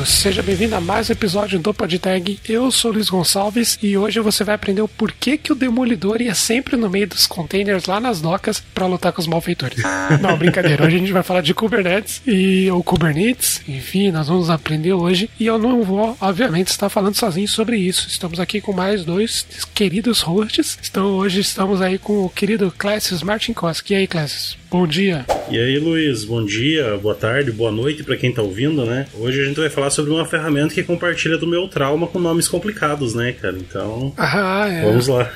todos, 0.00 0.08
seja 0.08 0.42
bem-vindo 0.42 0.74
a 0.74 0.80
mais 0.80 1.08
um 1.08 1.12
episódio 1.12 1.58
do 1.58 1.74
PodTag. 1.74 2.38
Eu 2.48 2.70
sou 2.70 2.92
Luiz 2.92 3.08
Gonçalves 3.08 3.78
e 3.82 3.96
hoje 3.96 4.20
você 4.20 4.44
vai 4.44 4.54
aprender 4.54 4.80
o 4.80 4.88
porquê 4.88 5.36
que 5.36 5.52
o 5.52 5.54
Demolidor 5.54 6.20
ia 6.22 6.34
sempre 6.34 6.76
no 6.76 6.88
meio 6.88 7.06
dos 7.06 7.26
containers 7.26 7.86
lá 7.86 8.00
nas 8.00 8.20
docas 8.20 8.60
para 8.74 8.86
lutar 8.86 9.12
com 9.12 9.20
os 9.20 9.26
malfeitores. 9.26 9.82
Não, 10.20 10.36
brincadeira, 10.36 10.84
hoje 10.84 10.96
a 10.96 10.98
gente 10.98 11.12
vai 11.12 11.22
falar 11.22 11.40
de 11.40 11.54
Kubernetes 11.54 12.22
e 12.26 12.70
o 12.70 12.82
Kubernetes, 12.82 13.62
enfim, 13.68 14.10
nós 14.10 14.28
vamos 14.28 14.48
aprender 14.48 14.92
hoje 14.92 15.28
e 15.38 15.46
eu 15.46 15.58
não 15.58 15.82
vou, 15.82 16.16
obviamente, 16.20 16.68
estar 16.68 16.88
falando 16.88 17.14
sozinho 17.14 17.48
sobre 17.48 17.76
isso. 17.76 18.08
Estamos 18.08 18.40
aqui 18.40 18.60
com 18.60 18.72
mais 18.72 19.04
dois 19.04 19.46
queridos 19.74 20.20
hosts. 20.20 20.78
Então 20.88 21.06
hoje 21.12 21.40
estamos 21.40 21.80
aí 21.80 21.98
com 21.98 22.24
o 22.24 22.30
querido 22.30 22.72
Classes 22.76 23.22
Martin 23.22 23.52
Koski. 23.52 23.94
E 23.94 23.96
aí, 23.96 24.06
Classes? 24.06 24.59
Bom 24.70 24.86
dia. 24.86 25.26
E 25.50 25.58
aí, 25.58 25.80
Luiz, 25.80 26.24
bom 26.24 26.44
dia, 26.44 26.96
boa 26.96 27.14
tarde, 27.14 27.50
boa 27.50 27.72
noite 27.72 28.04
para 28.04 28.16
quem 28.16 28.32
tá 28.32 28.40
ouvindo, 28.40 28.86
né? 28.86 29.04
Hoje 29.14 29.40
a 29.40 29.44
gente 29.44 29.58
vai 29.58 29.68
falar 29.68 29.90
sobre 29.90 30.12
uma 30.12 30.24
ferramenta 30.24 30.72
que 30.72 30.84
compartilha 30.84 31.36
do 31.36 31.46
meu 31.46 31.66
trauma 31.66 32.06
com 32.06 32.20
nomes 32.20 32.46
complicados, 32.46 33.12
né, 33.12 33.32
cara? 33.32 33.56
Então, 33.58 34.14
ah, 34.16 34.68
é. 34.68 34.82
vamos 34.84 35.08
lá. 35.08 35.28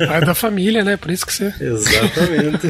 É 0.00 0.20
da 0.20 0.34
família, 0.34 0.82
né? 0.82 0.96
Por 0.96 1.12
isso 1.12 1.24
que 1.24 1.32
você. 1.32 1.54
Exatamente. 1.60 2.66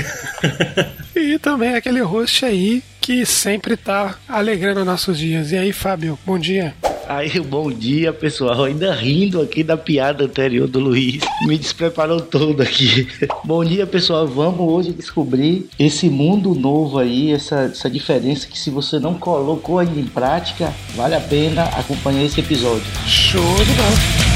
e 1.16 1.38
também 1.38 1.74
aquele 1.74 2.00
host 2.00 2.44
aí 2.44 2.82
que 3.00 3.24
sempre 3.24 3.74
tá 3.74 4.16
alegrando 4.28 4.84
nossos 4.84 5.18
dias. 5.18 5.52
E 5.52 5.56
aí, 5.56 5.72
Fábio, 5.72 6.18
bom 6.26 6.38
dia. 6.38 6.74
Aí, 7.08 7.40
bom 7.40 7.70
dia, 7.70 8.12
pessoal. 8.12 8.64
Ainda 8.64 8.94
rindo 8.94 9.40
aqui 9.40 9.62
da 9.62 9.76
piada 9.76 10.24
anterior 10.24 10.68
do 10.68 10.78
Luiz. 10.78 11.22
Me 11.46 11.58
despreparou 11.58 12.20
todo 12.20 12.62
aqui. 12.62 13.08
bom 13.44 13.64
dia, 13.64 13.86
pessoal. 13.86 14.26
Vamos 14.26 14.60
hoje 14.60 14.92
descobrir 14.92 15.68
esse 15.78 16.08
mundo 16.08 16.54
novo 16.54 16.98
aí, 16.98 17.32
essa, 17.32 17.62
essa 17.64 17.90
diferença 17.90 18.46
que 18.46 18.58
se 18.58 18.70
você 18.70 18.98
não 18.98 19.14
colocou 19.14 19.78
ainda 19.78 19.98
em 19.98 20.06
prática, 20.06 20.72
vale 20.94 21.14
a 21.14 21.20
pena 21.20 21.64
acompanhar 21.64 22.24
esse 22.24 22.40
episódio. 22.40 22.84
Show 23.06 23.42
de 23.64 23.72
bola. 23.72 24.31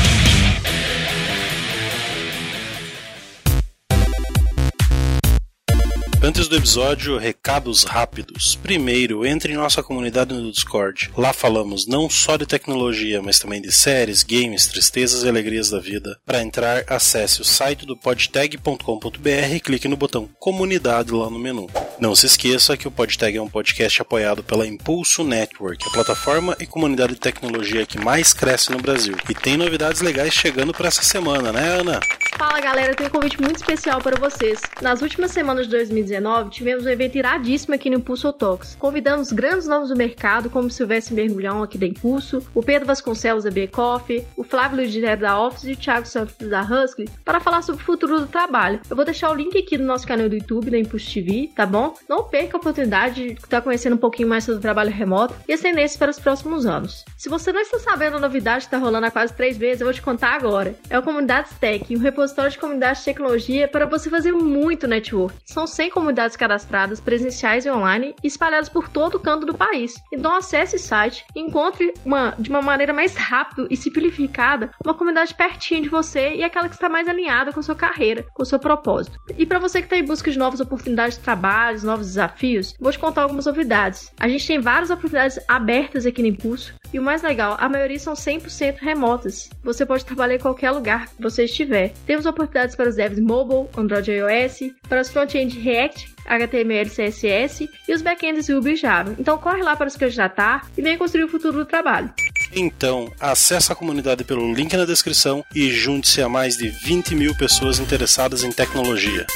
Episódio, 6.56 7.18
recados 7.18 7.84
rápidos. 7.84 8.56
Primeiro, 8.56 9.26
entre 9.26 9.52
em 9.52 9.56
nossa 9.56 9.82
comunidade 9.82 10.32
no 10.32 10.50
Discord. 10.50 11.10
Lá 11.16 11.32
falamos 11.32 11.86
não 11.86 12.08
só 12.08 12.36
de 12.36 12.46
tecnologia, 12.46 13.20
mas 13.20 13.38
também 13.38 13.60
de 13.60 13.70
séries, 13.70 14.22
games, 14.22 14.66
tristezas 14.66 15.22
e 15.22 15.28
alegrias 15.28 15.70
da 15.70 15.78
vida. 15.78 16.18
Para 16.24 16.42
entrar, 16.42 16.84
acesse 16.88 17.42
o 17.42 17.44
site 17.44 17.84
do 17.84 17.96
podtag.com.br 17.96 19.54
e 19.54 19.60
clique 19.60 19.88
no 19.88 19.96
botão 19.96 20.28
Comunidade 20.38 21.12
lá 21.12 21.28
no 21.28 21.38
menu. 21.38 21.68
Não 21.98 22.14
se 22.14 22.26
esqueça 22.26 22.76
que 22.76 22.86
o 22.86 22.90
Podtag 22.90 23.36
é 23.36 23.42
um 23.42 23.48
podcast 23.48 24.02
apoiado 24.02 24.42
pela 24.42 24.66
Impulso 24.66 25.24
Network, 25.24 25.86
a 25.86 25.92
plataforma 25.92 26.56
e 26.60 26.66
comunidade 26.66 27.14
de 27.14 27.20
tecnologia 27.20 27.86
que 27.86 27.98
mais 27.98 28.34
cresce 28.34 28.70
no 28.70 28.78
Brasil. 28.78 29.16
E 29.28 29.34
tem 29.34 29.56
novidades 29.56 30.00
legais 30.02 30.34
chegando 30.34 30.74
para 30.74 30.88
essa 30.88 31.02
semana, 31.02 31.52
né, 31.52 31.68
Ana? 31.80 32.00
Fala 32.38 32.60
galera, 32.60 32.94
tenho 32.94 33.08
um 33.08 33.12
convite 33.12 33.40
muito 33.40 33.56
especial 33.56 33.98
para 33.98 34.20
vocês. 34.20 34.60
Nas 34.82 35.00
últimas 35.00 35.30
semanas 35.30 35.64
de 35.64 35.70
2019, 35.70 36.50
tivemos 36.50 36.84
um 36.84 36.88
evento 36.90 37.16
iradíssimo 37.16 37.74
aqui 37.74 37.88
no 37.88 37.96
Impulso 37.96 38.30
Talks. 38.30 38.76
Convidamos 38.78 39.32
grandes 39.32 39.66
nomes 39.66 39.88
do 39.88 39.96
mercado, 39.96 40.50
como 40.50 40.68
Silvestre 40.68 41.14
Mergulhão 41.14 41.62
aqui 41.62 41.78
da 41.78 41.86
Impulso, 41.86 42.46
o 42.54 42.62
Pedro 42.62 42.86
Vasconcelos 42.86 43.44
da 43.44 43.50
Becoff, 43.50 44.22
o 44.36 44.44
Flávio 44.44 44.76
Luiz 44.76 44.94
da 45.18 45.40
Office 45.40 45.64
e 45.64 45.72
o 45.72 45.76
Thiago 45.76 46.06
Santos 46.06 46.34
da 46.46 46.60
Husky 46.60 47.08
para 47.24 47.40
falar 47.40 47.62
sobre 47.62 47.80
o 47.80 47.86
futuro 47.86 48.20
do 48.20 48.26
trabalho. 48.26 48.80
Eu 48.90 48.94
vou 48.94 49.04
deixar 49.06 49.30
o 49.30 49.34
link 49.34 49.56
aqui 49.56 49.78
no 49.78 49.86
nosso 49.86 50.06
canal 50.06 50.28
do 50.28 50.34
YouTube, 50.34 50.70
da 50.70 50.78
Impulso 50.78 51.10
TV, 51.14 51.50
tá 51.56 51.64
bom? 51.64 51.94
Não 52.06 52.24
perca 52.24 52.58
a 52.58 52.60
oportunidade 52.60 53.28
de 53.28 53.32
estar 53.32 53.62
conhecendo 53.62 53.94
um 53.94 53.98
pouquinho 53.98 54.28
mais 54.28 54.44
sobre 54.44 54.58
o 54.58 54.62
trabalho 54.62 54.90
remoto 54.90 55.34
e 55.48 55.54
as 55.54 55.60
tendências 55.60 55.96
para 55.96 56.10
os 56.10 56.20
próximos 56.20 56.66
anos. 56.66 57.02
Se 57.16 57.30
você 57.30 57.50
não 57.50 57.62
está 57.62 57.78
sabendo 57.78 58.18
a 58.18 58.20
novidade 58.20 58.66
que 58.66 58.66
está 58.66 58.76
rolando 58.76 59.06
há 59.06 59.10
quase 59.10 59.32
três 59.32 59.56
meses, 59.56 59.80
eu 59.80 59.86
vou 59.86 59.94
te 59.94 60.02
contar 60.02 60.34
agora. 60.34 60.74
É 60.90 60.98
o 60.98 61.02
Comunidades 61.02 61.52
Tech, 61.58 61.96
um 61.96 61.98
repositório 61.98 62.25
repositório 62.26 62.50
de 62.50 62.58
comunidades 62.58 62.98
de 63.00 63.04
tecnologia 63.04 63.68
para 63.68 63.86
você 63.86 64.10
fazer 64.10 64.32
muito 64.32 64.86
network. 64.86 65.36
São 65.44 65.66
100 65.66 65.90
comunidades 65.90 66.36
cadastradas, 66.36 67.00
presenciais 67.00 67.64
e 67.64 67.70
online, 67.70 68.14
espalhadas 68.22 68.68
por 68.68 68.88
todo 68.88 69.16
o 69.16 69.20
canto 69.20 69.46
do 69.46 69.54
país. 69.54 69.94
Então 70.12 70.34
acesse 70.34 70.76
o 70.76 70.78
site 70.78 71.24
encontre 71.34 71.94
uma, 72.04 72.34
de 72.38 72.50
uma 72.50 72.60
maneira 72.60 72.92
mais 72.92 73.14
rápida 73.14 73.66
e 73.70 73.76
simplificada 73.76 74.70
uma 74.84 74.94
comunidade 74.94 75.34
pertinho 75.34 75.82
de 75.82 75.88
você 75.88 76.34
e 76.34 76.42
aquela 76.42 76.68
que 76.68 76.74
está 76.74 76.88
mais 76.88 77.08
alinhada 77.08 77.52
com 77.52 77.62
sua 77.62 77.74
carreira, 77.74 78.24
com 78.34 78.44
seu 78.44 78.58
propósito. 78.58 79.18
E 79.36 79.46
para 79.46 79.58
você 79.58 79.80
que 79.80 79.86
está 79.86 79.96
em 79.96 80.04
busca 80.04 80.30
de 80.30 80.38
novas 80.38 80.60
oportunidades 80.60 81.16
de 81.16 81.24
trabalho, 81.24 81.82
novos 81.82 82.06
desafios, 82.06 82.74
vou 82.80 82.90
te 82.90 82.98
contar 82.98 83.22
algumas 83.22 83.46
novidades. 83.46 84.12
A 84.18 84.28
gente 84.28 84.46
tem 84.46 84.60
várias 84.60 84.90
oportunidades 84.90 85.38
abertas 85.48 86.06
aqui 86.06 86.22
no 86.22 86.28
Impulso 86.28 86.74
e 86.92 86.98
o 86.98 87.02
mais 87.02 87.22
legal, 87.22 87.56
a 87.58 87.68
maioria 87.68 87.98
são 87.98 88.14
100% 88.14 88.78
remotas. 88.78 89.50
Você 89.62 89.84
pode 89.84 90.04
trabalhar 90.04 90.36
em 90.36 90.40
qualquer 90.40 90.70
lugar 90.70 91.08
que 91.08 91.22
você 91.22 91.44
estiver. 91.44 91.92
Temos 92.16 92.24
oportunidades 92.24 92.74
para 92.74 92.88
os 92.88 92.96
devs 92.96 93.20
mobile, 93.20 93.68
Android 93.76 94.10
e 94.10 94.14
iOS, 94.14 94.72
para 94.88 95.02
os 95.02 95.10
front-end 95.10 95.58
React, 95.58 96.14
HTML, 96.24 96.88
CSS 96.88 97.68
e 97.86 97.92
os 97.92 98.00
backends 98.00 98.48
Ruby 98.48 98.72
e 98.72 98.76
Java. 98.76 99.14
Então 99.18 99.36
corre 99.36 99.62
lá 99.62 99.76
para 99.76 99.90
se 99.90 99.98
candidatar 99.98 100.66
e 100.78 100.80
venha 100.80 100.96
construir 100.96 101.24
o 101.24 101.28
futuro 101.28 101.58
do 101.58 101.66
trabalho. 101.66 102.10
Então, 102.54 103.12
acesse 103.20 103.70
a 103.70 103.74
comunidade 103.74 104.24
pelo 104.24 104.50
link 104.50 104.74
na 104.74 104.86
descrição 104.86 105.44
e 105.54 105.70
junte-se 105.70 106.22
a 106.22 106.28
mais 106.28 106.56
de 106.56 106.70
20 106.70 107.14
mil 107.14 107.36
pessoas 107.36 107.78
interessadas 107.78 108.42
em 108.42 108.50
tecnologia. 108.50 109.26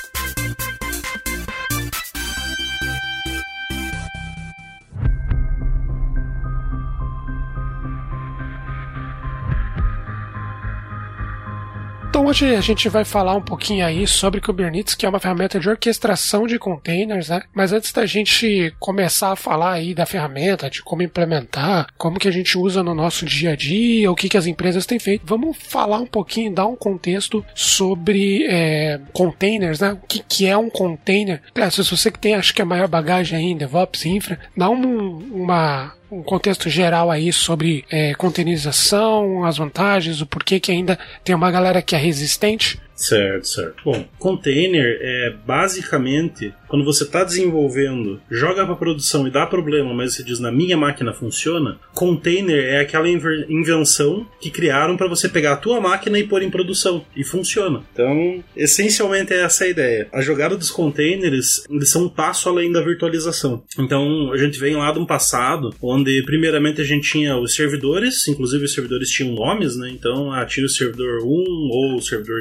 Então 12.20 12.28
hoje 12.28 12.54
a 12.54 12.60
gente 12.60 12.86
vai 12.90 13.02
falar 13.02 13.34
um 13.34 13.40
pouquinho 13.40 13.82
aí 13.82 14.06
sobre 14.06 14.42
Kubernetes, 14.42 14.94
que 14.94 15.06
é 15.06 15.08
uma 15.08 15.18
ferramenta 15.18 15.58
de 15.58 15.70
orquestração 15.70 16.46
de 16.46 16.58
containers, 16.58 17.30
né? 17.30 17.40
Mas 17.54 17.72
antes 17.72 17.92
da 17.92 18.04
gente 18.04 18.74
começar 18.78 19.32
a 19.32 19.36
falar 19.36 19.72
aí 19.72 19.94
da 19.94 20.04
ferramenta, 20.04 20.68
de 20.68 20.82
como 20.82 21.00
implementar, 21.00 21.86
como 21.96 22.18
que 22.18 22.28
a 22.28 22.30
gente 22.30 22.58
usa 22.58 22.82
no 22.82 22.94
nosso 22.94 23.24
dia 23.24 23.52
a 23.52 23.56
dia, 23.56 24.12
o 24.12 24.14
que 24.14 24.28
que 24.28 24.36
as 24.36 24.46
empresas 24.46 24.84
têm 24.84 24.98
feito, 24.98 25.22
vamos 25.24 25.56
falar 25.56 25.96
um 25.96 26.06
pouquinho, 26.06 26.52
dar 26.52 26.66
um 26.66 26.76
contexto 26.76 27.42
sobre 27.54 28.46
é, 28.46 29.00
containers, 29.14 29.80
né? 29.80 29.92
O 29.94 30.06
que 30.06 30.18
que 30.18 30.46
é 30.46 30.54
um 30.54 30.68
container? 30.68 31.40
Se 31.70 31.82
você 31.82 32.10
que 32.10 32.18
tem, 32.18 32.34
acho 32.34 32.52
que 32.52 32.60
a 32.60 32.66
maior 32.66 32.86
bagagem 32.86 33.38
aí 33.38 33.46
em 33.46 33.56
DevOps 33.56 34.04
Infra, 34.04 34.38
dá 34.54 34.68
um, 34.68 35.16
uma 35.32 35.94
um 36.10 36.22
contexto 36.22 36.68
geral 36.68 37.10
aí 37.10 37.32
sobre 37.32 37.84
é, 37.90 38.14
containerização, 38.14 39.44
as 39.44 39.58
vantagens, 39.58 40.20
o 40.20 40.26
porquê 40.26 40.58
que 40.58 40.72
ainda 40.72 40.98
tem 41.22 41.34
uma 41.34 41.50
galera 41.50 41.80
que 41.80 41.94
é 41.94 41.98
resistente. 41.98 42.80
Certo, 43.00 43.48
certo. 43.48 43.82
Bom, 43.82 44.04
container 44.18 44.98
é 45.00 45.34
basicamente 45.46 46.52
quando 46.70 46.84
você 46.84 47.02
está 47.02 47.24
desenvolvendo, 47.24 48.20
joga 48.30 48.64
para 48.64 48.76
produção 48.76 49.26
e 49.26 49.30
dá 49.30 49.44
problema, 49.44 49.92
mas 49.92 50.14
você 50.14 50.22
diz 50.22 50.38
na 50.38 50.52
minha 50.52 50.76
máquina 50.76 51.12
funciona. 51.12 51.80
Container 51.92 52.62
é 52.62 52.80
aquela 52.80 53.08
invenção 53.08 54.24
que 54.40 54.50
criaram 54.50 54.96
para 54.96 55.08
você 55.08 55.28
pegar 55.28 55.54
a 55.54 55.56
tua 55.56 55.80
máquina 55.80 56.16
e 56.16 56.28
pôr 56.28 56.42
em 56.42 56.50
produção 56.50 57.04
e 57.16 57.24
funciona. 57.24 57.82
Então, 57.92 58.44
essencialmente 58.54 59.32
é 59.32 59.40
essa 59.40 59.64
a 59.64 59.68
ideia. 59.68 60.08
A 60.12 60.20
jogada 60.20 60.56
dos 60.56 60.70
containers 60.70 61.64
eles 61.68 61.90
são 61.90 62.04
um 62.04 62.08
passo 62.08 62.48
além 62.48 62.70
da 62.70 62.80
virtualização. 62.80 63.64
Então, 63.76 64.30
a 64.30 64.36
gente 64.36 64.56
vem 64.60 64.76
lá 64.76 64.92
de 64.92 65.00
um 65.00 65.06
passado 65.06 65.74
onde 65.82 66.22
primeiramente 66.24 66.80
a 66.80 66.84
gente 66.84 67.10
tinha 67.10 67.36
os 67.36 67.54
servidores, 67.54 68.28
inclusive 68.28 68.64
os 68.64 68.74
servidores 68.74 69.10
tinham 69.10 69.34
nomes, 69.34 69.76
né? 69.76 69.90
Então, 69.90 70.32
ah, 70.32 70.44
tinha 70.44 70.66
o 70.66 70.68
servidor 70.68 71.24
1 71.24 71.26
ou 71.26 71.96
o 71.96 72.02
servidor 72.02 72.38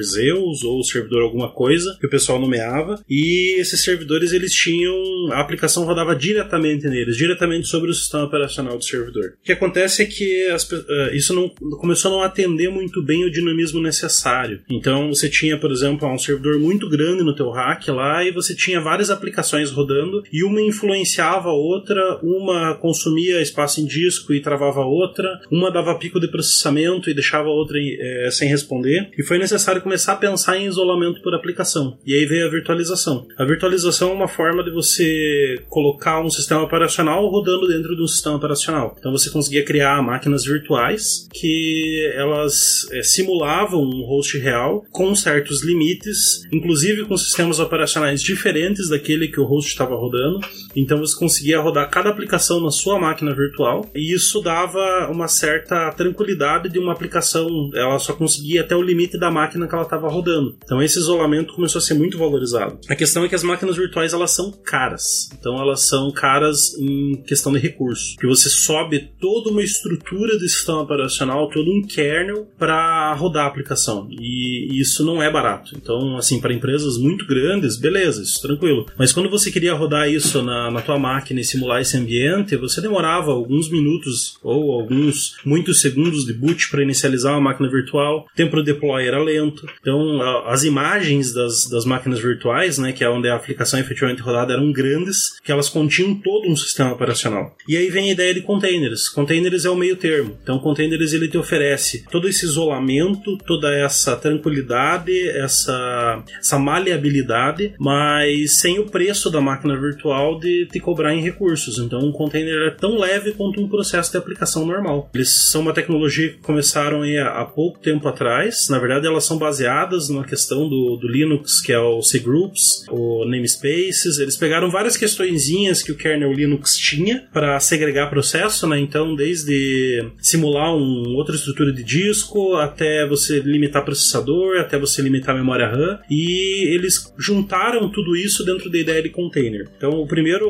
Zeus 0.54 0.64
ou 0.64 0.80
o 0.80 0.84
servidor 0.84 1.22
alguma 1.22 1.50
coisa 1.52 1.98
que 2.00 2.08
o 2.08 2.10
pessoal 2.10 2.40
nomeava 2.40 3.04
e 3.10 3.60
esses 3.60 3.84
servidores 3.84 4.32
eles 4.32 4.54
tinham 4.54 4.94
a 5.32 5.40
aplicação 5.40 5.86
rodava 5.86 6.16
diretamente 6.16 6.88
neles, 6.88 7.18
diretamente 7.18 7.68
sobre 7.68 7.92
o 7.92 7.94
sistema 7.94 8.26
operacional 8.26 8.78
do 8.78 8.84
servidor. 8.84 9.34
O 9.42 9.44
que 9.44 9.52
acontece 9.52 10.02
é 10.02 10.06
que 10.06 10.46
as, 10.48 10.70
uh, 10.72 10.86
isso 11.14 11.34
não 11.34 11.50
começou 11.78 12.12
a 12.12 12.16
não 12.16 12.24
atender 12.24 12.70
muito 12.70 13.04
bem 13.04 13.26
o 13.26 13.32
dinamismo 13.32 13.82
necessário. 13.82 14.62
Então 14.70 15.10
você 15.10 15.30
tinha, 15.30 15.58
por 15.58 15.72
exemplo, 15.72 16.08
um 16.10 16.18
servidor 16.18 16.60
muito 16.60 16.90
grande 16.90 17.24
no 17.24 17.36
teu 17.36 17.50
rack 17.50 17.90
lá 17.92 18.24
e 18.24 18.32
você 18.32 18.56
tinha 18.56 18.82
várias 18.82 19.10
aplicações 19.10 19.72
rodando 19.72 20.24
e 20.32 20.44
uma 20.44 20.62
influenciava 20.62 21.50
a 21.50 21.54
outra, 21.54 22.20
uma 22.22 22.76
consumia 22.76 23.42
espaço 23.42 23.82
em 23.82 23.86
disco 23.86 24.34
e 24.34 24.42
travava 24.42 24.82
a 24.82 24.86
outra, 24.86 25.40
uma 25.52 25.72
dava 25.72 25.96
pico 25.96 26.20
de 26.20 26.28
processamento 26.28 27.10
e 27.10 27.14
deixava 27.14 27.48
a 27.48 27.54
outra 27.54 27.78
é, 27.80 28.30
sem 28.32 28.50
responder. 28.50 29.10
E 29.18 29.24
foi 29.24 29.38
necessário 29.38 29.82
começar 29.82 30.14
a 30.14 30.18
pensar 30.18 30.39
pensar 30.40 30.58
em 30.58 30.68
isolamento 30.68 31.22
por 31.22 31.36
aplicação. 31.36 31.98
E 32.06 32.14
aí 32.14 32.26
veio 32.26 32.48
a 32.48 32.50
virtualização. 32.50 33.28
A 33.38 33.44
virtualização 33.44 34.12
é 34.12 34.14
uma 34.14 34.28
forma 34.28 34.64
de 34.64 34.72
você 34.72 35.58
colocar 35.68 36.22
um 36.22 36.30
sistema 36.30 36.64
operacional 36.64 37.28
rodando 37.28 37.68
dentro 37.68 37.94
de 37.96 38.02
um 38.02 38.08
sistema 38.08 38.38
operacional. 38.38 38.96
Então 38.98 39.12
você 39.12 39.30
conseguia 39.30 39.66
criar 39.66 40.02
máquinas 40.02 40.46
virtuais 40.46 41.28
que 41.34 42.10
elas 42.16 42.88
é, 42.92 43.04
simulavam 43.04 43.82
um 43.82 44.06
host 44.06 44.38
real 44.38 44.86
com 44.92 45.14
certos 45.14 45.62
limites, 45.62 46.44
inclusive 46.54 47.06
com 47.06 47.18
sistemas 47.18 47.60
operacionais 47.60 48.22
diferentes 48.22 48.90
daquele 48.90 49.28
que 49.28 49.42
o 49.42 49.46
host 49.46 49.70
estava 49.70 49.96
rodando. 49.96 50.40
Então 50.74 51.00
você 51.00 51.18
conseguia 51.18 51.60
rodar 51.60 51.90
cada 51.90 52.10
aplicação 52.10 52.62
na 52.62 52.72
sua 52.72 52.98
máquina 52.98 53.36
virtual 53.36 53.90
e 53.94 54.14
isso 54.14 54.40
dava 54.42 55.10
uma 55.12 55.28
certa 55.28 55.92
tranquilidade 55.92 56.70
de 56.70 56.80
uma 56.80 56.94
aplicação, 56.94 57.70
ela 57.74 58.00
só 58.00 58.14
conseguia 58.14 58.62
até 58.62 58.76
o 58.76 58.82
limite 58.82 59.18
da 59.18 59.30
máquina 59.30 59.68
que 59.68 59.76
ela 59.76 59.84
estava 59.84 60.08
rodando. 60.08 60.29
Então 60.64 60.82
esse 60.82 61.00
isolamento 61.00 61.54
começou 61.54 61.80
a 61.80 61.82
ser 61.82 61.94
muito 61.94 62.18
valorizado. 62.18 62.80
A 62.90 62.96
questão 62.96 63.24
é 63.24 63.30
que 63.30 63.36
as 63.36 63.44
máquinas 63.44 63.76
virtuais 63.76 64.14
elas 64.14 64.32
são 64.32 64.52
caras. 64.52 65.30
Então 65.38 65.60
elas 65.60 65.88
são 65.88 66.12
caras 66.12 66.78
em 66.78 67.22
questão 67.28 67.52
de 67.52 67.60
recurso, 67.60 68.16
que 68.18 68.28
você 68.28 68.50
sobe 68.50 69.12
toda 69.20 69.50
uma 69.50 69.64
estrutura 69.64 70.38
de 70.38 70.48
sistema 70.50 70.82
operacional, 70.82 71.50
todo 71.50 71.72
um 71.72 71.82
kernel 71.82 72.48
para 72.58 73.14
rodar 73.14 73.46
a 73.46 73.48
aplicação. 73.48 74.08
E 74.12 74.80
isso 74.80 75.04
não 75.04 75.22
é 75.22 75.32
barato. 75.32 75.76
Então, 75.76 76.18
assim, 76.18 76.40
para 76.40 76.54
empresas 76.54 76.98
muito 76.98 77.26
grandes, 77.26 77.78
beleza, 77.78 78.22
isso 78.22 78.42
tranquilo. 78.42 78.86
Mas 78.98 79.12
quando 79.12 79.30
você 79.30 79.52
queria 79.52 79.74
rodar 79.74 80.10
isso 80.10 80.42
na, 80.42 80.72
na 80.72 80.82
tua 80.82 80.98
máquina 80.98 81.40
e 81.40 81.44
simular 81.44 81.82
esse 81.82 81.98
ambiente, 81.98 82.56
você 82.56 82.82
demorava 82.82 83.32
alguns 83.32 83.70
minutos 83.70 84.38
ou 84.44 84.72
alguns 84.72 85.38
muitos 85.46 85.82
segundos 85.82 86.26
de 86.26 86.34
boot 86.34 86.70
para 86.70 86.84
inicializar 86.84 87.34
uma 87.34 87.50
máquina 87.50 87.70
virtual. 87.70 88.28
O 88.32 88.36
tempo 88.36 88.58
de 88.58 88.74
deploy 88.74 89.06
era 89.06 89.22
lento. 89.22 89.68
Então, 89.80 90.00
as 90.46 90.64
imagens 90.64 91.34
das, 91.34 91.70
das 91.70 91.86
máquinas 91.86 92.20
virtuais, 92.20 92.78
né, 92.78 92.92
que 92.92 93.04
é 93.04 93.10
onde 93.10 93.28
a 93.28 93.36
aplicação 93.36 93.80
efetivamente 93.80 94.22
rodada, 94.22 94.54
eram 94.54 94.72
grandes, 94.72 95.40
que 95.44 95.52
elas 95.52 95.70
continham 95.70 96.16
todo 96.16 96.48
um 96.48 96.56
sistema 96.56 96.92
operacional. 96.92 97.56
E 97.68 97.78
aí 97.78 97.90
vem 97.90 98.10
a 98.10 98.14
ideia 98.14 98.34
de 98.34 98.42
containers. 98.42 99.10
Containers 99.10 99.66
é 99.66 99.70
o 99.70 99.76
meio 99.76 99.96
termo. 99.96 100.38
Então, 100.42 100.60
containers 100.60 101.14
ele 101.14 101.28
te 101.28 101.38
oferece 101.38 102.06
todo 102.12 102.28
esse 102.28 102.46
isolamento, 102.46 103.38
toda 103.46 103.74
essa 103.74 104.16
tranquilidade, 104.16 105.30
essa, 105.30 106.24
essa 106.40 106.60
maleabilidade, 106.60 107.74
mas 107.80 108.60
sem 108.60 108.80
o 108.80 108.86
preço 108.86 109.30
da 109.30 109.42
máquina 109.42 109.80
virtual 109.80 110.40
de 110.40 110.68
te 110.68 110.80
cobrar 110.80 111.14
em 111.14 111.22
recursos. 111.22 111.78
Então, 111.78 112.00
um 112.00 112.12
container 112.12 112.68
é 112.68 112.72
tão 112.72 112.98
leve 112.98 113.32
quanto 113.34 113.62
um 113.62 113.68
processo 113.68 114.12
de 114.12 114.18
aplicação 114.18 114.66
normal. 114.66 115.10
Eles 115.14 115.50
são 115.50 115.62
uma 115.62 115.74
tecnologia 115.74 116.30
que 116.30 116.38
começaram 116.38 117.02
há 117.04 117.46
pouco 117.46 117.80
tempo 117.80 118.08
atrás. 118.08 118.70
Na 118.70 118.80
verdade, 118.80 119.08
elas 119.08 119.26
são 119.26 119.38
baseadas 119.38 119.99
numa 120.08 120.24
questão 120.24 120.70
do, 120.70 120.96
do 120.96 121.08
Linux, 121.08 121.60
que 121.62 121.74
é 121.74 121.80
o 121.80 122.00
cgroups, 122.00 122.86
o 122.90 123.26
namespaces. 123.26 124.20
Eles 124.20 124.38
pegaram 124.38 124.70
várias 124.70 124.96
questõezinhas 124.96 125.82
que 125.82 125.92
o 125.92 125.96
kernel 125.96 126.32
Linux 126.32 126.78
tinha 126.78 127.28
para 127.34 127.60
segregar 127.60 128.10
processo, 128.10 128.68
né? 128.68 128.80
Então, 128.80 129.16
desde 129.16 130.06
simular 130.20 130.76
uma 130.76 131.18
outra 131.18 131.36
estrutura 131.36 131.74
de 131.74 131.84
disco, 131.84 132.56
até 132.56 133.08
você 133.08 133.40
limitar 133.40 133.84
processador, 133.84 134.58
até 134.58 134.78
você 134.78 135.02
limitar 135.02 135.36
memória 135.36 135.68
RAM, 135.68 136.00
e 136.10 136.74
eles 136.74 137.12
juntaram 137.18 137.90
tudo 137.92 138.16
isso 138.16 138.46
dentro 138.46 138.70
da 138.70 138.78
ideia 138.78 139.02
de 139.02 139.10
container. 139.10 139.68
Então, 139.76 139.92
o 140.02 140.08
primeiro, 140.08 140.48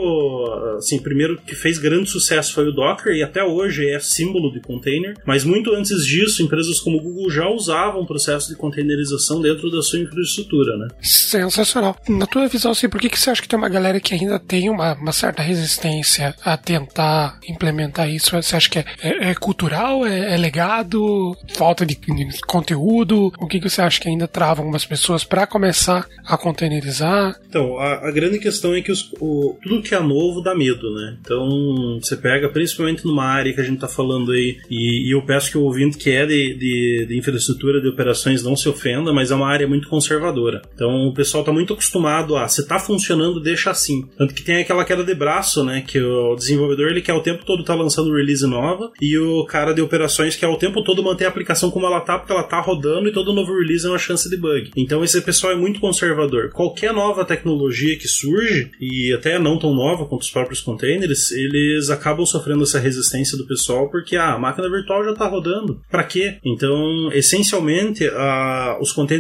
assim, 0.78 1.00
primeiro 1.00 1.40
que 1.42 1.56
fez 1.56 1.78
grande 1.78 2.10
sucesso 2.10 2.54
foi 2.54 2.68
o 2.68 2.72
Docker, 2.74 3.14
e 3.16 3.24
até 3.24 3.44
hoje 3.44 3.88
é 3.88 4.00
símbolo 4.00 4.52
de 4.52 4.60
container, 4.60 5.16
mas 5.26 5.44
muito 5.44 5.74
antes 5.74 6.06
disso, 6.06 6.44
empresas 6.44 6.80
como 6.80 7.02
Google 7.02 7.30
já 7.30 7.48
usavam 7.48 8.06
processo 8.06 8.50
de 8.50 8.56
containerização 8.56 9.39
dentro 9.42 9.70
da 9.70 9.82
sua 9.82 10.00
infraestrutura, 10.00 10.78
né? 10.78 10.88
Sensacional. 11.02 11.96
Na 12.08 12.26
tua 12.26 12.48
visão, 12.48 12.72
assim, 12.72 12.90
por 12.90 13.00
que, 13.00 13.10
que 13.10 13.20
você 13.20 13.30
acha 13.30 13.42
que 13.42 13.48
tem 13.48 13.58
uma 13.58 13.70
galera 13.70 14.00
que 14.00 14.14
ainda 14.14 14.40
tem 14.40 14.70
uma, 14.70 14.94
uma 14.94 15.12
certa 15.12 15.42
resistência 15.42 16.36
a 16.44 16.58
tentar 16.58 17.40
implementar 17.48 18.10
isso? 18.10 18.32
Você 18.32 18.56
acha 18.56 18.70
que 18.70 18.80
é, 18.80 18.86
é, 19.02 19.30
é 19.32 19.36
cultural, 19.36 20.06
é, 20.06 20.34
é, 20.34 20.38
legado, 20.38 21.36
falta 21.56 21.86
de, 21.86 21.96
de, 21.96 22.40
conteúdo? 22.42 23.32
O 23.40 23.48
que, 23.48 23.60
que 23.60 23.70
você 23.70 23.82
acha 23.82 24.00
que 24.00 24.10
ainda 24.10 24.28
trava 24.28 24.62
algumas 24.62 24.86
pessoas 24.86 25.24
para 25.24 25.48
começar 25.48 26.08
a 26.26 26.38
containerizar? 26.38 27.40
Então, 27.48 27.78
a, 27.78 28.08
a 28.08 28.12
grande 28.12 28.40
questão 28.40 28.76
é 28.76 28.82
que 28.82 28.92
os, 28.92 29.12
o, 29.20 29.58
tudo 29.62 29.82
que 29.82 29.96
é 29.96 30.00
novo 30.00 30.42
dá 30.42 30.56
medo, 30.56 30.94
né? 30.94 31.18
Então, 31.22 32.00
você 32.02 32.16
pega, 32.16 32.50
principalmente 32.50 33.06
numa 33.06 33.26
área 33.26 33.54
que 33.54 33.62
a 33.62 33.64
gente 33.64 33.80
tá 33.80 33.88
falando 33.88 34.32
aí, 34.32 34.58
e, 34.70 35.08
e 35.08 35.12
eu 35.14 35.22
peço 35.22 35.52
que 35.52 35.58
o 35.58 35.64
ouvinte 35.64 35.98
que 35.98 36.10
é 36.10 36.26
de, 36.26 36.54
de, 36.56 37.06
de, 37.08 37.18
infraestrutura 37.18 37.82
de 37.82 37.88
operações 37.88 38.44
não 38.44 38.56
se 38.56 38.68
ofenda, 38.70 39.14
mas 39.14 39.29
é 39.32 39.36
uma 39.36 39.48
área 39.48 39.68
muito 39.68 39.88
conservadora. 39.88 40.62
Então, 40.74 41.08
o 41.08 41.14
pessoal 41.14 41.44
tá 41.44 41.52
muito 41.52 41.74
acostumado 41.74 42.36
a, 42.36 42.48
se 42.48 42.68
tá 42.68 42.80
funcionando, 42.80 43.42
deixa 43.42 43.72
assim. 43.72 44.08
Tanto 44.18 44.34
que 44.34 44.44
tem 44.44 44.58
aquela 44.58 44.86
queda 44.86 45.04
de 45.04 45.14
braço, 45.16 45.64
né? 45.64 45.84
Que 45.86 46.00
o 46.00 46.36
desenvolvedor, 46.36 46.88
ele 46.88 47.02
quer 47.02 47.14
o 47.14 47.22
tempo 47.22 47.46
todo 47.46 47.64
tá 47.64 47.76
lançando 47.76 48.16
release 48.16 48.46
nova, 48.46 48.92
e 49.02 49.18
o 49.18 49.46
cara 49.46 49.74
de 49.74 49.82
operações 49.82 50.36
quer 50.36 50.48
o 50.48 50.58
tempo 50.58 50.84
todo 50.84 51.04
manter 51.04 51.26
a 51.26 51.30
aplicação 51.30 51.72
como 51.72 51.86
ela 51.86 52.02
tá, 52.02 52.18
porque 52.18 52.32
ela 52.32 52.44
tá 52.44 52.60
rodando 52.60 53.08
e 53.08 53.14
todo 53.14 53.34
novo 53.34 53.54
release 53.58 53.86
é 53.86 53.90
uma 53.90 53.98
chance 53.98 54.30
de 54.30 54.38
bug. 54.38 54.72
Então, 54.76 55.04
esse 55.04 55.22
pessoal 55.22 55.54
é 55.54 55.56
muito 55.56 55.80
conservador. 55.80 56.50
Qualquer 56.52 56.94
nova 56.94 57.26
tecnologia 57.26 57.98
que 57.98 58.08
surge, 58.08 58.72
e 58.80 59.14
até 59.14 59.38
não 59.38 59.58
tão 59.58 59.74
nova 59.74 60.06
quanto 60.06 60.22
os 60.22 60.32
próprios 60.32 60.62
containers, 60.62 61.32
eles 61.32 61.90
acabam 61.90 62.26
sofrendo 62.26 62.64
essa 62.64 62.80
resistência 62.80 63.38
do 63.38 63.46
pessoal 63.46 63.90
porque 63.90 64.16
ah, 64.16 64.34
a 64.34 64.40
máquina 64.40 64.70
virtual 64.70 65.04
já 65.04 65.12
está 65.12 65.28
rodando. 65.28 65.82
Para 65.90 66.04
quê? 66.04 66.38
Então, 66.46 67.12
essencialmente, 67.14 68.10
os 68.80 68.92
containers 68.92 69.19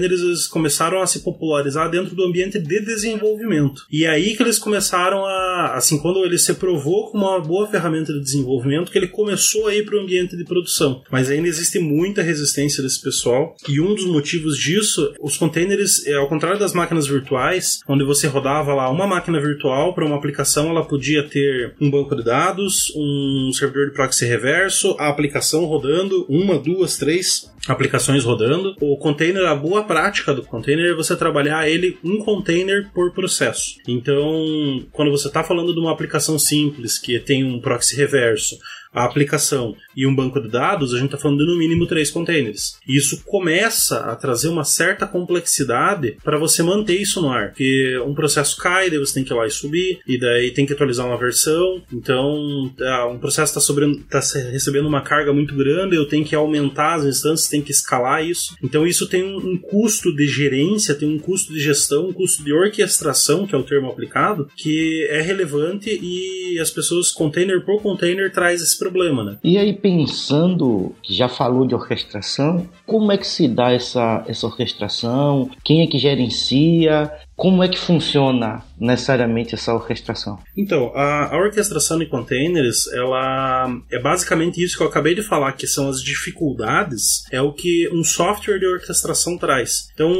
começaram 0.49 1.01
a 1.01 1.07
se 1.07 1.19
popularizar 1.19 1.89
dentro 1.89 2.15
do 2.15 2.23
ambiente 2.23 2.59
de 2.59 2.79
desenvolvimento. 2.79 3.85
E 3.91 4.05
é 4.05 4.09
aí 4.09 4.35
que 4.35 4.43
eles 4.43 4.59
começaram 4.59 5.25
a, 5.25 5.73
assim, 5.75 5.97
quando 5.99 6.23
ele 6.23 6.37
se 6.37 6.53
provou 6.53 7.11
como 7.11 7.25
uma 7.25 7.39
boa 7.39 7.67
ferramenta 7.67 8.13
de 8.13 8.21
desenvolvimento, 8.21 8.91
que 8.91 8.97
ele 8.97 9.07
começou 9.07 9.67
a 9.67 9.75
ir 9.75 9.85
para 9.85 9.97
o 9.97 10.01
ambiente 10.01 10.37
de 10.37 10.43
produção. 10.43 11.01
Mas 11.11 11.29
ainda 11.29 11.47
existe 11.47 11.79
muita 11.79 12.21
resistência 12.21 12.83
desse 12.83 13.01
pessoal. 13.01 13.55
E 13.67 13.79
um 13.79 13.93
dos 13.95 14.05
motivos 14.05 14.57
disso, 14.57 15.13
os 15.21 15.37
containers, 15.37 16.05
é, 16.05 16.15
ao 16.15 16.27
contrário 16.27 16.59
das 16.59 16.73
máquinas 16.73 17.07
virtuais, 17.07 17.79
onde 17.87 18.03
você 18.03 18.27
rodava 18.27 18.73
lá 18.73 18.89
uma 18.89 19.07
máquina 19.07 19.39
virtual 19.39 19.93
para 19.93 20.05
uma 20.05 20.15
aplicação, 20.15 20.69
ela 20.69 20.85
podia 20.85 21.23
ter 21.23 21.75
um 21.79 21.89
banco 21.89 22.15
de 22.15 22.23
dados, 22.23 22.91
um 22.95 23.51
servidor 23.53 23.87
de 23.87 23.93
proxy 23.93 24.25
reverso, 24.25 24.95
a 24.99 25.09
aplicação 25.09 25.65
rodando, 25.65 26.25
uma, 26.29 26.57
duas, 26.57 26.97
três 26.97 27.49
aplicações 27.71 28.24
rodando. 28.24 28.75
O 28.81 28.98
container, 28.98 29.45
a 29.45 29.56
boa 29.56 29.83
prática 29.83 30.33
do 30.33 30.44
container 30.44 30.92
é 30.92 30.95
você 30.95 31.16
trabalhar 31.16 31.69
ele 31.69 31.98
um 32.04 32.19
container 32.19 32.89
por 32.94 33.12
processo. 33.13 33.75
Então, 33.88 34.86
quando 34.92 35.12
você 35.12 35.27
está 35.27 35.44
falando 35.44 35.74
de 35.74 35.80
uma 35.80 35.92
aplicação 35.92 36.38
simples 36.38 36.98
que 36.98 37.19
tem 37.19 37.44
um 37.44 37.60
proxy 37.60 37.95
reverso, 37.95 38.57
a 38.94 39.06
aplicação 39.06 39.75
e 39.95 40.06
um 40.07 40.15
banco 40.15 40.41
de 40.41 40.50
dados, 40.50 40.94
a 40.94 40.97
gente 40.97 41.07
está 41.07 41.18
falando 41.18 41.39
de 41.39 41.45
no 41.45 41.57
mínimo 41.57 41.88
três 41.88 42.09
containers. 42.09 42.77
E 42.88 42.97
isso 42.97 43.24
começa 43.25 44.00
a 44.00 44.15
trazer 44.15 44.47
uma 44.47 44.63
certa 44.63 45.06
complexidade 45.06 46.18
para 46.24 46.38
você 46.38 46.63
manter 46.63 47.00
isso 47.00 47.21
no 47.21 47.30
ar. 47.30 47.50
Porque 47.50 48.00
um 48.06 48.13
processo 48.13 48.57
cai, 48.57 48.89
daí 48.89 49.00
você 49.00 49.13
tem 49.13 49.24
que 49.24 49.31
ir 49.31 49.36
lá 49.36 49.45
e 49.45 49.51
subir, 49.51 50.00
e 50.07 50.19
daí 50.19 50.51
tem 50.51 50.66
que 50.66 50.73
atualizar 50.73 51.06
uma 51.06 51.18
versão. 51.18 51.83
Então, 51.94 52.71
tá, 52.78 53.07
um 53.07 53.19
processo 53.19 53.57
está 53.59 53.90
tá 54.09 54.19
recebendo 54.52 54.87
uma 54.87 55.02
carga 55.02 55.33
muito 55.33 55.56
grande, 55.56 55.95
eu 55.95 56.07
tenho 56.07 56.25
que 56.25 56.35
aumentar 56.35 56.95
as 56.95 57.06
instâncias, 57.06 57.49
tem 57.49 57.61
que 57.61 57.71
escalar 57.71 58.25
isso. 58.25 58.56
Então, 58.63 58.87
isso 58.87 59.07
tem 59.07 59.23
um, 59.23 59.37
um 59.37 59.57
custo 59.57 60.16
de 60.16 60.28
gerência, 60.28 60.95
tem 60.95 61.07
um 61.07 61.19
custo 61.19 61.54
de 61.54 61.59
gestão, 61.59 62.07
um 62.07 62.13
custo 62.13 62.44
de 62.44 62.54
orquestração, 62.54 63.45
que 63.45 63.54
é 63.54 63.57
o 63.57 63.63
termo 63.63 63.90
aplicado, 63.90 64.49
que 64.56 65.06
é 65.09 65.21
relevante 65.21 65.90
e 65.90 66.57
as 66.59 66.71
pessoas, 66.71 67.11
container 67.11 67.63
por 67.63 67.81
container, 67.81 68.31
traz 68.31 68.61
esse 68.61 68.79
problema, 68.80 69.24
né? 69.24 69.38
E 69.44 69.57
aí, 69.57 69.74
pensando, 69.74 70.95
que 71.04 71.14
já 71.14 71.28
falou 71.28 71.68
de 71.68 71.76
orquestração, 71.76 72.68
como 72.86 73.12
é 73.12 73.18
que 73.18 73.28
se 73.28 73.48
dá 73.48 73.71
essa, 73.71 74.24
essa 74.28 74.48
orquestração? 74.48 75.50
Quem 75.64 75.81
é 75.81 75.88
que 75.88 76.00
gerencia? 76.00 77.12
Como 77.39 77.63
é 77.63 77.69
que 77.69 77.79
funciona 77.79 78.65
necessariamente 78.77 79.55
essa 79.55 79.73
orquestração? 79.73 80.39
Então, 80.57 80.91
a, 80.93 81.33
a, 81.33 81.37
orquestração 81.37 82.01
em 82.01 82.05
containers, 82.05 82.91
ela 82.91 83.81
é 83.89 83.97
basicamente 83.97 84.61
isso 84.61 84.75
que 84.75 84.83
eu 84.83 84.87
acabei 84.87 85.15
de 85.15 85.23
falar, 85.23 85.53
que 85.53 85.65
são 85.65 85.87
as 85.87 86.03
dificuldades, 86.03 87.23
é 87.31 87.41
o 87.41 87.53
que 87.53 87.89
um 87.93 88.03
software 88.03 88.59
de 88.59 88.67
orquestração 88.67 89.37
traz. 89.37 89.87
Então, 89.93 90.13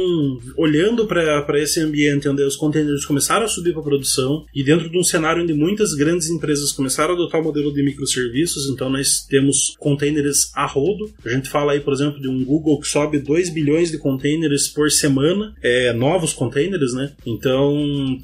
olhando 0.56 1.06
para 1.06 1.60
esse 1.60 1.78
ambiente 1.80 2.26
onde 2.26 2.42
os 2.42 2.56
containers 2.56 3.04
começaram 3.04 3.44
a 3.44 3.48
subir 3.48 3.74
para 3.74 3.82
produção 3.82 4.46
e 4.54 4.64
dentro 4.64 4.88
de 4.88 4.98
um 4.98 5.04
cenário 5.04 5.42
onde 5.42 5.52
muitas 5.52 5.92
grandes 5.92 6.30
empresas 6.30 6.72
começaram 6.72 7.10
a 7.10 7.16
adotar 7.16 7.42
o 7.42 7.44
modelo 7.44 7.70
de 7.70 7.82
microserviços, 7.82 8.66
então 8.70 8.88
nós 8.88 9.26
temos 9.28 9.76
containers 9.78 10.50
a 10.54 10.64
rodo. 10.64 11.12
A 11.22 11.28
gente 11.28 11.50
fala 11.50 11.72
aí, 11.72 11.80
por 11.80 11.92
exemplo, 11.92 12.18
de 12.18 12.28
um 12.28 12.42
Google 12.42 12.80
que 12.80 12.88
sobe 12.88 13.18
2 13.18 13.50
bilhões 13.50 13.90
de 13.90 13.98
containers 13.98 14.68
por 14.68 14.90
semana, 14.90 15.54
é, 15.62 15.92
novos 15.92 16.32
containers, 16.32 16.94
né? 16.94 17.09
Então, 17.26 17.74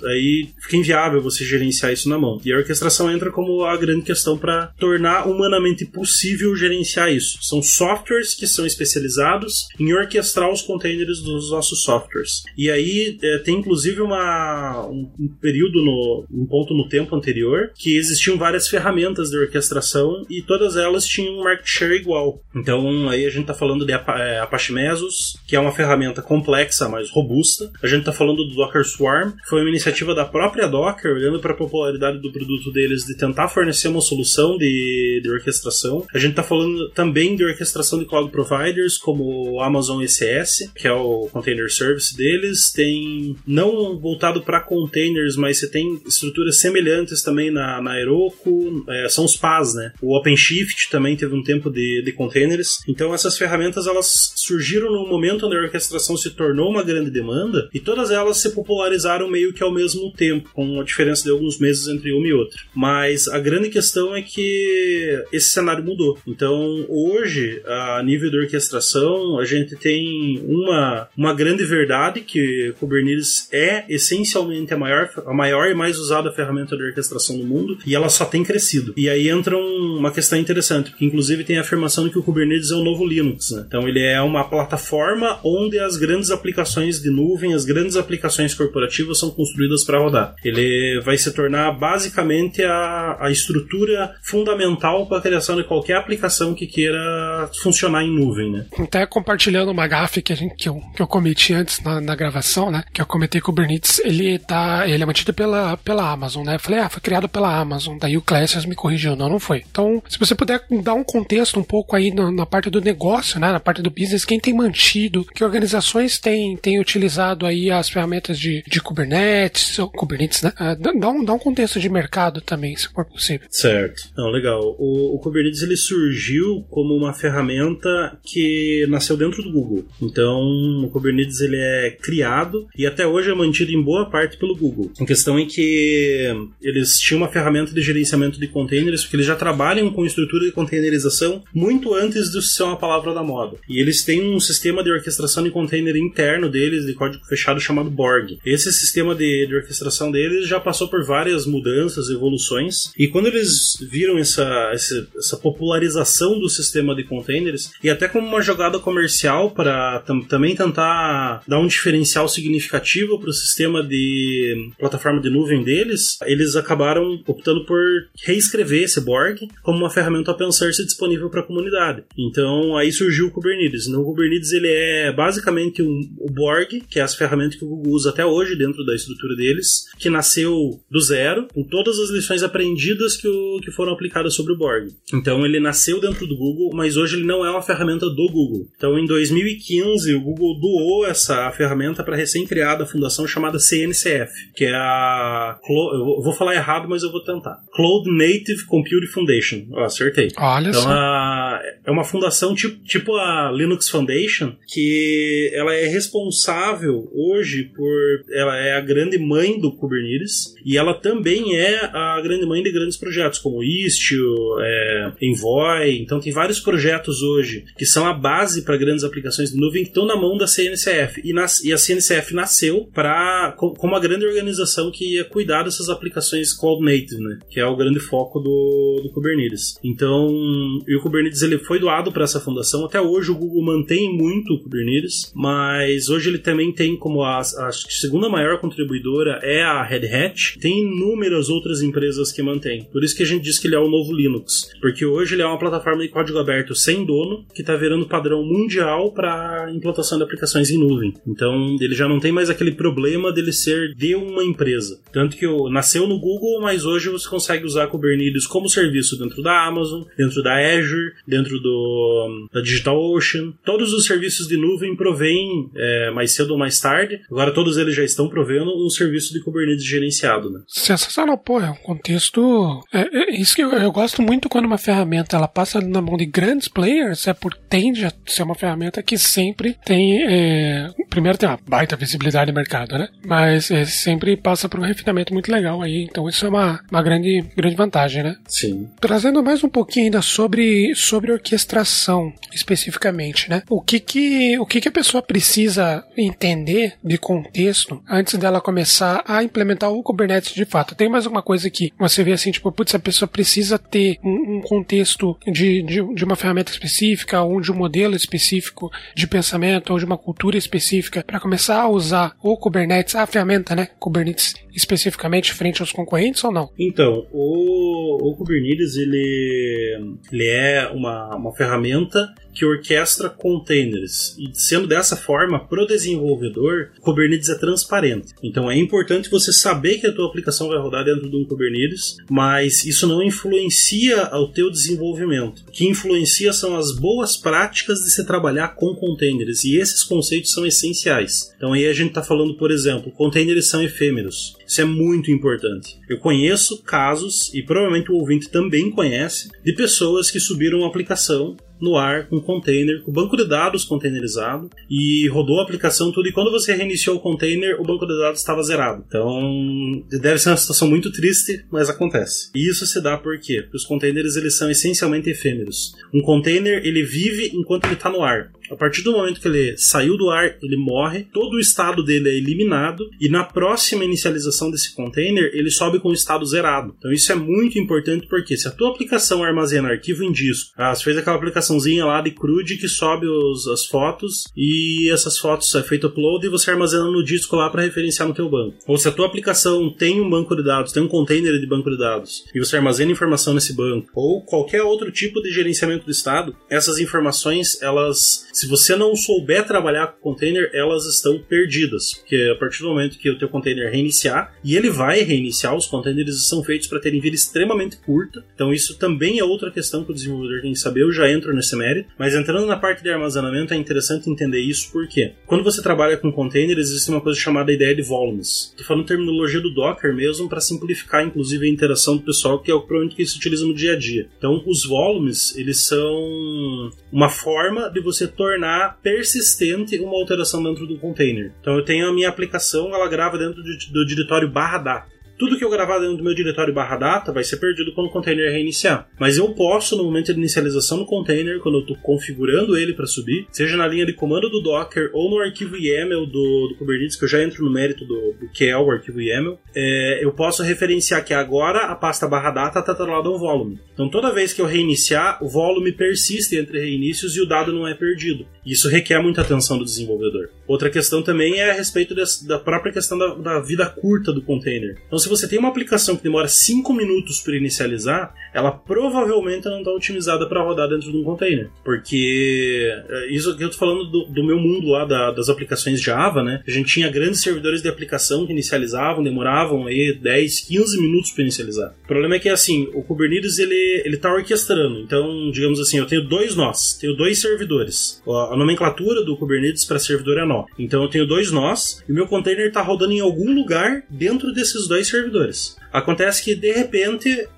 aí 0.05 0.49
fica 0.61 0.77
inviável 0.77 1.23
você 1.23 1.45
gerenciar 1.45 1.93
isso 1.93 2.09
na 2.09 2.19
mão. 2.19 2.41
E 2.45 2.53
a 2.53 2.59
orquestração 2.59 3.11
entra 3.11 3.31
como 3.31 3.65
a 3.65 3.77
grande 3.77 4.03
questão 4.03 4.39
para 4.39 4.69
tornar 4.79 5.27
humanamente 5.27 5.85
possível 5.85 6.55
gerenciar 6.57 7.13
isso. 7.13 7.39
São 7.43 7.63
softwares 7.63 8.35
que 8.35 8.47
são 8.47 8.67
especializados 8.67 9.67
em 9.79 9.93
orquestrar 9.93 10.51
os 10.51 10.63
containers 10.63 11.21
dos 11.23 11.51
nossos 11.51 11.83
softwares. 11.83 12.43
E 12.57 12.71
aí 12.71 13.19
é, 13.23 13.39
tem 13.39 13.59
inclusive 13.59 14.01
uma, 14.01 14.87
um, 14.87 15.11
um 15.19 15.29
período, 15.41 15.85
no, 15.85 16.27
um 16.31 16.47
ponto 16.47 16.75
no 16.75 16.89
tempo 16.89 17.15
anterior, 17.15 17.71
que 17.75 17.97
existiam 17.97 18.37
várias 18.37 18.69
ferramentas 18.69 19.31
de 19.31 19.39
orquestração 19.39 20.25
e 20.31 20.43
todas 20.43 20.77
elas 20.77 21.05
tinham 21.05 21.35
um 21.35 21.45
market 21.45 21.67
share 21.67 21.97
igual. 21.97 22.41
Então 22.55 23.09
aí 23.09 23.25
a 23.25 23.31
gente 23.31 23.43
está 23.43 23.55
falando 23.55 23.85
de 23.85 23.93
é, 23.93 24.39
Apache 24.41 24.73
Mesos, 24.73 25.37
que 25.47 25.57
é 25.57 25.61
uma 25.61 25.73
ferramenta 25.73 26.23
complexa, 26.23 26.89
mas 26.89 27.11
robusta. 27.11 27.71
A 27.83 27.87
gente 27.87 28.01
está 28.01 28.13
falando 28.13 28.45
do 28.45 28.55
Docker 28.55 28.76
Swarm, 28.85 29.33
que 29.33 29.49
foi 29.49 29.61
uma 29.61 29.71
iniciativa 29.71 30.15
da 30.15 30.25
própria 30.25 30.67
Docker, 30.69 31.13
olhando 31.13 31.41
para 31.41 31.53
a 31.53 31.57
popularidade 31.57 32.19
do 32.19 32.33
produto 32.33 32.73
deles 32.73 33.05
de 33.05 33.17
tentar 33.17 33.49
fornecer 33.49 33.89
uma 33.89 34.01
solução 34.01 34.57
de, 34.57 35.21
de 35.23 35.31
orquestração. 35.31 36.07
A 36.15 36.19
gente 36.19 36.31
está 36.31 36.43
falando 36.43 36.91
também 36.91 37.37
de 37.37 37.45
orquestração 37.45 37.99
de 37.99 38.05
cloud 38.05 38.31
providers, 38.31 38.99
como 38.99 39.53
o 39.53 39.61
Amazon 39.61 40.03
ECS, 40.03 40.71
que 40.75 40.87
é 40.87 40.93
o 40.93 41.29
container 41.33 41.71
service 41.71 42.17
deles. 42.17 42.73
Tem 42.73 43.37
não 43.47 43.99
voltado 43.99 44.43
para 44.43 44.61
containers, 44.61 45.37
mas 45.37 45.59
você 45.59 45.69
tem 45.69 46.01
estruturas 46.07 46.59
semelhantes 46.59 47.23
também 47.23 47.51
na, 47.51 47.81
na 47.81 48.01
Heroku. 48.01 48.85
É, 48.89 49.09
são 49.09 49.25
os 49.25 49.37
PAS, 49.37 49.75
né? 49.75 49.93
O 50.01 50.17
OpenShift 50.17 50.91
também 50.91 51.17
teve 51.17 51.35
um 51.35 51.43
tempo 51.43 51.71
de, 51.71 52.03
de 52.03 52.13
containers. 52.13 52.81
Então 52.89 53.15
essas 53.15 53.37
ferramentas 53.37 53.87
elas 53.87 54.33
surgiram 54.35 54.91
no 54.91 55.07
momento 55.09 55.47
onde 55.47 55.57
a 55.57 55.61
orquestração 55.61 56.17
se 56.17 56.31
tornou 56.31 56.71
uma 56.71 56.83
grande 56.83 57.11
demanda 57.11 57.69
e 57.73 57.81
todas 57.81 58.11
elas 58.11 58.39
se 58.39 58.51
popularizaram 58.67 59.31
meio 59.31 59.53
que 59.53 59.63
ao 59.63 59.73
mesmo 59.73 60.13
tempo, 60.13 60.51
com 60.53 60.65
uma 60.65 60.85
diferença 60.85 61.23
de 61.23 61.31
alguns 61.31 61.59
meses 61.59 61.87
entre 61.87 62.13
uma 62.13 62.27
e 62.27 62.33
outra. 62.33 62.59
Mas 62.75 63.29
a 63.29 63.39
grande 63.39 63.71
questão 63.71 64.15
é 64.15 64.21
que 64.21 65.25
esse 65.33 65.51
cenário 65.51 65.85
mudou. 65.85 66.19
Então, 66.27 66.85
hoje, 66.89 67.63
a 67.65 68.03
nível 68.03 68.31
de 68.31 68.39
orquestração, 68.39 69.39
a 69.39 69.45
gente 69.45 69.77
tem 69.77 70.43
uma, 70.45 71.09
uma 71.17 71.33
grande 71.33 71.65
verdade 71.65 72.21
que 72.21 72.75
Kubernetes 72.81 73.49
é 73.53 73.85
essencialmente 73.89 74.75
a 74.75 74.77
maior, 74.77 75.11
a 75.27 75.33
maior 75.33 75.71
e 75.71 75.75
mais 75.75 75.99
usada 75.99 76.33
ferramenta 76.33 76.77
de 76.77 76.83
orquestração 76.83 77.39
do 77.39 77.45
mundo 77.45 77.79
e 77.87 77.95
ela 77.95 78.09
só 78.09 78.25
tem 78.25 78.43
crescido. 78.43 78.93
E 78.97 79.09
aí 79.09 79.29
entra 79.29 79.57
uma 79.57 80.11
questão 80.11 80.39
interessante, 80.39 80.91
porque 80.91 81.05
inclusive 81.05 81.45
tem 81.45 81.59
a 81.59 81.61
afirmação 81.61 82.05
de 82.05 82.11
que 82.11 82.19
o 82.19 82.23
Kubernetes 82.23 82.71
é 82.71 82.75
o 82.75 82.83
novo 82.83 83.07
Linux. 83.07 83.51
Né? 83.51 83.65
Então, 83.67 83.87
ele 83.89 84.01
é 84.01 84.21
uma 84.21 84.45
plataforma 84.45 85.39
onde 85.45 85.79
as 85.79 85.97
grandes 85.97 86.31
aplicações 86.31 87.01
de 87.01 87.11
nuvem, 87.11 87.55
as 87.55 87.65
grandes 87.65 87.97
aplicações 87.97 88.55
corporativas 88.57 89.19
são 89.19 89.31
construídas 89.31 89.85
para 89.85 89.99
rodar. 89.99 90.35
Ele 90.45 91.01
vai 91.05 91.17
se 91.17 91.33
tornar 91.33 91.73
basicamente 91.73 92.63
a, 92.63 93.17
a 93.21 93.31
estrutura 93.31 94.15
fundamental 94.23 95.07
para 95.07 95.19
a 95.19 95.23
criação 95.23 95.57
de 95.57 95.65
qualquer 95.65 95.97
aplicação 95.97 96.55
que 96.55 96.67
queira 96.67 97.51
funcionar 97.63 98.03
em 98.03 98.15
nuvem, 98.15 98.51
né? 98.51 98.67
Até 98.79 99.07
compartilhando 99.07 99.71
uma 99.71 99.87
gafe 99.87 100.23
que, 100.23 100.33
a 100.33 100.37
gente, 100.37 100.55
que, 100.55 100.69
eu, 100.69 100.81
que 100.95 101.03
eu 101.03 101.07
cometi 101.07 101.53
antes 101.53 101.83
na, 101.83 102.01
na 102.01 102.15
gravação, 102.15 102.71
né? 102.71 102.85
Que 102.93 103.01
eu 103.01 103.07
comentei 103.07 103.41
com 103.41 103.51
o 103.51 103.55
Kubernetes, 103.55 103.99
ele 104.01 104.39
tá. 104.39 104.87
Ele 104.87 105.03
é 105.03 105.07
mantido 105.07 105.33
pela, 105.33 105.77
pela 105.79 106.11
Amazon, 106.11 106.45
né? 106.45 106.57
Eu 106.57 106.61
falei, 106.61 106.81
ah, 106.81 106.89
foi 106.89 107.01
criado 107.01 107.29
pela 107.29 107.59
Amazon. 107.59 107.97
Daí 107.99 108.17
o 108.17 108.23
Clécius 108.23 108.67
me 108.67 108.75
corrigiu, 108.75 109.17
não, 109.17 109.29
não 109.29 109.39
foi. 109.39 109.65
Então, 109.71 110.03
se 110.09 110.19
você 110.19 110.35
puder 110.35 110.63
dar 110.83 110.95
um 110.95 111.05
contexto 111.05 111.59
um 111.59 111.65
pouco 111.65 111.97
aí 111.97 112.13
na, 112.13 112.31
na 112.31 112.47
parte 112.47 112.71
do 112.71 112.81
negócio, 112.81 113.41
né? 113.41 113.51
Na 113.53 113.61
parte 113.61 113.83
do 113.83 113.91
business, 113.91 114.25
quem 114.25 114.39
tem 114.39 114.55
mantido, 114.55 115.25
que 115.25 115.45
organizações 115.45 116.19
têm, 116.19 116.57
têm 116.57 116.81
utilizado 116.81 117.47
aí 117.47 117.71
as 117.71 117.89
ferramentas 117.89 118.36
de, 118.39 118.63
de 118.67 118.81
Kubernetes, 118.81 119.77
Kubernetes, 119.95 120.43
né? 120.43 120.53
Uh, 120.61 120.99
dá, 120.99 121.11
um, 121.11 121.25
dá 121.25 121.33
um 121.33 121.39
contexto 121.39 121.81
de 121.81 121.89
mercado 121.89 122.41
também, 122.41 122.77
se 122.77 122.89
for 122.89 123.05
possível. 123.05 123.47
Certo. 123.51 124.03
Não, 124.17 124.31
legal. 124.31 124.77
O, 124.79 125.15
o 125.15 125.19
Kubernetes 125.19 125.63
ele 125.63 125.77
surgiu 125.77 126.65
como 126.71 126.95
uma 126.95 127.13
ferramenta 127.13 128.19
que 128.23 128.87
nasceu 128.89 129.17
dentro 129.17 129.43
do 129.43 129.53
Google. 129.53 129.85
Então, 130.01 130.41
o 130.85 130.91
Kubernetes 130.91 131.41
ele 131.41 131.57
é 131.57 131.91
criado 131.91 132.67
e 132.77 132.87
até 132.87 133.07
hoje 133.07 133.31
é 133.31 133.35
mantido 133.35 133.73
em 133.73 133.83
boa 133.83 134.09
parte 134.11 134.37
pelo 134.37 134.57
Google. 134.57 134.91
A 135.01 135.05
questão 135.05 135.39
é 135.39 135.45
que 135.45 136.35
eles 136.63 136.99
tinham 136.99 137.19
uma 137.19 137.29
ferramenta 137.29 137.73
de 137.73 137.83
gerenciamento 137.83 138.39
de 138.39 138.49
containers, 138.49 139.03
porque 139.03 139.17
eles 139.17 139.27
já 139.27 139.37
trabalham 139.37 139.91
com 139.91 140.05
estrutura 140.05 140.47
de 140.47 140.53
containerização 140.53 141.43
muito 141.55 141.95
antes 141.95 142.31
de 142.31 142.43
ser 142.43 142.65
uma 142.65 142.77
palavra 142.77 143.15
da 143.15 143.23
moda. 143.23 143.57
E 143.69 143.81
eles 143.81 144.05
têm 144.05 144.35
um 144.35 144.41
sistema 144.41 144.83
de 144.83 144.91
orquestração 144.91 145.43
de 145.43 145.51
container 145.51 145.97
interno 145.97 146.49
deles, 146.49 146.87
de 146.87 146.95
código 146.95 147.25
fechado, 147.25 147.61
chamado 147.61 147.91
Borg. 147.91 148.26
Esse 148.45 148.73
sistema 148.73 149.15
de, 149.15 149.47
de 149.47 149.55
orquestração 149.55 150.11
deles 150.11 150.49
já 150.49 150.61
passou 150.61 150.89
por 150.89 151.05
várias 151.05 151.47
mudanças, 151.47 152.09
evoluções, 152.09 152.93
e 152.99 153.09
quando 153.09 153.27
eles 153.27 153.77
viram 153.91 154.19
essa, 154.19 154.71
essa, 154.73 155.09
essa 155.17 155.37
popularização 155.37 156.39
do 156.39 156.49
sistema 156.49 156.95
de 156.95 157.05
containers, 157.05 157.71
e 157.83 157.91
até 157.91 158.09
como 158.09 158.27
uma 158.27 158.41
jogada 158.41 158.79
comercial 158.79 159.51
para 159.51 160.01
tam, 160.01 160.21
também 160.23 160.55
tentar 160.55 161.43
dar 161.47 161.59
um 161.59 161.67
diferencial 161.67 162.29
significativo 162.29 163.19
para 163.19 163.31
o 163.31 163.33
sistema 163.33 163.83
de 163.83 164.71
plataforma 164.79 165.21
de 165.21 165.31
nuvem 165.31 165.63
deles, 165.63 166.19
eles 166.25 166.57
acabaram 166.57 167.23
optando 167.27 167.65
por 167.65 167.79
reescrever 168.25 168.85
esse 168.85 169.01
Borg 169.01 169.49
como 169.63 169.79
uma 169.79 169.91
ferramenta 169.91 170.31
open 170.31 170.53
source 170.53 170.85
disponível 170.85 171.31
para 171.31 171.41
a 171.41 171.45
comunidade. 171.45 172.05
Então 172.17 172.77
aí 172.77 172.93
surgiu 172.93 173.27
o 173.27 173.31
Kubernetes. 173.31 173.87
Então, 173.87 174.01
o 174.01 174.05
Kubernetes 174.05 174.53
ele 174.53 174.69
é 174.69 175.13
basicamente 175.13 175.83
um, 175.83 176.01
o 176.19 176.31
Borg, 176.31 176.83
que 176.89 176.99
é 176.99 177.03
as 177.03 177.15
ferramentas 177.15 177.57
que 177.57 177.65
o 177.65 177.69
Google 177.69 177.93
usa 177.93 178.13
até 178.17 178.25
hoje 178.25 178.57
dentro 178.57 178.83
da 178.83 178.95
estrutura 178.95 179.37
deles, 179.37 179.85
que 179.99 180.09
nasceu 180.09 180.81
do 180.91 181.01
zero, 181.01 181.47
com 181.53 181.63
todas 181.63 181.99
as 181.99 182.09
lições 182.09 182.43
aprendidas 182.43 183.15
que, 183.17 183.29
o, 183.29 183.61
que 183.61 183.71
foram 183.71 183.93
aplicadas 183.93 184.35
sobre 184.35 184.55
o 184.55 184.57
Borg. 184.57 184.89
Então 185.13 185.45
ele 185.45 185.61
nasceu 185.61 186.01
dentro 186.01 186.27
do 186.27 186.37
Google, 186.37 186.71
mas 186.73 186.97
hoje 186.97 187.17
ele 187.17 187.27
não 187.27 187.45
é 187.45 187.51
uma 187.51 187.61
ferramenta 187.61 188.09
do 188.09 188.27
Google. 188.27 188.67
Então 188.77 188.99
em 188.99 189.05
2015 189.05 190.15
o 190.15 190.21
Google 190.23 190.59
doou 190.59 191.07
essa 191.07 191.51
ferramenta 191.53 192.03
para 192.03 192.15
a 192.15 192.19
recém-criada 192.19 192.87
fundação 192.87 193.27
chamada 193.27 193.59
CNCF, 193.59 194.33
que 194.55 194.65
é 194.65 194.75
a. 194.75 195.59
Eu 195.69 196.23
vou 196.23 196.33
falar 196.33 196.55
errado, 196.55 196.89
mas 196.89 197.03
eu 197.03 197.13
vou 197.13 197.23
tentar. 197.23 197.59
Cloud 197.75 198.11
Native 198.11 198.65
Computing 198.67 199.13
Foundation. 199.13 199.67
Ó, 199.73 199.85
acertei. 199.85 200.29
Olha 200.39 200.69
então, 200.69 200.83
só. 200.83 200.89
A, 200.89 201.46
é 201.85 201.91
uma 201.91 202.05
fundação 202.05 202.55
tipo, 202.55 202.83
tipo 202.85 203.15
a 203.17 203.51
Linux 203.53 203.89
Foundation, 203.89 204.55
que 204.67 205.51
ela 205.55 205.75
é 205.75 205.87
responsável 205.87 207.11
hoje 207.13 207.65
por. 207.75 207.91
Ela 208.31 208.57
é 208.57 208.73
a 208.73 208.81
grande 208.81 209.19
mãe 209.19 209.59
do 209.59 209.73
Kubernetes 209.73 210.55
e 210.65 210.77
ela 210.77 210.95
também 210.95 211.57
é 211.57 211.85
a 211.93 212.21
grande 212.23 212.47
mãe 212.47 212.63
de 212.63 212.73
grandes 212.73 212.97
projetos 212.97 213.39
como 213.39 213.63
Istio, 213.63 214.35
é, 214.61 215.13
Envoy. 215.23 215.99
Então 216.01 216.21
tem 216.21 216.33
vários 216.33 216.61
projetos 216.61 217.23
hoje 217.23 217.65
que 217.77 217.87
são 217.87 218.07
a 218.07 218.13
base 218.13 218.63
para 218.63 218.77
grandes 218.77 219.05
aplicações 219.05 219.51
de 219.51 219.57
nuvem 219.57 219.83
que 219.83 219.91
estão 219.91 220.07
na 220.07 220.17
mão 220.17 220.37
da 220.37 220.47
CNCF. 220.47 221.21
E, 221.25 221.33
nas, 221.33 221.63
e 221.63 221.73
a 221.73 221.79
CNCF 221.79 222.35
nasceu 222.35 222.89
para 222.93 223.55
como 223.57 223.77
uma 223.83 224.01
grande 224.01 224.27
organização 224.27 224.91
que 224.91 225.15
ia 225.15 225.25
cuidar 225.25 225.63
dessas 225.63 225.89
aplicações 225.89 226.53
cloud 226.53 226.85
native, 226.85 227.21
né? 227.21 227.39
Que 227.51 227.61
é 227.61 227.67
o 227.67 227.77
grande 227.77 228.01
foco 228.01 228.41
do, 228.41 229.01
do 229.03 229.11
Kubernetes. 229.11 229.79
Então, 229.83 230.27
o 230.29 231.03
Kubernetes 231.03 231.43
ele 231.43 231.59
foi 231.67 231.79
doado 231.79 232.13
para 232.13 232.25
essa 232.25 232.41
fundação. 232.41 232.85
Até 232.85 233.01
hoje 233.01 233.31
o 233.31 233.35
Google 233.35 233.65
mantém 233.65 234.17
muito 234.17 234.55
o 234.55 234.63
Kubernetes, 234.63 235.33
mas 235.35 236.09
hoje 236.09 236.31
ele 236.31 236.39
também 236.39 236.73
tem 236.73 236.97
como 236.97 237.23
a, 237.23 237.39
a 237.39 237.71
segunda 237.73 238.29
maior 238.29 238.59
contribuidora 238.59 239.41
é 239.43 239.63
a 239.63 239.83
Red 239.83 240.07
Hat. 240.07 240.59
Tem 240.61 240.83
inúmeras 240.83 241.49
outras 241.49 241.83
empresas 241.83 242.33
que 242.33 242.43
mantêm. 242.43 242.85
Por 242.93 243.05
isso 243.05 243.17
que 243.17 243.23
a 243.23 243.27
gente 243.27 243.43
diz 243.43 243.59
que 243.59 243.67
ele 243.67 243.77
é 243.77 243.79
o 243.79 243.89
novo 243.89 244.13
Linux, 244.13 244.71
porque 244.81 245.05
hoje 245.05 245.35
ele 245.35 245.43
é 245.43 245.47
uma 245.47 245.59
plataforma 245.59 246.03
de 246.03 246.09
código 246.09 246.39
aberto 246.39 246.75
sem 246.75 247.05
dono 247.05 247.45
que 247.55 247.61
está 247.61 247.77
virando 247.77 248.07
padrão 248.07 248.43
mundial 248.45 249.13
para 249.13 249.71
implantação 249.73 250.19
de 250.19 250.25
aplicações 250.25 250.71
em 250.71 250.79
nuvem. 250.79 251.13
Então 251.27 251.77
ele 251.81 251.95
já 251.95 252.09
não 252.09 252.21
tem 252.21 252.33
mais 252.33 252.51
aquele 252.51 252.73
problema 252.73 253.33
dele 253.33 253.53
ser 253.53 253.95
de 253.95 254.15
uma 254.15 254.45
empresa. 254.45 255.01
Tanto 255.13 255.37
que 255.37 255.47
nasceu 255.71 256.07
no 256.07 256.19
Google, 256.19 256.61
mas 256.61 256.85
hoje 256.85 257.09
você 257.09 257.29
consegue 257.29 257.65
usar 257.65 257.87
Kubernetes 257.89 258.47
como 258.47 258.69
serviço 258.69 259.19
dentro 259.19 259.43
da 259.43 259.67
Amazon, 259.67 260.03
dentro 260.17 260.43
da 260.43 260.55
Azure, 260.57 261.13
dentro 261.27 261.46
do, 261.51 262.49
da 262.53 262.61
DigitalOcean. 262.61 263.53
Todos 263.65 263.93
os 263.93 264.07
serviços 264.07 264.47
de 264.47 264.57
nuvem 264.57 264.97
provêm 264.97 265.71
é, 265.77 266.11
mais 266.11 266.35
cedo 266.35 266.53
ou 266.53 266.59
mais 266.59 266.79
tarde. 266.81 267.21
Agora 267.31 267.53
todos 267.53 267.77
eles 267.77 267.95
já 267.95 268.05
estão 268.05 268.29
provendo 268.29 268.71
um 268.85 268.89
serviço 268.89 269.33
de 269.33 269.41
Kubernetes 269.41 269.85
gerenciado. 269.85 270.51
Né? 270.51 270.61
Sensacional, 270.67 271.37
pô, 271.39 271.61
é 271.61 271.71
um 271.71 271.77
contexto. 271.77 272.81
É, 272.93 273.35
é 273.35 273.41
isso 273.41 273.55
que 273.55 273.63
eu, 273.63 273.71
eu, 273.73 273.93
gosto 273.93 274.23
muito 274.23 274.49
quando 274.49 274.67
uma 274.67 274.79
ferramenta 274.79 275.37
ela 275.37 275.49
passa 275.49 275.81
na 275.81 276.01
mão 276.01 276.17
de 276.17 276.27
grandes 276.27 276.69
players, 276.69 277.27
é 277.27 277.35
porque 277.35 277.61
tende 277.69 278.05
a 278.05 278.13
ser 278.27 278.43
uma 278.43 278.55
ferramenta 278.55 279.03
que 279.03 279.19
sempre 279.19 279.77
tem. 279.85 280.23
É, 280.23 280.91
primeiro 281.09 281.39
tem 281.39 281.49
uma 281.49 281.59
baita 281.67 281.97
visibilidade 281.97 282.51
no 282.51 282.57
mercado, 282.57 282.99
né? 282.99 283.09
Mas 283.25 283.71
é, 283.71 283.85
sempre 283.85 284.37
passa 284.37 284.69
por 284.69 284.81
um 284.81 284.85
refinamento 284.85 285.33
muito 285.33 285.51
legal 285.51 285.83
aí. 285.83 286.03
Então 286.03 286.29
isso 286.29 286.47
é 286.47 286.49
uma, 286.49 286.81
uma 286.91 287.03
grande, 287.03 287.45
grande 287.57 287.77
vantagem, 287.77 288.23
né? 288.23 288.37
Sim. 288.47 288.89
Trazendo 289.01 289.43
mais 289.43 289.63
um 289.65 289.69
pouquinho 289.69 290.07
ainda 290.07 290.23
sobre, 290.23 290.95
sobre 290.95 291.17
sobre 291.17 291.33
orquestração 291.37 292.33
especificamente, 292.53 293.49
né? 293.49 293.63
O 293.69 293.81
que 293.81 294.01
que, 294.01 294.59
o 294.59 294.67
que 294.67 294.81
que 294.81 294.89
a 294.89 294.93
pessoa 294.93 295.23
precisa 295.23 296.05
entender 296.17 296.95
de 297.03 297.19
contexto 297.19 298.03
antes 298.09 298.39
dela 298.39 298.61
começar 298.61 299.23
a 299.27 299.43
implementar 299.43 299.91
o 299.91 300.03
Kubernetes 300.03 300.55
de 300.55 300.65
fato? 300.65 300.95
Tem 300.95 301.09
mais 301.09 301.27
uma 301.27 301.43
coisa 301.43 301.71
que 301.71 301.93
você 301.99 302.25
vê 302.25 302.33
assim, 302.33 302.51
tipo, 302.51 302.73
putz, 302.73 302.95
a 302.95 302.99
pessoa 302.99 303.29
precisa 303.29 303.79
ter 303.79 304.19
um, 304.25 304.57
um 304.57 304.61
contexto 304.61 305.37
de, 305.47 305.83
de, 305.83 306.15
de, 306.15 306.25
uma 306.25 306.37
ferramenta 306.37 306.73
específica 306.73 307.43
ou 307.43 307.61
de 307.61 307.71
um 307.71 307.77
modelo 307.77 308.17
específico 308.17 308.91
de 309.15 309.27
pensamento 309.27 309.93
ou 309.93 309.99
de 309.99 310.05
uma 310.05 310.19
cultura 310.19 310.57
específica 310.57 311.23
para 311.25 311.41
começar 311.41 311.81
a 311.81 311.89
usar 311.89 312.37
o 312.43 312.57
Kubernetes, 312.57 313.15
a 313.15 313.27
ferramenta, 313.27 313.75
né? 313.75 313.89
Kubernetes 313.99 314.55
especificamente 314.77 315.55
frente 315.55 315.81
aos 315.81 315.91
concorrentes 315.91 316.45
ou 316.45 316.53
não? 316.53 316.71
Então, 316.79 317.27
o, 317.33 318.31
o 318.31 318.37
Kubernetes 318.37 318.97
ele, 318.97 320.17
ele 320.31 320.47
é 320.47 320.89
uma, 320.89 321.26
uma 321.35 321.53
ferramenta 321.53 322.33
que 322.57 322.65
orquestra 322.65 323.29
containers. 323.29 324.35
E 324.39 324.51
sendo 324.55 324.87
dessa 324.87 325.15
forma, 325.15 325.61
para 325.61 325.83
o 325.83 325.87
desenvolvedor, 325.87 326.91
Kubernetes 327.03 327.51
é 327.51 327.55
transparente. 327.59 328.33
Então 328.43 328.71
é 328.71 328.77
importante 328.79 329.31
você 329.31 329.53
saber 329.53 329.99
que 329.99 330.07
a 330.07 330.13
tua 330.13 330.27
aplicação 330.27 330.69
vai 330.69 330.79
rodar 330.79 331.05
dentro 331.05 331.29
de 331.29 331.37
um 331.37 331.45
Kubernetes, 331.45 332.17
mas 332.31 332.85
isso 332.87 333.07
não 333.07 333.23
influencia 333.23 334.35
o 334.35 334.49
teu 334.49 334.71
desenvolvimento. 334.71 335.63
O 335.69 335.71
que 335.71 335.87
influencia 335.87 336.53
são 336.53 336.77
as 336.77 336.97
boas 336.97 337.37
práticas 337.37 337.99
de 338.01 338.11
se 338.11 338.25
trabalhar 338.25 338.69
com 338.69 338.95
containers, 338.95 339.65
e 339.65 339.77
esses 339.77 340.03
conceitos 340.03 340.53
são 340.53 340.65
essenciais. 340.65 341.53
Então 341.57 341.75
aí 341.75 341.87
a 341.87 341.93
gente 341.93 342.09
está 342.09 342.23
falando, 342.23 342.57
por 342.57 342.71
exemplo, 342.71 343.13
containers 343.13 343.69
são 343.69 343.83
efêmeros. 343.83 344.57
Isso 344.67 344.81
é 344.81 344.85
muito 344.85 345.31
importante. 345.31 345.99
Eu 346.09 346.19
conheço 346.19 346.83
casos, 346.83 347.53
e 347.53 347.63
provavelmente 347.63 348.11
o 348.11 348.17
ouvinte 348.17 348.49
também 348.49 348.91
conhece, 348.91 349.51
de 349.63 349.75
pessoas 349.75 350.31
que 350.31 350.41
subiram 350.41 350.79
uma 350.79 350.89
aplicação 350.89 351.57
no 351.81 351.97
ar 351.97 352.29
com 352.29 352.41
container, 352.41 353.03
com 353.03 353.13
banco 353.13 353.37
de 353.37 353.47
dados 353.49 353.85
containerizado 353.85 354.71
e 354.91 355.29
rodou 355.29 355.61
a 355.61 355.63
aplicação 355.63 356.13
tudo. 356.13 356.29
E 356.29 356.33
quando 356.33 356.51
você 356.51 356.75
reiniciou 356.75 357.17
o 357.17 357.21
container, 357.21 357.81
o 357.81 357.85
banco 357.85 358.07
de 358.07 358.19
dados 358.19 358.41
estava 358.41 358.63
zerado. 358.63 359.05
Então, 359.07 360.05
deve 360.11 360.39
ser 360.39 360.51
uma 360.51 360.57
situação 360.57 360.89
muito 360.89 361.13
triste, 361.13 361.65
mas 361.71 361.89
acontece. 361.89 362.51
E 362.55 362.69
isso 362.69 362.87
se 362.87 363.01
dá 363.01 363.17
por 363.17 363.39
quê? 363.39 363.63
Porque 363.63 363.77
os 363.77 363.85
containers 363.85 364.37
eles 364.37 364.57
são 364.57 364.71
essencialmente 364.71 365.31
efêmeros. 365.31 365.95
Um 366.13 366.21
container 366.21 366.85
ele 366.85 367.03
vive 367.03 367.51
enquanto 367.55 367.85
ele 367.85 367.95
está 367.95 368.11
no 368.11 368.23
ar. 368.23 368.51
A 368.71 368.77
partir 368.77 369.03
do 369.03 369.13
momento 369.13 369.41
que 369.41 369.49
ele 369.49 369.77
saiu 369.77 370.17
do 370.17 370.31
ar, 370.31 370.57
ele 370.63 370.77
morre, 370.77 371.27
todo 371.33 371.55
o 371.55 371.61
estado 371.61 372.03
dele 372.03 372.29
é 372.29 372.35
eliminado 372.35 373.09
e 373.21 373.29
na 373.29 373.45
próxima 373.45 374.05
inicialização 374.05 374.71
desse 374.71 374.95
container, 374.95 375.51
ele 375.55 375.71
sobe 375.71 375.99
com 375.99 376.09
o 376.09 376.15
estado 376.15 376.45
zerado. 376.45 376.95
Então 376.99 377.13
isso 377.13 377.31
é 377.31 377.35
muito 377.35 377.79
importante 377.79 378.27
porque 378.27 378.57
se 378.57 378.69
a 378.69 378.71
tua 378.71 378.91
aplicação 378.91 379.45
armazena 379.45 379.89
arquivo 379.89 380.25
em 380.25 380.33
disco, 380.33 380.73
ah, 380.77 380.95
você 380.95 381.05
fez 381.05 381.17
aquela 381.17 381.37
aplicaçãozinha 381.37 382.05
lá 382.05 382.21
de 382.21 382.31
CRUD 382.31 382.77
que 382.77 382.89
sobe 382.89 383.27
os, 383.27 383.67
as 383.69 383.87
fotos 383.87 384.45
e 384.57 385.11
essas 385.11 385.39
fotos 385.39 385.75
é 385.75 385.83
feito 385.83 386.07
upload 386.07 386.47
e 386.47 386.51
você 386.51 386.71
armazena 386.71 387.05
no 387.05 387.25
disco 387.25 387.57
lá 387.57 387.71
para 387.71 387.83
referenciar 387.83 388.29
no 388.29 388.35
teu 388.35 388.49
banco. 388.49 388.77
Ou 388.87 388.99
se 388.99 389.09
a 389.09 389.13
tua 389.13 389.27
aplicação 389.27 389.93
tem 389.93 390.21
um 390.21 390.29
banco 390.29 390.55
de 390.57 390.65
dados, 390.65 390.93
tem 390.93 391.03
um 391.03 391.09
container 391.09 391.59
de 391.59 391.67
banco 391.67 391.91
de 391.91 391.99
dados 391.99 392.45
e 392.55 392.59
você 392.59 392.77
armazena 392.77 393.13
informação 393.13 393.55
nesse 393.55 393.73
banco, 393.75 394.09
ou 394.15 394.43
qualquer 394.45 394.83
outro 394.83 395.11
tipo 395.11 395.41
de 395.41 395.51
gerenciamento 395.51 396.05
do 396.05 396.11
estado, 396.11 396.57
essas 396.69 396.99
informações 396.99 397.81
elas 397.83 398.47
se 398.57 398.67
você 398.67 398.97
não 398.97 399.15
souber 399.15 399.67
trabalhar 399.67 400.07
com 400.07 400.31
container, 400.31 400.71
elas 400.73 401.05
estão 401.05 401.39
perdidas, 401.39 402.15
porque 402.15 402.51
a 402.51 402.59
partir 402.59 402.83
do 402.83 402.89
momento 402.89 403.19
que 403.19 403.29
o 403.29 403.39
teu 403.39 403.51
container 403.51 403.93
reiniciar, 403.93 404.55
e 404.65 404.75
ele 404.75 404.89
vai 404.89 405.21
reiniciar, 405.21 405.77
os 405.77 405.87
containers 405.87 406.49
são 406.49 406.65
feitos 406.65 406.89
para 406.89 406.99
terem 406.99 407.21
vida 407.21 407.37
extremamente 407.37 407.99
curta, 407.99 408.43
então 408.55 408.73
isso 408.73 408.99
também 408.99 409.39
é 409.39 409.45
outra 409.45 409.71
questão 409.71 410.03
que 410.03 410.11
o 410.11 410.15
desenvolvedor 410.15 410.63
tem 410.63 410.73
que 410.73 410.79
saber, 410.79 411.03
eu 411.03 411.13
já 411.13 411.31
entro 411.31 411.55
nesse 411.55 411.77
mérito, 411.77 412.09
mas 412.19 412.35
entrando 412.35 412.67
na 412.67 412.79
parte 412.79 413.03
de 413.03 413.11
armazenamento 413.11 413.75
é 413.75 413.77
interessante 413.77 414.31
entender 414.31 414.61
isso. 414.61 414.91
Porque 414.91 415.35
quando 415.47 415.63
você 415.63 415.83
trabalha 415.83 416.17
com 416.17 416.33
container, 416.33 416.79
existe 416.79 417.11
uma 417.11 417.21
coisa 417.21 417.39
chamada 417.39 417.71
ideia 417.71 417.95
de 417.95 418.03
volumes. 418.03 418.71
Estou 418.71 418.87
falando 418.87 419.05
terminologia 419.05 419.61
do 419.61 419.75
Docker 419.75 420.15
mesmo 420.15 420.49
para 420.49 420.61
simplificar 420.61 421.27
inclusive 421.27 421.67
a 421.67 421.71
interação 421.71 422.17
do 422.17 422.23
pessoal, 422.23 422.59
que 422.59 422.71
é 422.71 422.75
o 422.75 422.81
provavelmente 422.81 423.17
que 423.17 423.27
se 423.27 423.37
utiliza 423.37 423.67
no 423.67 423.75
dia 423.75 423.93
a 423.93 423.99
dia. 423.99 424.29
Então, 424.39 424.63
os 424.67 424.87
volumes, 424.87 425.55
eles 425.57 425.87
são 425.87 426.91
uma 427.13 427.29
forma 427.29 427.91
de 427.91 428.01
você 428.01 428.27
tornar 428.27 428.46
tornar 428.47 428.99
persistente 429.03 429.99
uma 429.99 430.17
alteração 430.17 430.63
dentro 430.63 430.87
do 430.87 430.99
container. 430.99 431.53
Então 431.61 431.77
eu 431.77 431.85
tenho 431.85 432.09
a 432.09 432.13
minha 432.13 432.29
aplicação, 432.29 432.95
ela 432.95 433.09
grava 433.09 433.37
dentro 433.37 433.61
do, 433.63 433.93
do 433.93 434.07
diretório 434.07 434.49
barra 434.49 434.79
data. 434.79 435.16
Tudo 435.39 435.59
que 435.59 435.65
eu 435.65 435.71
gravar 435.71 435.99
dentro 435.99 436.17
do 436.17 436.25
meu 436.25 436.35
diretório 436.35 436.73
barra 436.73 436.97
data 436.97 437.33
vai 437.33 437.45
ser 437.45 437.59
perdido 437.59 437.93
quando 437.93 438.07
o 438.07 438.11
container 438.11 438.51
reiniciar. 438.51 439.09
Mas 439.19 439.37
eu 439.37 439.53
posso, 439.55 439.97
no 439.97 440.05
momento 440.05 440.33
de 440.33 440.39
inicialização 440.39 440.99
do 440.99 441.07
container, 441.07 441.61
quando 441.61 441.77
eu 441.77 441.81
estou 441.83 441.97
configurando 441.97 442.77
ele 442.77 442.95
para 442.95 443.07
subir, 443.07 443.47
seja 443.51 443.77
na 443.77 443.87
linha 443.87 444.07
de 444.07 444.13
comando 444.13 444.49
do 444.49 444.63
Docker 444.63 445.11
ou 445.13 445.31
no 445.31 445.41
arquivo 445.41 445.77
YAML 445.77 446.27
do, 446.27 446.69
do 446.69 446.75
Kubernetes, 446.79 447.17
que 447.17 447.25
eu 447.25 447.29
já 447.29 447.43
entro 447.43 447.65
no 447.65 447.71
mérito 447.71 448.05
do, 448.05 448.33
do 448.33 448.49
que 448.49 448.65
é 448.65 448.77
o 448.77 448.91
arquivo 448.91 449.21
YAML, 449.21 449.59
é, 449.75 450.25
eu 450.25 450.33
posso 450.33 450.63
referenciar 450.63 451.25
que 451.25 451.35
agora 451.35 451.87
a 451.87 451.95
pasta 451.95 452.27
barra 452.27 452.51
data 452.51 452.81
está 452.81 452.93
atrelada 452.93 453.29
ao 453.29 453.39
volume. 453.39 453.79
Então 453.93 454.09
toda 454.09 454.33
vez 454.33 454.53
que 454.53 454.61
eu 454.61 454.67
reiniciar, 454.67 455.43
o 455.43 455.49
volume 455.49 455.93
persiste 455.93 456.57
entre 456.57 456.81
reinícios 456.81 457.37
e 457.37 457.43
o 457.43 457.47
dado 457.47 457.73
não 457.73 457.87
é 457.87 457.95
perdido. 457.95 458.47
Isso 458.67 458.89
requer 458.89 459.23
muita 459.23 459.43
atenção 459.43 459.79
do 459.79 459.85
desenvolvedor. 459.85 460.51
Outra 460.67 460.91
questão 460.91 461.23
também 461.23 461.61
é 461.61 461.71
a 461.71 461.75
respeito 461.75 462.15
da 462.15 462.59
própria 462.59 462.93
questão 462.93 463.17
da, 463.17 463.35
da 463.35 463.61
vida 463.61 463.87
curta 463.87 464.33
do 464.33 464.43
container. 464.43 464.99
Então 465.07 465.19
se 465.19 465.29
você 465.29 465.49
tem 465.49 465.59
uma 465.59 465.69
aplicação 465.69 466.17
que 466.17 466.23
demora 466.23 466.49
5 466.49 466.93
minutos 466.93 467.41
para 467.41 467.57
inicializar, 467.57 468.35
ela 468.53 468.71
provavelmente 468.73 469.67
não 469.67 469.79
está 469.79 469.91
otimizada 469.93 470.47
para 470.49 470.63
rodar 470.63 470.89
dentro 470.89 471.11
de 471.11 471.17
um 471.17 471.23
container. 471.23 471.71
Porque 471.85 472.93
é, 473.09 473.33
isso 473.33 473.57
que 473.57 473.63
eu 473.63 473.69
estou 473.69 473.87
falando 473.87 474.11
do, 474.11 474.25
do, 474.27 474.45
meu 474.45 474.59
mundo 474.59 474.89
lá 474.89 475.05
da, 475.05 475.31
das 475.31 475.49
aplicações 475.49 476.01
Java, 476.01 476.43
né? 476.43 476.63
A 476.67 476.71
gente 476.71 476.93
tinha 476.93 477.11
grandes 477.11 477.41
servidores 477.41 477.83
de 477.83 477.89
aplicação 477.89 478.47
que 478.47 478.53
inicializavam, 478.53 479.23
demoravam 479.23 479.87
aí 479.87 480.19
10, 480.21 480.61
15 480.61 481.01
minutos 481.01 481.31
para 481.33 481.43
inicializar. 481.43 481.95
O 482.05 482.07
problema 482.07 482.37
é 482.37 482.39
que 482.39 482.49
assim, 482.49 482.89
o 482.95 483.03
Kubernetes 483.03 483.59
ele 483.59 484.03
ele 484.05 484.17
está 484.17 484.33
orquestrando. 484.33 485.01
Então, 485.01 485.51
digamos 485.51 485.79
assim, 485.81 485.99
eu 485.99 486.07
tenho 486.07 486.27
dois 486.27 486.55
nós, 486.55 486.95
tenho 486.95 487.15
dois 487.15 487.41
servidores. 487.41 488.23
A 488.27 488.56
nomenclatura 488.57 489.25
do 489.25 489.37
Kubernetes 489.37 489.85
para 489.85 489.99
servidor 489.99 490.39
é 490.39 490.45
nó. 490.45 490.65
Então 490.79 491.03
eu 491.03 491.09
tenho 491.09 491.27
dois 491.27 491.51
nós 491.51 492.03
e 492.09 492.13
o 492.13 492.15
meu 492.15 492.27
container 492.27 492.69
está 492.69 492.83
rodando 492.83 493.13
em 493.13 493.21
algum 493.21 493.55
lugar 493.55 494.03
dentro 494.09 494.53
desses 494.53 494.89
dois 494.89 495.09
servidores. 495.09 495.77
Acontece 495.97 496.45
que 496.45 496.55
de 496.55 496.71
repente 496.73 497.49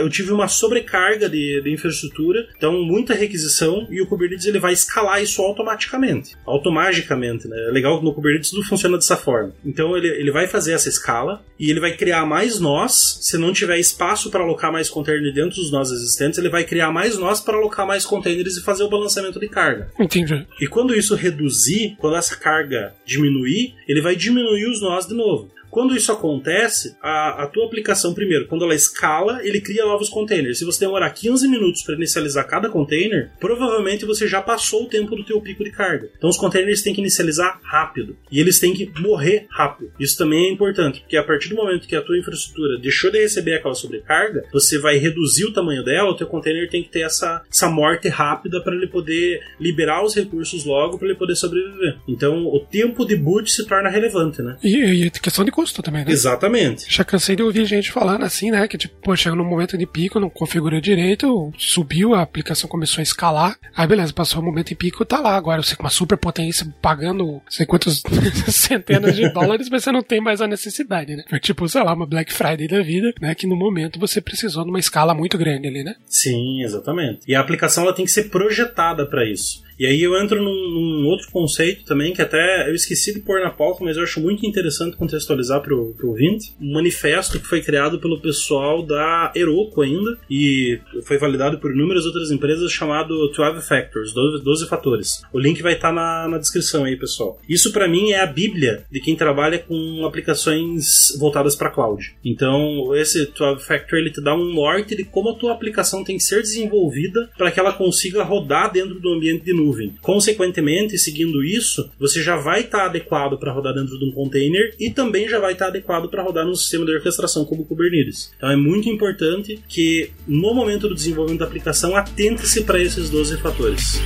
eu 0.00 0.08
tive 0.10 0.32
uma 0.32 0.48
sobrecarga 0.48 1.28
de, 1.28 1.60
de, 1.62 1.72
infraestrutura, 1.72 2.48
então 2.56 2.72
muita 2.82 3.14
requisição 3.14 3.86
e 3.88 4.02
o 4.02 4.06
Kubernetes 4.08 4.46
ele 4.46 4.58
vai 4.58 4.72
escalar 4.72 5.22
isso 5.22 5.40
automaticamente, 5.40 6.34
automagicamente. 6.44 7.46
Né? 7.46 7.56
É 7.68 7.70
legal 7.70 8.00
que 8.00 8.04
no 8.04 8.12
Kubernetes 8.12 8.50
tudo 8.50 8.66
funciona 8.66 8.96
dessa 8.96 9.16
forma. 9.16 9.52
Então 9.64 9.96
ele, 9.96 10.08
ele 10.08 10.32
vai 10.32 10.48
fazer 10.48 10.72
essa 10.72 10.88
escala 10.88 11.40
e 11.56 11.70
ele 11.70 11.78
vai 11.78 11.92
criar 11.92 12.26
mais 12.26 12.58
nós. 12.58 13.18
Se 13.20 13.38
não 13.38 13.52
tiver 13.52 13.78
espaço 13.78 14.28
para 14.28 14.42
alocar 14.42 14.72
mais 14.72 14.90
container 14.90 15.32
dentro 15.32 15.60
dos 15.60 15.70
nós 15.70 15.92
existentes, 15.92 16.36
ele 16.36 16.48
vai 16.48 16.64
criar 16.64 16.90
mais 16.90 17.16
nós 17.16 17.40
para 17.40 17.56
alocar 17.56 17.86
mais 17.86 18.04
containers 18.04 18.56
e 18.56 18.64
fazer 18.64 18.82
o 18.82 18.90
balanceamento 18.90 19.38
de 19.38 19.48
carga. 19.48 19.88
Entendi. 20.00 20.44
E 20.60 20.66
quando 20.66 20.96
isso 20.96 21.14
reduzir, 21.14 21.94
quando 21.98 22.16
essa 22.16 22.36
carga 22.36 22.92
diminuir, 23.06 23.76
ele 23.86 24.00
vai 24.00 24.16
diminuir 24.16 24.66
os 24.66 24.80
nós 24.80 25.06
de 25.06 25.14
novo. 25.14 25.48
Quando 25.70 25.96
isso 25.96 26.12
acontece, 26.12 26.96
a, 27.02 27.44
a 27.44 27.46
tua 27.46 27.66
aplicação, 27.66 28.14
primeiro, 28.14 28.46
quando 28.46 28.64
ela 28.64 28.74
escala, 28.74 29.40
ele 29.42 29.60
cria 29.60 29.84
novos 29.84 30.08
containers. 30.08 30.58
Se 30.58 30.64
você 30.64 30.84
demorar 30.84 31.10
15 31.10 31.48
minutos 31.48 31.82
para 31.82 31.94
inicializar 31.94 32.46
cada 32.46 32.68
container, 32.68 33.30
provavelmente 33.38 34.04
você 34.04 34.26
já 34.26 34.40
passou 34.40 34.84
o 34.84 34.88
tempo 34.88 35.14
do 35.14 35.24
teu 35.24 35.40
pico 35.40 35.64
de 35.64 35.70
carga. 35.70 36.08
Então 36.16 36.30
os 36.30 36.36
containers 36.36 36.82
têm 36.82 36.94
que 36.94 37.00
inicializar 37.00 37.60
rápido. 37.62 38.16
E 38.30 38.40
eles 38.40 38.58
têm 38.58 38.74
que 38.74 38.90
morrer 39.00 39.46
rápido. 39.50 39.92
Isso 39.98 40.16
também 40.16 40.48
é 40.48 40.52
importante, 40.52 41.00
porque 41.00 41.16
a 41.16 41.24
partir 41.24 41.48
do 41.48 41.56
momento 41.56 41.86
que 41.86 41.96
a 41.96 42.02
tua 42.02 42.18
infraestrutura 42.18 42.78
deixou 42.78 43.10
de 43.10 43.20
receber 43.20 43.54
aquela 43.54 43.74
sobrecarga, 43.74 44.44
você 44.52 44.78
vai 44.78 44.96
reduzir 44.96 45.44
o 45.44 45.52
tamanho 45.52 45.84
dela, 45.84 46.10
o 46.10 46.16
teu 46.16 46.26
container 46.26 46.68
tem 46.68 46.82
que 46.82 46.90
ter 46.90 47.00
essa, 47.00 47.42
essa 47.50 47.68
morte 47.68 48.08
rápida 48.08 48.62
para 48.62 48.74
ele 48.74 48.86
poder 48.86 49.40
liberar 49.60 50.04
os 50.04 50.14
recursos 50.14 50.64
logo, 50.64 50.98
para 50.98 51.08
ele 51.08 51.16
poder 51.16 51.36
sobreviver. 51.36 51.96
Então 52.06 52.46
o 52.46 52.60
tempo 52.60 53.04
de 53.04 53.16
boot 53.16 53.50
se 53.50 53.66
torna 53.66 53.88
relevante, 53.88 54.42
né? 54.42 54.56
E, 54.62 55.04
e 55.04 55.06
a 55.06 55.10
questão 55.10 55.44
de 55.44 55.50
custo 55.58 55.82
também, 55.82 56.04
né? 56.04 56.12
Exatamente. 56.12 56.86
Já 56.88 57.02
cansei 57.02 57.34
de 57.34 57.42
ouvir 57.42 57.64
gente 57.64 57.90
falando 57.90 58.24
assim, 58.24 58.52
né? 58.52 58.68
Que 58.68 58.78
tipo, 58.78 58.94
pô, 59.02 59.16
chega 59.16 59.34
num 59.34 59.44
momento 59.44 59.76
de 59.76 59.86
pico, 59.88 60.20
não 60.20 60.30
configura 60.30 60.80
direito, 60.80 61.52
subiu, 61.58 62.14
a 62.14 62.22
aplicação 62.22 62.70
começou 62.70 63.00
a 63.00 63.02
escalar. 63.02 63.58
Aí 63.74 63.84
beleza, 63.84 64.12
passou 64.12 64.40
o 64.40 64.44
momento 64.44 64.68
de 64.68 64.76
pico, 64.76 65.04
tá 65.04 65.18
lá. 65.18 65.34
Agora 65.34 65.60
você 65.60 65.74
com 65.74 65.82
uma 65.82 65.90
super 65.90 66.16
potência 66.16 66.64
pagando 66.80 67.42
sei 67.48 67.66
quantas 67.66 68.00
centenas 68.46 69.16
de 69.16 69.28
dólares, 69.30 69.68
mas 69.68 69.82
você 69.82 69.90
não 69.90 70.00
tem 70.00 70.20
mais 70.20 70.40
a 70.40 70.46
necessidade, 70.46 71.16
né? 71.16 71.24
Foi 71.28 71.40
tipo, 71.40 71.68
sei 71.68 71.82
lá, 71.82 71.92
uma 71.92 72.06
Black 72.06 72.32
Friday 72.32 72.68
da 72.68 72.80
vida, 72.80 73.12
né? 73.20 73.34
Que 73.34 73.48
no 73.48 73.56
momento 73.56 73.98
você 73.98 74.20
precisou 74.20 74.62
de 74.62 74.70
uma 74.70 74.78
escala 74.78 75.12
muito 75.12 75.36
grande 75.36 75.66
ali, 75.66 75.82
né? 75.82 75.96
Sim, 76.06 76.62
exatamente. 76.62 77.22
E 77.26 77.34
a 77.34 77.40
aplicação 77.40 77.82
ela 77.82 77.92
tem 77.92 78.04
que 78.04 78.12
ser 78.12 78.30
projetada 78.30 79.04
para 79.06 79.28
isso. 79.28 79.66
E 79.78 79.86
aí 79.86 80.02
eu 80.02 80.16
entro 80.20 80.42
num, 80.42 80.70
num, 80.70 81.06
outro 81.06 81.30
conceito 81.30 81.84
também, 81.84 82.12
que 82.12 82.20
até 82.20 82.68
eu 82.68 82.74
esqueci 82.74 83.14
de 83.14 83.20
pôr 83.20 83.40
na 83.40 83.50
pauta, 83.50 83.84
mas 83.84 83.96
eu 83.96 84.02
acho 84.02 84.20
muito 84.20 84.44
interessante 84.44 84.96
contextualizar 84.96 85.62
para 85.62 85.74
o 85.74 85.94
ouvinte. 86.02 86.52
Um 86.60 86.72
manifesto 86.72 87.38
que 87.38 87.46
foi 87.46 87.62
criado 87.62 88.00
pelo 88.00 88.20
pessoal 88.20 88.84
da 88.84 89.32
Heroku 89.34 89.82
ainda, 89.82 90.18
e 90.28 90.80
foi 91.04 91.16
validado 91.16 91.58
por 91.58 91.72
inúmeras 91.72 92.04
outras 92.04 92.30
empresas, 92.30 92.72
chamado 92.72 93.28
12 93.28 93.66
Factors, 93.66 94.12
12, 94.12 94.42
12 94.42 94.68
fatores. 94.68 95.22
O 95.32 95.38
link 95.38 95.62
vai 95.62 95.74
estar 95.74 95.88
tá 95.88 95.94
na, 95.94 96.28
na 96.28 96.38
descrição 96.38 96.84
aí, 96.84 96.96
pessoal. 96.96 97.40
Isso 97.48 97.72
para 97.72 97.86
mim 97.86 98.10
é 98.10 98.20
a 98.20 98.26
bíblia 98.26 98.84
de 98.90 99.00
quem 99.00 99.14
trabalha 99.14 99.58
com 99.58 100.04
aplicações 100.04 101.16
voltadas 101.18 101.54
para 101.54 101.70
cloud. 101.70 102.16
Então, 102.24 102.94
esse 102.96 103.26
12 103.26 103.64
Factor 103.64 103.98
ele 103.98 104.10
te 104.10 104.20
dá 104.20 104.34
um 104.34 104.52
norte 104.52 104.96
de 104.96 105.04
como 105.04 105.30
a 105.30 105.34
tua 105.34 105.52
aplicação 105.52 106.02
tem 106.02 106.16
que 106.16 106.22
ser 106.22 106.42
desenvolvida 106.42 107.30
para 107.36 107.50
que 107.50 107.60
ela 107.60 107.72
consiga 107.72 108.22
rodar 108.22 108.72
dentro 108.72 108.98
do 109.00 109.12
ambiente 109.12 109.44
de 109.44 109.52
nuvem. 109.52 109.67
Consequentemente, 110.00 110.98
seguindo 110.98 111.42
isso, 111.44 111.90
você 111.98 112.22
já 112.22 112.36
vai 112.36 112.60
estar 112.60 112.78
tá 112.78 112.84
adequado 112.86 113.38
para 113.38 113.52
rodar 113.52 113.74
dentro 113.74 113.98
de 113.98 114.04
um 114.04 114.12
container 114.12 114.74
e 114.78 114.90
também 114.90 115.28
já 115.28 115.38
vai 115.38 115.52
estar 115.52 115.66
tá 115.66 115.70
adequado 115.70 116.08
para 116.08 116.22
rodar 116.22 116.44
num 116.44 116.54
sistema 116.54 116.84
de 116.84 116.92
orquestração 116.92 117.44
como 117.44 117.62
o 117.62 117.66
Kubernetes. 117.66 118.32
Então 118.36 118.50
é 118.50 118.56
muito 118.56 118.88
importante 118.88 119.58
que 119.68 120.10
no 120.26 120.54
momento 120.54 120.88
do 120.88 120.94
desenvolvimento 120.94 121.40
da 121.40 121.46
aplicação 121.46 121.96
atente-se 121.96 122.64
para 122.64 122.80
esses 122.80 123.10
12 123.10 123.38
fatores. 123.38 124.00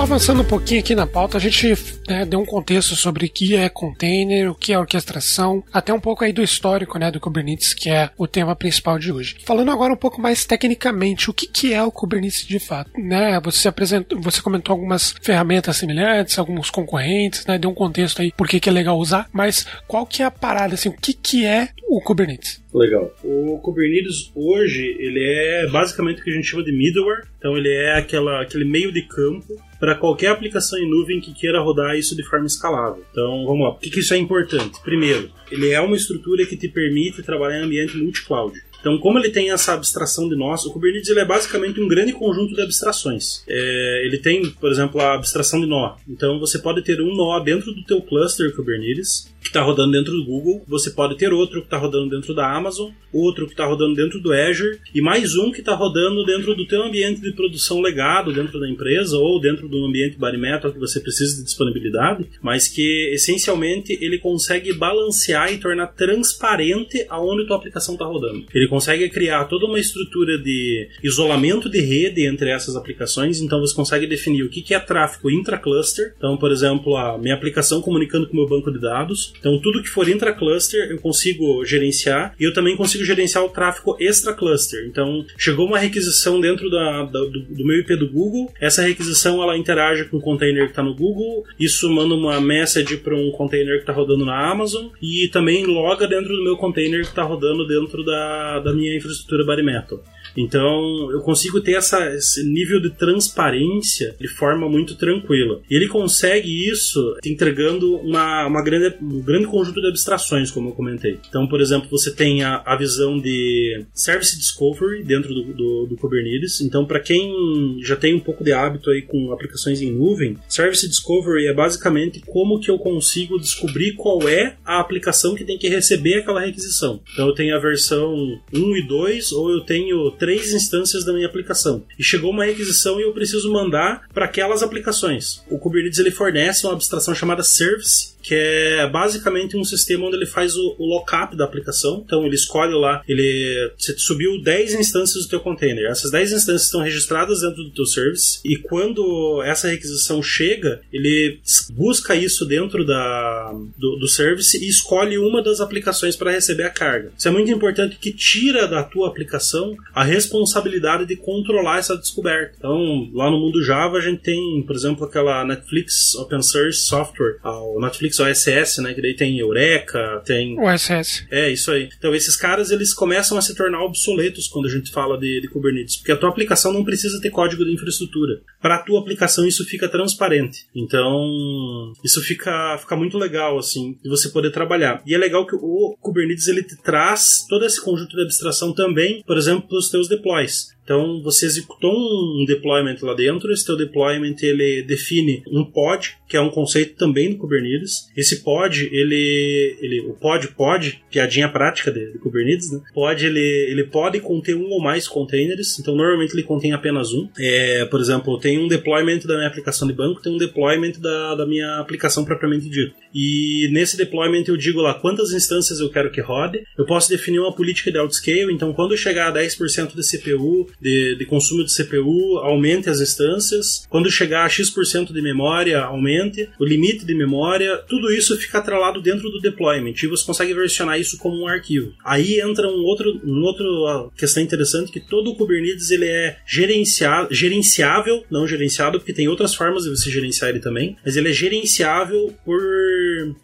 Avançando 0.00 0.42
um 0.42 0.44
pouquinho 0.44 0.80
aqui 0.80 0.94
na 0.94 1.06
pauta, 1.06 1.36
a 1.36 1.40
gente 1.40 1.74
né, 2.08 2.24
deu 2.24 2.40
um 2.40 2.46
contexto 2.46 2.94
sobre 2.94 3.26
o 3.26 3.28
que 3.28 3.56
é 3.56 3.68
container, 3.68 4.50
o 4.50 4.54
que 4.54 4.72
é 4.72 4.78
orquestração, 4.78 5.62
até 5.72 5.92
um 5.92 6.00
pouco 6.00 6.24
aí 6.24 6.32
do 6.32 6.42
histórico 6.42 6.98
né, 6.98 7.10
do 7.10 7.20
Kubernetes, 7.20 7.74
que 7.74 7.90
é 7.90 8.08
o 8.16 8.26
tema 8.26 8.56
principal 8.56 8.98
de 8.98 9.12
hoje. 9.12 9.36
Falando 9.44 9.70
agora 9.70 9.92
um 9.92 9.96
pouco 9.96 10.20
mais 10.20 10.46
tecnicamente, 10.46 11.28
o 11.28 11.34
que, 11.34 11.46
que 11.46 11.74
é 11.74 11.82
o 11.82 11.90
Kubernetes 11.90 12.46
de 12.46 12.58
fato? 12.58 12.90
Né, 12.98 13.38
você 13.42 13.68
apresentou, 13.68 14.20
você 14.20 14.40
comentou 14.40 14.72
algumas 14.72 15.14
ferramentas 15.20 15.76
semelhantes, 15.76 16.38
alguns 16.38 16.70
concorrentes, 16.70 17.44
né, 17.44 17.58
deu 17.58 17.68
um 17.68 17.74
contexto 17.74 18.22
aí 18.22 18.32
por 18.32 18.48
que, 18.48 18.60
que 18.60 18.68
é 18.68 18.72
legal 18.72 18.98
usar, 18.98 19.28
mas 19.32 19.66
qual 19.86 20.06
que 20.06 20.22
é 20.22 20.24
a 20.24 20.30
parada, 20.30 20.74
assim, 20.74 20.88
o 20.88 20.96
que, 20.96 21.12
que 21.12 21.44
é 21.44 21.68
o 21.86 22.00
Kubernetes? 22.00 22.62
Legal. 22.72 23.10
O 23.24 23.58
Kubernetes 23.58 24.30
hoje 24.34 24.96
ele 24.98 25.22
é 25.22 25.66
basicamente 25.70 26.20
o 26.20 26.24
que 26.24 26.30
a 26.30 26.34
gente 26.34 26.46
chama 26.46 26.62
de 26.62 26.72
middleware. 26.72 27.26
Então 27.38 27.56
ele 27.56 27.70
é 27.70 27.98
aquela, 27.98 28.42
aquele 28.42 28.64
meio 28.64 28.92
de 28.92 29.02
campo 29.02 29.67
para 29.78 29.94
qualquer 29.94 30.28
aplicação 30.28 30.78
em 30.78 30.88
nuvem 30.88 31.20
que 31.20 31.32
queira 31.32 31.60
rodar 31.60 31.96
isso 31.96 32.16
de 32.16 32.24
forma 32.24 32.46
escalável. 32.46 33.04
Então 33.10 33.44
vamos 33.46 33.64
lá. 33.64 33.72
Por 33.72 33.80
que, 33.80 33.90
que 33.90 34.00
isso 34.00 34.14
é 34.14 34.16
importante? 34.16 34.80
Primeiro, 34.82 35.30
ele 35.50 35.70
é 35.70 35.80
uma 35.80 35.96
estrutura 35.96 36.44
que 36.46 36.56
te 36.56 36.68
permite 36.68 37.22
trabalhar 37.22 37.60
em 37.60 37.64
ambiente 37.64 37.96
multi-cloud. 37.96 38.58
Então, 38.88 38.98
como 39.00 39.18
ele 39.18 39.28
tem 39.28 39.50
essa 39.50 39.74
abstração 39.74 40.30
de 40.30 40.34
nós, 40.34 40.64
o 40.64 40.72
Kubernetes 40.72 41.10
ele 41.10 41.20
é 41.20 41.24
basicamente 41.24 41.78
um 41.78 41.86
grande 41.86 42.10
conjunto 42.14 42.54
de 42.54 42.62
abstrações. 42.62 43.44
É, 43.46 44.02
ele 44.06 44.16
tem, 44.16 44.48
por 44.48 44.70
exemplo, 44.70 44.98
a 44.98 45.12
abstração 45.12 45.60
de 45.60 45.66
nó. 45.66 45.96
Então, 46.08 46.40
você 46.40 46.58
pode 46.58 46.80
ter 46.80 46.98
um 47.02 47.14
nó 47.14 47.38
dentro 47.38 47.74
do 47.74 47.84
teu 47.84 48.00
cluster 48.00 48.50
Kubernetes, 48.56 49.30
que 49.40 49.48
está 49.48 49.62
rodando 49.62 49.92
dentro 49.92 50.12
do 50.12 50.24
Google, 50.24 50.62
você 50.66 50.90
pode 50.90 51.16
ter 51.16 51.32
outro 51.32 51.60
que 51.60 51.66
está 51.66 51.76
rodando 51.76 52.10
dentro 52.10 52.34
da 52.34 52.50
Amazon, 52.50 52.90
outro 53.12 53.46
que 53.46 53.52
está 53.52 53.64
rodando 53.64 53.94
dentro 53.94 54.20
do 54.20 54.32
Azure 54.32 54.78
e 54.94 55.00
mais 55.00 55.34
um 55.36 55.50
que 55.50 55.60
está 55.60 55.74
rodando 55.74 56.24
dentro 56.24 56.54
do 56.54 56.66
teu 56.66 56.82
ambiente 56.82 57.20
de 57.20 57.32
produção 57.32 57.80
legado 57.80 58.32
dentro 58.32 58.60
da 58.60 58.68
empresa 58.68 59.16
ou 59.16 59.40
dentro 59.40 59.68
do 59.68 59.86
ambiente 59.86 60.18
bare 60.18 60.36
metal 60.36 60.72
que 60.72 60.78
você 60.78 61.00
precisa 61.00 61.36
de 61.36 61.44
disponibilidade, 61.44 62.28
mas 62.42 62.68
que 62.68 63.10
essencialmente 63.12 63.96
ele 64.00 64.18
consegue 64.18 64.72
balancear 64.72 65.52
e 65.52 65.58
tornar 65.58 65.88
transparente 65.88 67.06
aonde 67.08 67.46
tua 67.46 67.56
aplicação 67.56 67.94
está 67.94 68.04
rodando. 68.04 68.44
Ele 68.52 68.68
consegue 68.78 69.08
criar 69.08 69.44
toda 69.46 69.66
uma 69.66 69.80
estrutura 69.80 70.38
de 70.38 70.88
isolamento 71.02 71.68
de 71.68 71.80
rede 71.80 72.24
entre 72.24 72.50
essas 72.50 72.76
aplicações, 72.76 73.40
então 73.40 73.58
você 73.58 73.74
consegue 73.74 74.06
definir 74.06 74.44
o 74.44 74.48
que 74.48 74.72
é 74.72 74.78
tráfego 74.78 75.30
intra-cluster. 75.30 76.14
Então, 76.16 76.36
por 76.36 76.52
exemplo, 76.52 76.96
a 76.96 77.18
minha 77.18 77.34
aplicação 77.34 77.82
comunicando 77.82 78.28
com 78.28 78.34
o 78.34 78.36
meu 78.36 78.48
banco 78.48 78.70
de 78.70 78.80
dados, 78.80 79.32
então, 79.40 79.58
tudo 79.60 79.82
que 79.82 79.88
for 79.88 80.08
intra-cluster 80.08 80.90
eu 80.90 81.00
consigo 81.00 81.64
gerenciar 81.64 82.34
e 82.38 82.44
eu 82.44 82.52
também 82.52 82.76
consigo 82.76 83.04
gerenciar 83.04 83.44
o 83.44 83.48
tráfego 83.48 83.96
extra-cluster. 83.98 84.86
Então, 84.86 85.24
chegou 85.36 85.66
uma 85.66 85.78
requisição 85.78 86.40
dentro 86.40 86.70
da, 86.70 87.02
da 87.02 87.20
do, 87.20 87.40
do, 87.40 87.64
meu 87.64 87.80
IP 87.80 87.96
do 87.96 88.08
Google, 88.08 88.52
essa 88.60 88.82
requisição 88.82 89.42
ela 89.42 89.58
interage 89.58 90.04
com 90.04 90.18
o 90.18 90.22
container 90.22 90.66
que 90.66 90.70
está 90.70 90.82
no 90.84 90.94
Google, 90.94 91.44
isso 91.58 91.90
manda 91.90 92.14
uma 92.14 92.40
message 92.40 92.98
para 92.98 93.16
um 93.16 93.32
container 93.32 93.74
que 93.74 93.82
está 93.82 93.92
rodando 93.92 94.24
na 94.24 94.50
Amazon 94.50 94.86
e 95.02 95.28
também 95.32 95.66
loga 95.66 96.06
dentro 96.06 96.36
do 96.36 96.44
meu 96.44 96.56
container 96.56 97.00
que 97.00 97.08
está 97.08 97.24
rodando 97.24 97.66
dentro 97.66 98.04
da, 98.04 98.57
da 98.58 98.72
minha 98.72 98.96
infraestrutura 98.96 99.44
bare 99.44 99.62
metal. 99.62 100.02
Então 100.38 101.10
eu 101.10 101.20
consigo 101.20 101.60
ter 101.60 101.72
essa, 101.72 102.14
esse 102.14 102.44
nível 102.44 102.80
de 102.80 102.90
transparência 102.90 104.14
de 104.20 104.28
forma 104.28 104.68
muito 104.68 104.96
tranquila. 104.96 105.60
E 105.68 105.74
ele 105.74 105.88
consegue 105.88 106.68
isso 106.68 107.16
entregando 107.26 107.96
uma, 107.96 108.46
uma 108.46 108.62
grande, 108.62 108.96
um 109.02 109.20
grande 109.20 109.46
conjunto 109.46 109.80
de 109.80 109.88
abstrações, 109.88 110.50
como 110.50 110.68
eu 110.68 110.72
comentei. 110.72 111.18
Então, 111.28 111.48
por 111.48 111.60
exemplo, 111.60 111.88
você 111.90 112.14
tem 112.14 112.44
a, 112.44 112.62
a 112.64 112.76
visão 112.76 113.18
de 113.18 113.84
Service 113.92 114.36
Discovery 114.38 115.02
dentro 115.02 115.34
do, 115.34 115.52
do, 115.52 115.86
do 115.86 115.96
Kubernetes. 115.96 116.60
Então, 116.60 116.86
para 116.86 117.00
quem 117.00 117.78
já 117.82 117.96
tem 117.96 118.14
um 118.14 118.20
pouco 118.20 118.44
de 118.44 118.52
hábito 118.52 118.90
aí 118.90 119.02
com 119.02 119.32
aplicações 119.32 119.82
em 119.82 119.90
nuvem, 119.90 120.36
Service 120.48 120.86
Discovery 120.86 121.46
é 121.46 121.54
basicamente 121.54 122.20
como 122.26 122.60
que 122.60 122.70
eu 122.70 122.78
consigo 122.78 123.38
descobrir 123.38 123.94
qual 123.94 124.28
é 124.28 124.56
a 124.64 124.78
aplicação 124.78 125.34
que 125.34 125.44
tem 125.44 125.58
que 125.58 125.68
receber 125.68 126.18
aquela 126.18 126.40
requisição. 126.40 127.00
Então, 127.12 127.26
eu 127.26 127.34
tenho 127.34 127.56
a 127.56 127.58
versão 127.58 128.14
1 128.52 128.76
e 128.76 128.86
2, 128.86 129.32
ou 129.32 129.50
eu 129.50 129.60
tenho 129.60 130.10
3 130.12 130.27
três 130.28 130.52
instâncias 130.52 131.06
da 131.06 131.12
minha 131.14 131.26
aplicação. 131.26 131.82
E 131.98 132.04
chegou 132.04 132.30
uma 132.30 132.44
requisição 132.44 133.00
e 133.00 133.02
eu 133.02 133.14
preciso 133.14 133.50
mandar 133.50 134.06
para 134.12 134.26
aquelas 134.26 134.62
aplicações. 134.62 135.42
O 135.48 135.58
Kubernetes 135.58 135.98
ele 135.98 136.10
fornece 136.10 136.66
uma 136.66 136.74
abstração 136.74 137.14
chamada 137.14 137.42
Service, 137.42 138.10
que 138.28 138.34
é 138.34 138.86
basicamente 138.86 139.56
um 139.56 139.64
sistema 139.64 140.06
onde 140.06 140.16
ele 140.16 140.26
faz 140.26 140.54
o, 140.54 140.76
o 140.78 140.84
lockup 140.84 141.34
da 141.34 141.46
aplicação. 141.46 142.02
Então 142.04 142.26
ele 142.26 142.34
escolhe 142.34 142.74
lá, 142.74 143.02
ele 143.08 143.72
você 143.78 143.96
subiu 143.96 144.42
10 144.42 144.74
instâncias 144.74 145.24
do 145.24 145.30
teu 145.30 145.40
container. 145.40 145.90
Essas 145.90 146.10
10 146.10 146.32
instâncias 146.32 146.64
estão 146.64 146.82
registradas 146.82 147.40
dentro 147.40 147.64
do 147.64 147.70
teu 147.70 147.86
service 147.86 148.38
e 148.44 148.56
quando 148.56 149.42
essa 149.42 149.68
requisição 149.68 150.22
chega, 150.22 150.82
ele 150.92 151.40
busca 151.70 152.14
isso 152.14 152.44
dentro 152.44 152.84
da, 152.84 153.50
do, 153.78 153.96
do 153.96 154.06
service 154.06 154.62
e 154.62 154.68
escolhe 154.68 155.16
uma 155.16 155.42
das 155.42 155.62
aplicações 155.62 156.14
para 156.14 156.30
receber 156.30 156.64
a 156.64 156.70
carga. 156.70 157.10
Isso 157.16 157.28
é 157.28 157.30
muito 157.30 157.50
importante 157.50 157.96
que 157.96 158.12
tira 158.12 158.68
da 158.68 158.82
tua 158.82 159.08
aplicação 159.08 159.74
a 159.94 160.04
responsabilidade 160.04 161.06
de 161.06 161.16
controlar 161.16 161.78
essa 161.78 161.96
descoberta. 161.96 162.56
Então, 162.58 163.10
lá 163.14 163.30
no 163.30 163.38
mundo 163.38 163.62
Java 163.62 163.96
a 163.96 164.02
gente 164.02 164.20
tem, 164.20 164.62
por 164.66 164.76
exemplo, 164.76 165.06
aquela 165.06 165.46
Netflix 165.46 166.14
Open 166.16 166.42
Source 166.42 166.82
Software, 166.82 167.38
o 167.42 167.80
Netflix 167.80 168.17
OSS, 168.20 168.82
né? 168.82 168.94
Que 168.94 169.02
daí 169.02 169.14
tem 169.14 169.38
Eureka, 169.38 170.22
tem. 170.24 170.58
OSS. 170.58 171.26
É, 171.30 171.50
isso 171.50 171.70
aí. 171.70 171.88
Então 171.98 172.14
esses 172.14 172.36
caras 172.36 172.70
eles 172.70 172.92
começam 172.92 173.36
a 173.36 173.42
se 173.42 173.54
tornar 173.54 173.82
obsoletos 173.82 174.48
quando 174.48 174.66
a 174.66 174.70
gente 174.70 174.90
fala 174.90 175.18
de, 175.18 175.40
de 175.40 175.48
Kubernetes, 175.48 175.96
porque 175.96 176.12
a 176.12 176.16
tua 176.16 176.28
aplicação 176.28 176.72
não 176.72 176.84
precisa 176.84 177.20
ter 177.20 177.30
código 177.30 177.64
de 177.64 177.72
infraestrutura. 177.72 178.40
Para 178.60 178.76
a 178.76 178.82
tua 178.82 179.00
aplicação 179.00 179.46
isso 179.46 179.64
fica 179.64 179.88
transparente. 179.88 180.66
Então 180.74 181.92
isso 182.04 182.20
fica, 182.22 182.76
fica 182.78 182.96
muito 182.96 183.18
legal 183.18 183.58
assim 183.58 183.98
de 184.02 184.08
você 184.08 184.28
poder 184.28 184.50
trabalhar. 184.50 185.02
E 185.06 185.14
é 185.14 185.18
legal 185.18 185.46
que 185.46 185.56
o 185.56 185.96
Kubernetes 186.00 186.48
ele 186.48 186.62
te 186.62 186.76
traz 186.82 187.46
todo 187.48 187.64
esse 187.64 187.82
conjunto 187.82 188.16
de 188.16 188.22
abstração 188.22 188.72
também, 188.72 189.22
por 189.26 189.36
exemplo, 189.36 189.68
para 189.68 189.78
os 189.78 189.90
teus 189.90 190.08
deploys. 190.08 190.77
Então 190.88 191.20
você 191.22 191.44
executou 191.44 191.92
um 191.92 192.46
deployment 192.46 192.96
lá 193.02 193.12
dentro, 193.12 193.52
esse 193.52 193.66
teu 193.66 193.76
deployment 193.76 194.36
ele 194.40 194.82
define 194.82 195.42
um 195.52 195.62
pod, 195.62 196.16
que 196.26 196.34
é 196.34 196.40
um 196.40 196.48
conceito 196.48 196.96
também 196.96 197.30
do 197.30 197.36
Kubernetes. 197.36 198.10
Esse 198.16 198.42
pod, 198.42 198.88
ele, 198.90 199.76
ele 199.82 200.00
o 200.00 200.14
pod 200.14 200.48
pod, 200.48 201.02
piadinha 201.10 201.46
prática 201.50 201.92
de, 201.92 202.12
de 202.12 202.18
Kubernetes, 202.18 202.72
né? 202.72 202.80
Pod 202.94 203.24
ele, 203.24 203.38
ele 203.38 203.84
pode 203.84 204.18
conter 204.20 204.56
um 204.56 204.70
ou 204.70 204.80
mais 204.80 205.06
containers, 205.06 205.78
então 205.78 205.94
normalmente 205.94 206.32
ele 206.32 206.42
contém 206.42 206.72
apenas 206.72 207.12
um. 207.12 207.28
É, 207.38 207.84
por 207.84 208.00
exemplo, 208.00 208.38
tem 208.38 208.58
um 208.58 208.66
deployment 208.66 209.20
da 209.26 209.36
minha 209.36 209.48
aplicação 209.48 209.86
de 209.86 209.92
banco, 209.92 210.22
tem 210.22 210.32
um 210.32 210.38
deployment 210.38 210.92
da, 210.98 211.34
da 211.34 211.46
minha 211.46 211.80
aplicação 211.80 212.24
propriamente 212.24 212.66
dito. 212.70 212.94
E 213.14 213.68
nesse 213.72 213.94
deployment 213.96 214.44
eu 214.48 214.56
digo 214.56 214.80
lá 214.80 214.94
quantas 214.94 215.32
instâncias 215.32 215.80
eu 215.80 215.90
quero 215.90 216.10
que 216.10 216.22
rode. 216.22 216.62
Eu 216.78 216.86
posso 216.86 217.10
definir 217.10 217.40
uma 217.40 217.54
política 217.54 217.92
de 217.92 217.98
outscale, 217.98 218.52
então 218.52 218.72
quando 218.72 218.96
chegar 218.96 219.28
a 219.28 219.34
10% 219.34 219.94
de 219.94 220.18
CPU, 220.18 220.66
de, 220.80 221.16
de 221.16 221.26
consumo 221.26 221.64
de 221.64 221.74
CPU, 221.74 222.38
aumente 222.38 222.88
as 222.88 223.00
instâncias. 223.00 223.86
Quando 223.88 224.10
chegar 224.10 224.44
a 224.44 224.48
X% 224.48 225.12
de 225.12 225.22
memória, 225.22 225.80
aumente. 225.80 226.48
O 226.58 226.64
limite 226.64 227.04
de 227.04 227.14
memória, 227.14 227.78
tudo 227.88 228.10
isso 228.12 228.36
fica 228.36 228.58
atrelado 228.58 229.00
dentro 229.00 229.30
do 229.30 229.40
deployment 229.40 229.94
e 230.02 230.06
você 230.06 230.24
consegue 230.24 230.54
versionar 230.54 230.98
isso 230.98 231.18
como 231.18 231.42
um 231.42 231.48
arquivo. 231.48 231.92
Aí 232.04 232.40
entra 232.40 232.68
um 232.68 232.84
outro, 232.84 233.20
um 233.24 233.42
outro 233.42 234.12
questão 234.16 234.42
interessante 234.42 234.92
que 234.92 235.00
todo 235.00 235.30
o 235.30 235.36
Kubernetes 235.36 235.90
ele 235.90 236.06
é 236.06 236.38
gerenciado, 236.46 237.34
gerenciável, 237.34 238.24
não 238.30 238.46
gerenciado 238.46 238.98
porque 238.98 239.12
tem 239.12 239.28
outras 239.28 239.54
formas 239.54 239.84
de 239.84 239.90
você 239.90 240.10
gerenciar 240.10 240.50
ele 240.50 240.60
também, 240.60 240.96
mas 241.04 241.16
ele 241.16 241.28
é 241.28 241.32
gerenciável 241.32 242.34
por 242.44 242.60